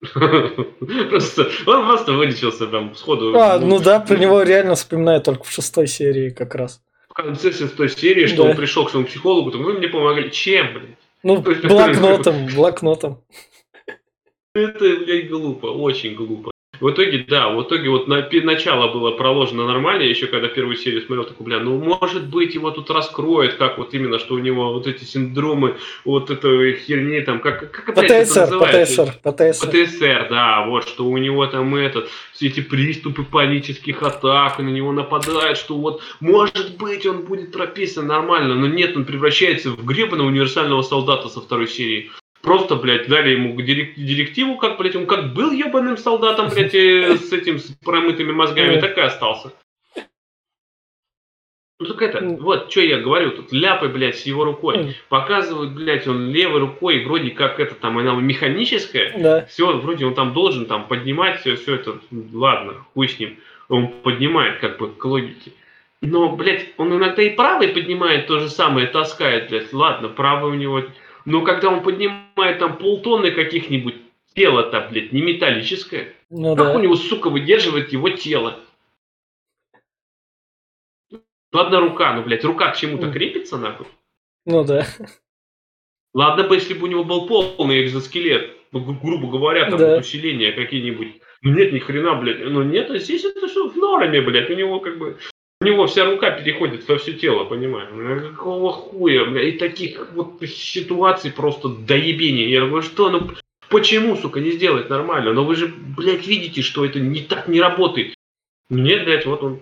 Просто, 0.00 1.50
он 1.66 1.86
просто 1.86 2.12
вылечился 2.14 2.66
там 2.66 2.94
сходу. 2.94 3.38
А, 3.38 3.58
ну 3.58 3.78
да, 3.78 4.00
про 4.00 4.16
него 4.16 4.40
реально 4.42 4.74
вспоминаю 4.74 5.20
только 5.20 5.44
в 5.44 5.50
шестой 5.50 5.88
серии 5.88 6.30
как 6.30 6.54
раз. 6.54 6.80
в 7.10 7.12
конце 7.12 7.52
шестой 7.52 7.90
серии, 7.90 8.26
что 8.26 8.44
он 8.44 8.56
пришел 8.56 8.86
к 8.86 8.90
своему 8.90 9.06
психологу, 9.06 9.50
там, 9.50 9.62
вы 9.62 9.74
мне 9.74 9.88
помогли. 9.88 10.30
Чем, 10.30 10.72
блин? 10.72 10.96
Ну, 11.22 11.42
блокнотом, 11.42 12.46
блокнотом. 12.46 13.22
Это, 14.54 14.78
блядь, 14.78 15.28
глупо, 15.28 15.66
очень 15.66 16.14
глупо. 16.14 16.49
В 16.80 16.90
итоге, 16.90 17.24
да, 17.28 17.50
в 17.50 17.62
итоге 17.62 17.90
вот 17.90 18.08
на, 18.08 18.26
начало 18.42 18.92
было 18.92 19.10
проложено 19.10 19.66
нормально, 19.66 20.02
я 20.02 20.08
еще 20.08 20.26
когда 20.26 20.48
первую 20.48 20.76
серию 20.76 21.02
смотрел, 21.02 21.26
такой, 21.26 21.44
бля, 21.44 21.58
ну 21.58 21.78
может 21.78 22.26
быть 22.26 22.54
его 22.54 22.70
тут 22.70 22.90
раскроют, 22.90 23.54
как 23.54 23.76
вот 23.76 23.92
именно, 23.92 24.18
что 24.18 24.34
у 24.34 24.38
него 24.38 24.72
вот 24.72 24.86
эти 24.86 25.04
синдромы, 25.04 25.76
вот 26.06 26.30
этой 26.30 26.76
херни 26.76 27.20
там, 27.20 27.40
как, 27.40 27.70
как 27.70 27.88
опять 27.90 28.28
ПТСР, 28.28 28.58
ПТСР, 28.58 29.14
ПТСР. 29.22 29.68
ПТСР, 29.68 30.26
да, 30.30 30.64
вот, 30.66 30.88
что 30.88 31.04
у 31.04 31.16
него 31.18 31.46
там 31.46 31.74
этот, 31.74 32.08
все 32.32 32.46
эти 32.46 32.60
приступы 32.60 33.24
панических 33.24 34.02
атак, 34.02 34.58
на 34.58 34.68
него 34.68 34.92
нападают, 34.92 35.58
что 35.58 35.76
вот, 35.76 36.02
может 36.20 36.78
быть, 36.78 37.04
он 37.04 37.24
будет 37.24 37.52
прописан 37.52 38.06
нормально, 38.06 38.54
но 38.54 38.66
нет, 38.66 38.96
он 38.96 39.04
превращается 39.04 39.70
в 39.70 39.84
гребаного 39.84 40.28
универсального 40.28 40.80
солдата 40.80 41.28
со 41.28 41.40
второй 41.40 41.68
серии. 41.68 42.10
Просто, 42.42 42.76
блядь, 42.76 43.06
дали 43.08 43.30
ему 43.30 43.60
директиву, 43.60 44.56
как, 44.56 44.78
блядь, 44.78 44.96
он 44.96 45.06
как 45.06 45.34
был 45.34 45.50
ебаным 45.50 45.98
солдатом, 45.98 46.48
блядь, 46.48 46.72
с 46.72 47.32
этим 47.32 47.58
с 47.58 47.74
промытыми 47.84 48.32
мозгами, 48.32 48.80
так 48.80 48.96
и 48.96 49.00
остался. 49.00 49.52
Ну 51.78 51.86
так 51.86 52.02
это, 52.02 52.22
вот, 52.22 52.70
что 52.70 52.82
я 52.82 52.98
говорю, 52.98 53.30
тут 53.30 53.52
ляпы, 53.52 53.88
блядь, 53.88 54.18
с 54.18 54.26
его 54.26 54.44
рукой. 54.44 54.96
Показывают, 55.08 55.72
блядь, 55.72 56.06
он 56.06 56.30
левой 56.30 56.60
рукой, 56.60 57.04
вроде 57.04 57.30
как 57.30 57.58
это 57.58 57.74
там, 57.74 57.96
она 57.96 58.14
механическая. 58.14 59.18
Да. 59.18 59.46
Все, 59.46 59.78
вроде 59.78 60.04
он 60.04 60.14
там 60.14 60.34
должен 60.34 60.66
там 60.66 60.86
поднимать 60.88 61.40
все, 61.40 61.56
все 61.56 61.76
это, 61.76 61.98
ладно, 62.32 62.84
хуй 62.92 63.08
с 63.08 63.18
ним. 63.18 63.38
Он 63.68 63.88
поднимает, 63.88 64.58
как 64.58 64.78
бы, 64.78 64.90
к 64.92 65.02
логике. 65.04 65.52
Но, 66.02 66.34
блядь, 66.34 66.68
он 66.76 66.94
иногда 66.94 67.22
и 67.22 67.30
правый 67.30 67.68
поднимает 67.68 68.26
то 68.26 68.40
же 68.40 68.48
самое, 68.50 68.86
таскает, 68.86 69.48
блядь. 69.48 69.72
Ладно, 69.72 70.08
правый 70.08 70.50
у 70.50 70.54
него... 70.54 70.82
Но 71.24 71.42
когда 71.42 71.68
он 71.68 71.82
поднимает 71.82 72.58
там 72.58 72.78
полтонны 72.78 73.30
каких-нибудь, 73.30 73.96
тело-то, 74.34 74.88
блядь, 74.90 75.12
не 75.12 75.22
металлическое. 75.22 76.14
Ну, 76.30 76.56
как 76.56 76.66
да. 76.66 76.76
у 76.76 76.80
него, 76.80 76.96
сука, 76.96 77.30
выдерживает 77.30 77.92
его 77.92 78.10
тело? 78.10 78.60
Ну, 81.10 81.58
одна 81.58 81.80
рука, 81.80 82.14
ну, 82.14 82.22
блядь, 82.22 82.44
рука 82.44 82.70
к 82.70 82.76
чему-то 82.76 83.10
крепится, 83.10 83.58
нахуй. 83.58 83.86
Ну, 84.46 84.64
да. 84.64 84.86
Ладно 86.14 86.44
бы, 86.44 86.54
если 86.56 86.74
бы 86.74 86.84
у 86.84 86.90
него 86.90 87.04
был 87.04 87.26
полный 87.26 87.84
экзоскелет, 87.84 88.56
ну, 88.72 88.80
грубо 88.80 89.28
говоря, 89.28 89.68
там, 89.68 89.78
да. 89.78 89.96
усиления 89.98 90.52
какие-нибудь. 90.52 91.20
Ну, 91.42 91.52
нет, 91.52 91.72
ни 91.72 91.78
хрена, 91.78 92.14
блядь. 92.14 92.40
Ну, 92.40 92.62
нет, 92.62 92.90
а 92.90 92.98
здесь 92.98 93.24
это 93.24 93.48
все 93.48 93.68
в 93.68 93.76
норме, 93.76 94.20
блядь. 94.20 94.50
У 94.50 94.54
него, 94.54 94.80
как 94.80 94.98
бы, 94.98 95.18
у 95.60 95.64
него 95.64 95.86
вся 95.86 96.04
рука 96.04 96.30
переходит 96.30 96.88
во 96.88 96.98
все 96.98 97.12
тело, 97.12 97.44
понимаешь? 97.44 97.90
Ну, 97.92 98.30
какого 98.30 98.72
хуя, 98.72 99.24
блядь, 99.26 99.54
и 99.54 99.58
таких 99.58 100.10
вот 100.12 100.42
ситуаций 100.42 101.30
просто 101.30 101.68
доебения. 101.68 102.48
Я 102.48 102.66
говорю, 102.66 102.82
что, 102.82 103.10
ну, 103.10 103.30
почему, 103.68 104.16
сука, 104.16 104.40
не 104.40 104.52
сделать 104.52 104.88
нормально? 104.88 105.32
Но 105.32 105.44
вы 105.44 105.56
же, 105.56 105.68
блядь, 105.68 106.26
видите, 106.26 106.62
что 106.62 106.84
это 106.84 106.98
не 106.98 107.22
так 107.22 107.46
не 107.48 107.60
работает. 107.60 108.14
Нет, 108.70 109.04
блядь, 109.04 109.26
вот 109.26 109.42
он 109.42 109.60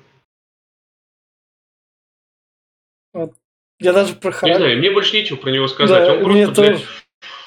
Вот. 3.13 3.35
Я 3.81 3.93
даже 3.93 4.15
про. 4.15 4.31
Не 4.43 4.55
знаю, 4.55 4.79
мне 4.79 4.91
больше 4.91 5.17
нечего 5.17 5.37
про 5.37 5.51
него 5.51 5.67
сказать. 5.67 6.07
Да, 6.07 6.15
Он 6.15 6.25
просто, 6.25 6.55
тоже... 6.55 6.71
блядь, 6.71 6.87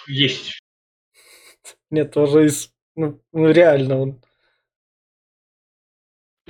есть. 0.08 0.60
Нет, 1.90 2.14
тоже 2.14 2.46
из... 2.46 2.72
Ну, 2.96 3.22
ну 3.32 3.52
реально 3.52 4.00
он... 4.00 4.22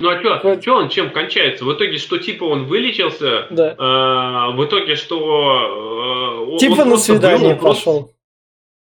Ну 0.02 0.08
а 0.10 0.18
что, 0.18 0.40
Хоть... 0.40 0.64
Чё 0.64 0.78
он 0.78 0.88
чем 0.88 1.10
кончается? 1.10 1.64
В 1.64 1.72
итоге, 1.72 1.96
что 1.96 2.18
типа 2.18 2.42
он 2.42 2.64
вылечился, 2.64 3.46
да. 3.50 3.70
э, 3.70 4.56
в 4.56 4.64
итоге, 4.64 4.96
что... 4.96 6.54
Э, 6.54 6.58
типа 6.58 6.80
он 6.80 6.88
на 6.90 6.96
свидание 6.96 7.54
пошел. 7.54 8.11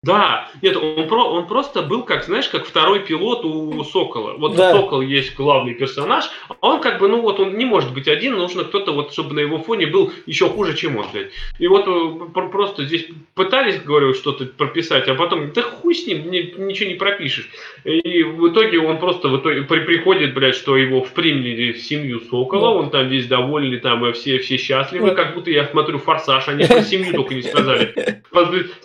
Да, 0.07 0.49
нет, 0.63 0.77
он, 0.77 1.09
про, 1.09 1.25
он 1.25 1.47
просто 1.47 1.83
был, 1.83 2.05
как, 2.05 2.25
знаешь, 2.25 2.49
как 2.49 2.65
второй 2.65 3.01
пилот 3.01 3.45
у 3.45 3.83
Сокола. 3.85 4.35
Вот 4.39 4.55
да. 4.55 4.71
у 4.71 4.77
Сокола 4.77 5.03
есть 5.03 5.35
главный 5.35 5.75
персонаж, 5.75 6.31
а 6.49 6.55
он 6.61 6.81
как 6.81 7.01
бы, 7.01 7.09
ну 7.09 7.21
вот, 7.21 7.41
он 7.41 7.57
не 7.59 7.65
может 7.65 7.93
быть 7.93 8.07
один, 8.07 8.37
нужно 8.37 8.65
кто-то 8.65 8.93
вот, 8.93 9.13
чтобы 9.13 9.35
на 9.35 9.41
его 9.41 9.59
фоне 9.59 9.87
был 9.87 10.13
еще 10.27 10.49
хуже, 10.49 10.77
чем 10.77 10.97
он, 10.97 11.07
блядь. 11.13 11.33
И 11.59 11.67
вот 11.67 11.87
э, 11.89 12.41
просто 12.51 12.85
здесь 12.85 13.07
пытались, 13.35 13.83
говорю, 13.83 14.15
что-то 14.15 14.47
прописать, 14.47 15.09
а 15.09 15.15
потом, 15.15 15.53
да 15.53 15.63
хуй 15.63 15.95
с 15.95 16.07
ним, 16.07 16.31
ничего 16.31 16.89
не 16.89 16.97
пропишешь. 16.97 17.51
И 17.85 18.23
в 18.23 18.49
итоге 18.49 18.79
он 18.79 18.99
просто 18.99 19.29
в 19.29 19.41
итоге 19.41 19.63
при, 19.63 19.81
приходит, 19.81 20.35
блядь, 20.35 20.55
что 20.55 20.77
его 20.77 21.03
в 21.03 21.11
приняли 21.13 21.73
в 21.73 21.79
семью 21.79 22.21
Сокола, 22.21 22.75
да. 22.75 22.79
он 22.79 22.91
там 22.91 23.09
весь 23.09 23.27
довольный, 23.27 23.79
там 23.79 24.07
и 24.07 24.13
все, 24.13 24.39
все 24.39 24.57
счастливы, 24.57 25.09
да. 25.11 25.15
как 25.15 25.35
будто 25.35 25.51
я 25.51 25.67
смотрю 25.67 25.99
«Форсаж», 25.99 26.47
они 26.49 26.65
про 26.65 26.83
семью 26.83 27.13
только 27.13 27.35
не 27.35 27.43
сказали. 27.43 27.93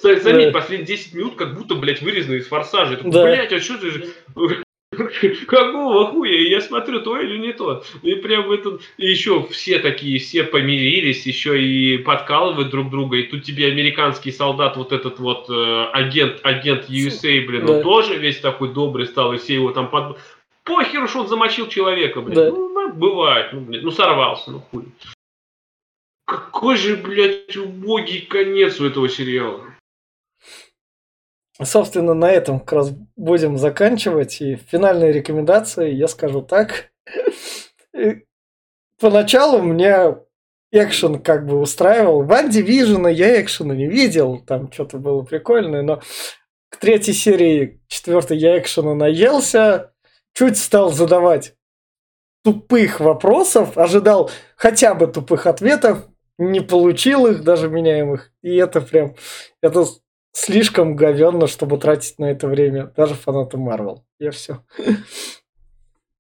Заметь, 0.02 0.54
последние 0.54 0.88
10 0.88 1.11
10 1.12 1.14
минут 1.14 1.36
как 1.36 1.56
будто, 1.56 1.76
блядь, 1.76 2.02
вырезаны 2.02 2.38
из 2.38 2.48
форсажа. 2.48 3.00
Я 3.04 3.12
да. 3.12 3.24
блядь, 3.24 3.54
а 3.54 3.60
что 3.60 3.78
ты 3.78 3.92
же... 3.92 4.08
Какого 5.48 6.08
хуя? 6.08 6.50
Я 6.50 6.60
смотрю, 6.60 7.02
то 7.02 7.18
или 7.20 7.38
не 7.38 7.54
то. 7.54 7.84
И 8.02 8.16
прям 8.16 8.52
это... 8.52 8.80
И 8.98 9.10
еще 9.10 9.48
все 9.50 9.80
такие, 9.80 10.20
все 10.20 10.44
помирились, 10.44 11.26
еще 11.26 11.62
и 11.62 11.98
подкалывают 11.98 12.70
друг 12.72 12.90
друга. 12.90 13.18
И 13.18 13.24
тут 13.24 13.44
тебе 13.44 13.68
американский 13.68 14.32
солдат, 14.32 14.76
вот 14.76 14.92
этот 14.92 15.20
вот 15.20 15.50
э, 15.50 15.86
агент, 15.94 16.40
агент 16.44 16.90
USA, 16.90 17.46
блин, 17.46 17.66
да. 17.66 17.74
он 17.74 17.84
тоже 17.84 18.18
весь 18.18 18.40
такой 18.40 18.74
добрый 18.74 19.06
стал, 19.06 19.34
и 19.34 19.38
все 19.38 19.56
его 19.56 19.72
там 19.72 19.90
под... 19.90 20.18
Похеру, 20.64 21.08
что 21.08 21.22
он 21.22 21.28
замочил 21.28 21.68
человека, 21.68 22.22
блин. 22.22 22.36
Да. 22.36 22.50
Ну, 22.52 22.94
бывает, 22.94 23.54
ну, 23.54 23.62
блин, 23.62 23.84
ну 23.84 23.92
сорвался, 23.92 24.52
ну 24.52 24.60
хуй. 24.60 24.86
Какой 26.26 26.78
же, 26.78 26.98
блядь, 26.98 27.56
убогий 27.58 28.22
конец 28.22 28.80
у 28.80 28.86
этого 28.86 29.10
сериала. 29.10 29.71
Собственно, 31.64 32.14
на 32.14 32.32
этом 32.32 32.60
как 32.60 32.74
раз 32.74 32.92
будем 33.16 33.58
заканчивать. 33.58 34.42
И 34.42 34.56
финальные 34.56 35.12
рекомендации 35.12 35.92
я 35.92 36.08
скажу 36.08 36.42
так. 36.42 36.92
Поначалу 39.00 39.62
мне 39.62 40.18
экшен 40.72 41.22
как 41.22 41.46
бы 41.46 41.60
устраивал. 41.60 42.24
В 42.24 42.32
Андивижена 42.32 43.10
я 43.10 43.42
экшена 43.42 43.76
не 43.76 43.88
видел, 43.88 44.40
там 44.40 44.72
что-то 44.72 44.98
было 44.98 45.24
прикольное, 45.24 45.82
но 45.82 46.02
к 46.70 46.78
третьей 46.78 47.14
серии, 47.14 47.82
четвертой 47.88 48.38
я 48.38 48.58
экшена 48.58 48.96
наелся, 48.96 49.92
чуть 50.34 50.58
стал 50.58 50.92
задавать 50.92 51.56
тупых 52.44 53.00
вопросов, 53.00 53.78
ожидал 53.78 54.32
хотя 54.56 54.94
бы 54.94 55.08
тупых 55.08 55.46
ответов, 55.46 56.08
не 56.38 56.62
получил 56.62 57.28
их, 57.28 57.44
даже 57.44 57.70
меняемых. 57.70 58.32
И 58.42 58.56
это 58.56 58.82
прям, 58.82 59.16
это 59.62 59.86
слишком 60.32 60.96
говенно, 60.96 61.48
чтобы 61.48 61.78
тратить 61.78 62.20
на 62.20 62.32
это 62.32 62.48
время. 62.48 62.94
Даже 62.96 63.14
фанаты 63.14 63.58
Марвел. 63.58 64.04
Я 64.20 64.32
все. 64.32 64.64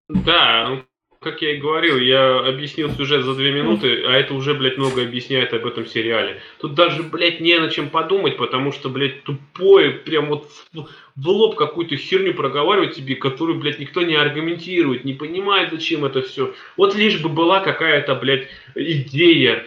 Да, 0.09 0.84
как 1.22 1.39
я 1.43 1.53
и 1.53 1.59
говорил, 1.59 1.97
я 1.99 2.39
объяснил 2.39 2.89
сюжет 2.89 3.24
за 3.24 3.36
две 3.36 3.51
минуты, 3.51 4.03
а 4.07 4.14
это 4.14 4.34
уже, 4.34 4.55
блядь, 4.55 4.80
много 4.80 5.03
объясняет 5.03 5.53
об 5.53 5.68
этом 5.68 5.86
сериале. 5.86 6.41
Тут 6.59 6.74
даже, 6.74 7.03
блядь, 7.03 7.39
не 7.39 7.59
на 7.59 7.70
чем 7.70 7.91
подумать, 7.91 8.38
потому 8.38 8.72
что, 8.72 8.89
блядь, 8.89 9.24
тупое, 9.24 9.91
прям 9.91 10.30
вот 10.30 10.49
в 10.74 11.28
лоб 11.28 11.55
какую-то 11.55 11.95
херню 11.95 12.34
проговаривать 12.34 12.95
тебе, 12.95 13.16
которую, 13.16 13.59
блядь, 13.59 13.78
никто 13.78 14.01
не 14.01 14.16
аргументирует, 14.16 15.05
не 15.05 15.14
понимает, 15.14 15.70
зачем 15.72 16.05
это 16.05 16.24
все. 16.24 16.55
Вот 16.76 16.95
лишь 16.95 17.22
бы 17.22 17.30
была 17.30 17.59
какая-то, 17.59 18.16
блядь, 18.16 18.47
идея, 18.74 19.64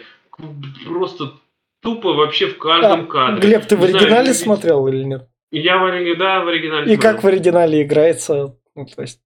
просто 0.85 1.35
тупо 1.85 2.13
вообще 2.13 2.47
в 2.47 2.57
каждом 2.57 3.03
а, 3.03 3.05
кадре. 3.05 3.41
Глеб, 3.47 3.65
ты 3.65 3.77
в 3.77 3.83
оригинале 3.83 4.33
знаю, 4.33 4.35
смотрел 4.35 4.87
или 4.87 5.03
нет? 5.03 5.29
Я 5.51 5.77
в 5.77 5.85
оригинале, 5.85 6.15
да, 6.15 6.43
в 6.43 6.47
оригинале. 6.47 6.83
И 6.83 6.95
смотрел. 6.95 7.13
как 7.13 7.23
в 7.23 7.27
оригинале 7.27 7.83
играется? 7.83 8.57
Ну, 8.75 8.85
то 8.85 9.01
есть... 9.01 9.21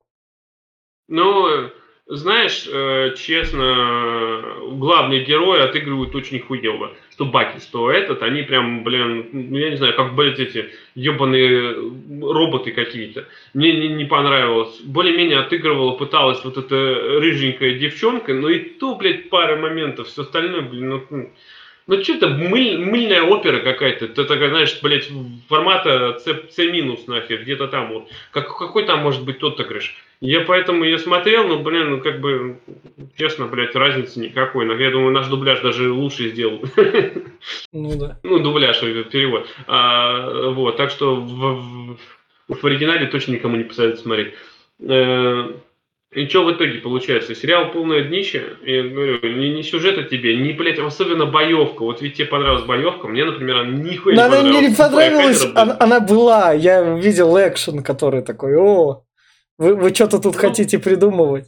ну 1.07 1.71
знаешь, 2.11 2.67
э, 2.67 3.13
честно, 3.15 4.43
главные 4.71 5.23
герои 5.23 5.61
отыгрывают 5.61 6.15
очень 6.15 6.39
хуево. 6.39 6.95
Что 7.11 7.25
Баки, 7.25 7.59
что 7.59 7.91
этот, 7.91 8.23
они 8.23 8.41
прям, 8.41 8.83
блин, 8.83 9.29
ну, 9.31 9.57
я 9.57 9.69
не 9.69 9.75
знаю, 9.75 9.95
как, 9.95 10.15
блядь, 10.15 10.39
эти 10.39 10.69
ебаные 10.95 11.75
роботы 12.19 12.71
какие-то. 12.71 13.25
Мне 13.53 13.73
не, 13.73 13.89
не 13.89 14.05
понравилось. 14.05 14.81
Более-менее 14.81 15.37
отыгрывала, 15.37 15.91
пыталась 15.97 16.43
вот 16.43 16.57
эта 16.57 16.75
рыженькая 16.75 17.75
девчонка, 17.75 18.33
но 18.33 18.49
и 18.49 18.57
то, 18.57 18.95
блядь, 18.95 19.29
пара 19.29 19.55
моментов, 19.55 20.07
все 20.07 20.23
остальное, 20.23 20.61
блин, 20.61 21.03
ну, 21.11 21.29
ну, 21.89 22.03
что 22.03 22.13
это 22.13 22.27
мыль, 22.27 22.77
мыльная 22.77 23.23
опера 23.23 23.61
какая-то. 23.61 24.05
Это 24.05 24.25
такая, 24.25 24.49
знаешь, 24.49 24.79
блядь, 24.83 25.09
формата 25.47 26.19
C, 26.19 26.43
C 26.51 26.71
минус 26.71 27.07
нахер, 27.07 27.41
где-то 27.41 27.67
там 27.67 27.91
вот. 27.91 28.09
Как, 28.29 28.55
какой 28.55 28.85
там 28.85 28.99
может 28.99 29.25
быть 29.25 29.39
тот 29.39 29.59
отыгрыш? 29.59 29.95
Я 30.21 30.41
поэтому 30.41 30.83
ее 30.83 30.99
смотрел, 30.99 31.47
ну, 31.47 31.63
блин, 31.63 31.89
ну, 31.89 31.99
как 31.99 32.21
бы, 32.21 32.59
честно, 33.17 33.47
блядь, 33.47 33.73
разницы 33.73 34.19
никакой. 34.19 34.65
Но 34.65 34.75
я 34.75 34.91
думаю, 34.91 35.11
наш 35.11 35.29
дубляж 35.29 35.61
даже 35.61 35.91
лучше 35.91 36.29
сделал. 36.29 36.61
Ну, 37.73 37.97
да. 37.97 38.19
Ну, 38.21 38.37
дубляж, 38.37 38.81
перевод. 38.81 39.47
А, 39.65 40.51
вот, 40.51 40.77
так 40.77 40.91
что 40.91 41.15
в, 41.15 41.97
в, 42.47 42.55
в 42.55 42.65
оригинале 42.65 43.07
точно 43.07 43.31
никому 43.31 43.55
не 43.55 43.63
посоветую 43.63 44.03
смотреть. 44.03 44.33
И 46.11 46.27
что 46.27 46.43
в 46.43 46.51
итоге 46.51 46.79
получается? 46.79 47.35
Сериал 47.35 47.71
полное 47.71 48.03
днище. 48.03 48.57
Я 48.63 48.83
говорю, 48.83 49.19
не, 49.21 49.53
не 49.53 49.61
сюжета 49.61 50.03
тебе, 50.03 50.35
не, 50.37 50.53
блядь, 50.53 50.79
особенно 50.79 51.27
боевка. 51.27 51.83
Вот 51.83 52.01
ведь 52.01 52.15
тебе 52.15 52.25
понравилась 52.25 52.63
боевка, 52.63 53.07
мне, 53.07 53.25
например, 53.25 53.57
она 53.57 53.71
нихуя 53.71 54.15
не 54.15 54.21
понравилась. 54.21 54.49
Мне 54.49 54.67
не 54.69 54.75
понравилась, 54.75 55.45
она, 55.53 55.77
она 55.79 55.99
была. 55.99 56.53
Я 56.53 56.81
видел 56.95 57.37
экшен, 57.37 57.83
который 57.83 58.23
такой, 58.23 58.57
о, 58.57 59.03
Вы, 59.59 59.75
вы 59.75 59.93
что-то 59.93 60.17
тут 60.17 60.33
ну, 60.33 60.39
хотите 60.41 60.79
придумывать? 60.79 61.45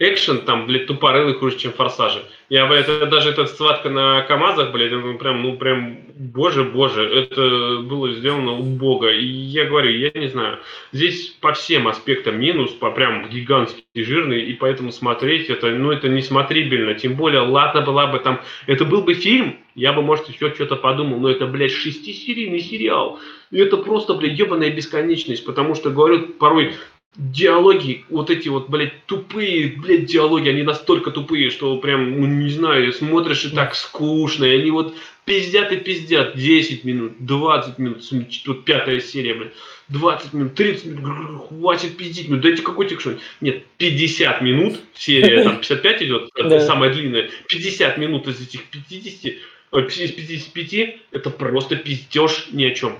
экшен 0.00 0.44
там, 0.44 0.66
блядь, 0.66 0.86
тупорылый 0.86 1.34
хуже, 1.34 1.58
чем 1.58 1.72
форсажи. 1.72 2.24
Я, 2.52 2.66
блядь, 2.66 2.86
даже 3.08 3.30
эта 3.30 3.46
схватка 3.46 3.88
на 3.88 4.20
КАМАЗах, 4.28 4.72
блядь, 4.72 4.92
ну 4.92 5.16
прям, 5.16 5.42
ну 5.42 5.56
прям, 5.56 6.00
боже, 6.14 6.64
боже, 6.64 7.02
это 7.02 7.78
было 7.82 8.12
сделано 8.12 8.52
убого. 8.52 9.10
И 9.10 9.24
я 9.24 9.64
говорю, 9.64 9.90
я 9.90 10.10
не 10.14 10.28
знаю, 10.28 10.58
здесь 10.92 11.28
по 11.40 11.54
всем 11.54 11.88
аспектам 11.88 12.38
минус, 12.38 12.72
по 12.72 12.90
прям 12.90 13.30
гигантский 13.30 13.82
жирный, 13.94 14.42
и 14.42 14.52
поэтому 14.52 14.92
смотреть 14.92 15.48
это, 15.48 15.70
ну 15.70 15.92
это 15.92 16.10
не 16.10 16.20
смотрибельно. 16.20 16.92
Тем 16.92 17.14
более, 17.14 17.40
ладно 17.40 17.80
была 17.80 18.08
бы 18.08 18.18
там, 18.18 18.42
это 18.66 18.84
был 18.84 19.00
бы 19.00 19.14
фильм, 19.14 19.56
я 19.74 19.94
бы, 19.94 20.02
может, 20.02 20.28
еще 20.28 20.52
что-то 20.52 20.76
подумал, 20.76 21.20
но 21.20 21.30
это, 21.30 21.46
блядь, 21.46 21.72
шестисерийный 21.72 22.60
сериал. 22.60 23.18
И 23.50 23.58
это 23.60 23.78
просто, 23.78 24.12
блядь, 24.12 24.38
ебаная 24.38 24.68
бесконечность, 24.68 25.46
потому 25.46 25.74
что, 25.74 25.88
говорю, 25.88 26.28
порой 26.38 26.74
диалоги, 27.16 28.04
вот 28.08 28.30
эти 28.30 28.48
вот, 28.48 28.70
блядь, 28.70 29.04
тупые, 29.06 29.74
блядь, 29.76 30.06
диалоги, 30.06 30.48
они 30.48 30.62
настолько 30.62 31.10
тупые, 31.10 31.50
что 31.50 31.76
прям, 31.78 32.20
ну, 32.20 32.26
не 32.26 32.50
знаю, 32.50 32.92
смотришь 32.92 33.44
и 33.44 33.50
так 33.50 33.74
скучно, 33.74 34.44
и 34.44 34.60
они 34.60 34.70
вот 34.70 34.94
пиздят 35.26 35.72
и 35.72 35.76
пиздят. 35.76 36.36
10 36.36 36.84
минут, 36.84 37.12
20 37.18 37.78
минут, 37.78 38.02
тут 38.44 38.64
пятая 38.64 39.00
серия, 39.00 39.34
блядь, 39.34 39.52
20 39.88 40.32
минут, 40.32 40.54
30 40.54 40.84
минут, 40.86 41.48
хватит 41.48 41.96
пиздить, 41.98 42.30
ну 42.30 42.38
дайте 42.38 42.62
какой-то 42.62 42.98
что 42.98 43.18
Нет, 43.42 43.66
50 43.76 44.40
минут, 44.40 44.80
серия 44.94 45.44
там 45.44 45.58
55 45.58 46.02
идет, 46.02 46.30
это 46.34 46.60
самая 46.60 46.92
длинная, 46.94 47.30
50 47.48 47.98
минут 47.98 48.26
из 48.26 48.40
этих 48.40 48.64
50, 48.64 49.34
из 49.72 50.10
55, 50.44 50.96
это 51.10 51.30
просто 51.30 51.76
пиздеж 51.76 52.48
ни 52.52 52.64
о 52.64 52.70
чем. 52.74 52.98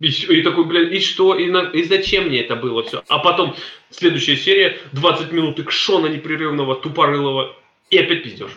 И, 0.00 0.08
и 0.08 0.42
такой, 0.42 0.64
блядь, 0.64 0.92
и 0.92 1.00
что, 1.00 1.34
и, 1.34 1.50
на, 1.50 1.70
и 1.70 1.82
зачем 1.82 2.26
мне 2.26 2.40
это 2.40 2.54
было 2.54 2.84
все? 2.84 3.02
А 3.08 3.18
потом 3.18 3.56
следующая 3.90 4.36
серия, 4.36 4.78
20 4.92 5.32
минут 5.32 5.58
экшона 5.58 6.06
непрерывного, 6.06 6.76
тупорылого, 6.76 7.56
и 7.90 7.98
опять 7.98 8.22
пиздешь. 8.22 8.56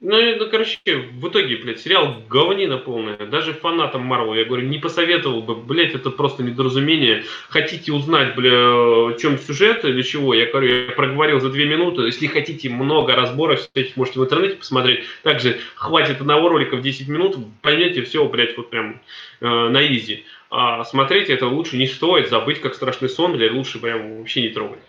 Ну, 0.00 0.16
это, 0.16 0.46
короче, 0.46 0.78
в 0.86 1.28
итоге, 1.28 1.56
блядь, 1.56 1.80
сериал 1.80 2.22
говнина 2.28 2.78
полная. 2.78 3.16
Даже 3.16 3.52
фанатам 3.52 4.02
Марвел, 4.02 4.34
я 4.34 4.44
говорю, 4.44 4.66
не 4.66 4.78
посоветовал 4.78 5.42
бы, 5.42 5.56
блядь, 5.56 5.94
это 5.94 6.10
просто 6.10 6.42
недоразумение. 6.42 7.24
Хотите 7.48 7.92
узнать, 7.92 8.36
бля, 8.36 8.52
о 8.52 9.12
чем 9.20 9.38
сюжет 9.38 9.84
или 9.84 10.02
чего, 10.02 10.34
я 10.34 10.46
говорю, 10.46 10.86
я 10.86 10.92
проговорил 10.92 11.40
за 11.40 11.50
две 11.50 11.66
минуты. 11.66 12.02
Если 12.02 12.26
хотите 12.26 12.68
много 12.68 13.16
разборов, 13.16 13.60
всяких 13.60 13.96
можете 13.96 14.20
в 14.20 14.24
интернете 14.24 14.56
посмотреть. 14.56 15.04
Также 15.22 15.58
хватит 15.74 16.20
одного 16.20 16.48
ролика 16.48 16.76
в 16.76 16.82
10 16.82 17.08
минут, 17.08 17.36
поймете 17.60 18.02
все, 18.02 18.24
блядь, 18.28 18.56
вот 18.56 18.70
прям 18.70 19.00
э, 19.40 19.46
на 19.46 19.84
изи. 19.86 20.24
А 20.54 20.84
смотреть 20.84 21.30
это 21.30 21.46
лучше 21.46 21.78
не 21.78 21.86
стоит, 21.86 22.28
забыть 22.28 22.60
как 22.60 22.74
страшный 22.74 23.08
сон, 23.08 23.34
или 23.34 23.48
лучше 23.48 23.80
прям 23.80 24.18
вообще 24.18 24.42
не 24.42 24.48
трогать. 24.50 24.82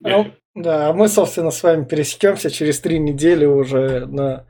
Ну, 0.00 0.32
да, 0.54 0.88
а 0.88 0.92
мы, 0.94 1.08
собственно, 1.08 1.50
с 1.50 1.62
вами 1.62 1.84
пересечемся 1.84 2.50
через 2.50 2.80
три 2.80 2.98
недели 2.98 3.44
уже 3.44 4.06
на... 4.06 4.46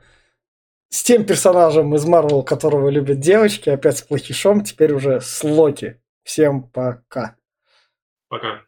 с 0.87 1.03
тем 1.03 1.25
персонажем 1.25 1.93
из 1.93 2.05
Марвел, 2.05 2.41
которого 2.41 2.87
любят 2.87 3.19
девочки, 3.19 3.69
опять 3.69 3.97
с 3.97 4.01
плохишом, 4.01 4.63
теперь 4.63 4.93
уже 4.93 5.19
с 5.19 5.43
Локи. 5.43 5.99
Всем 6.23 6.63
пока. 6.63 7.35
Пока. 8.29 8.61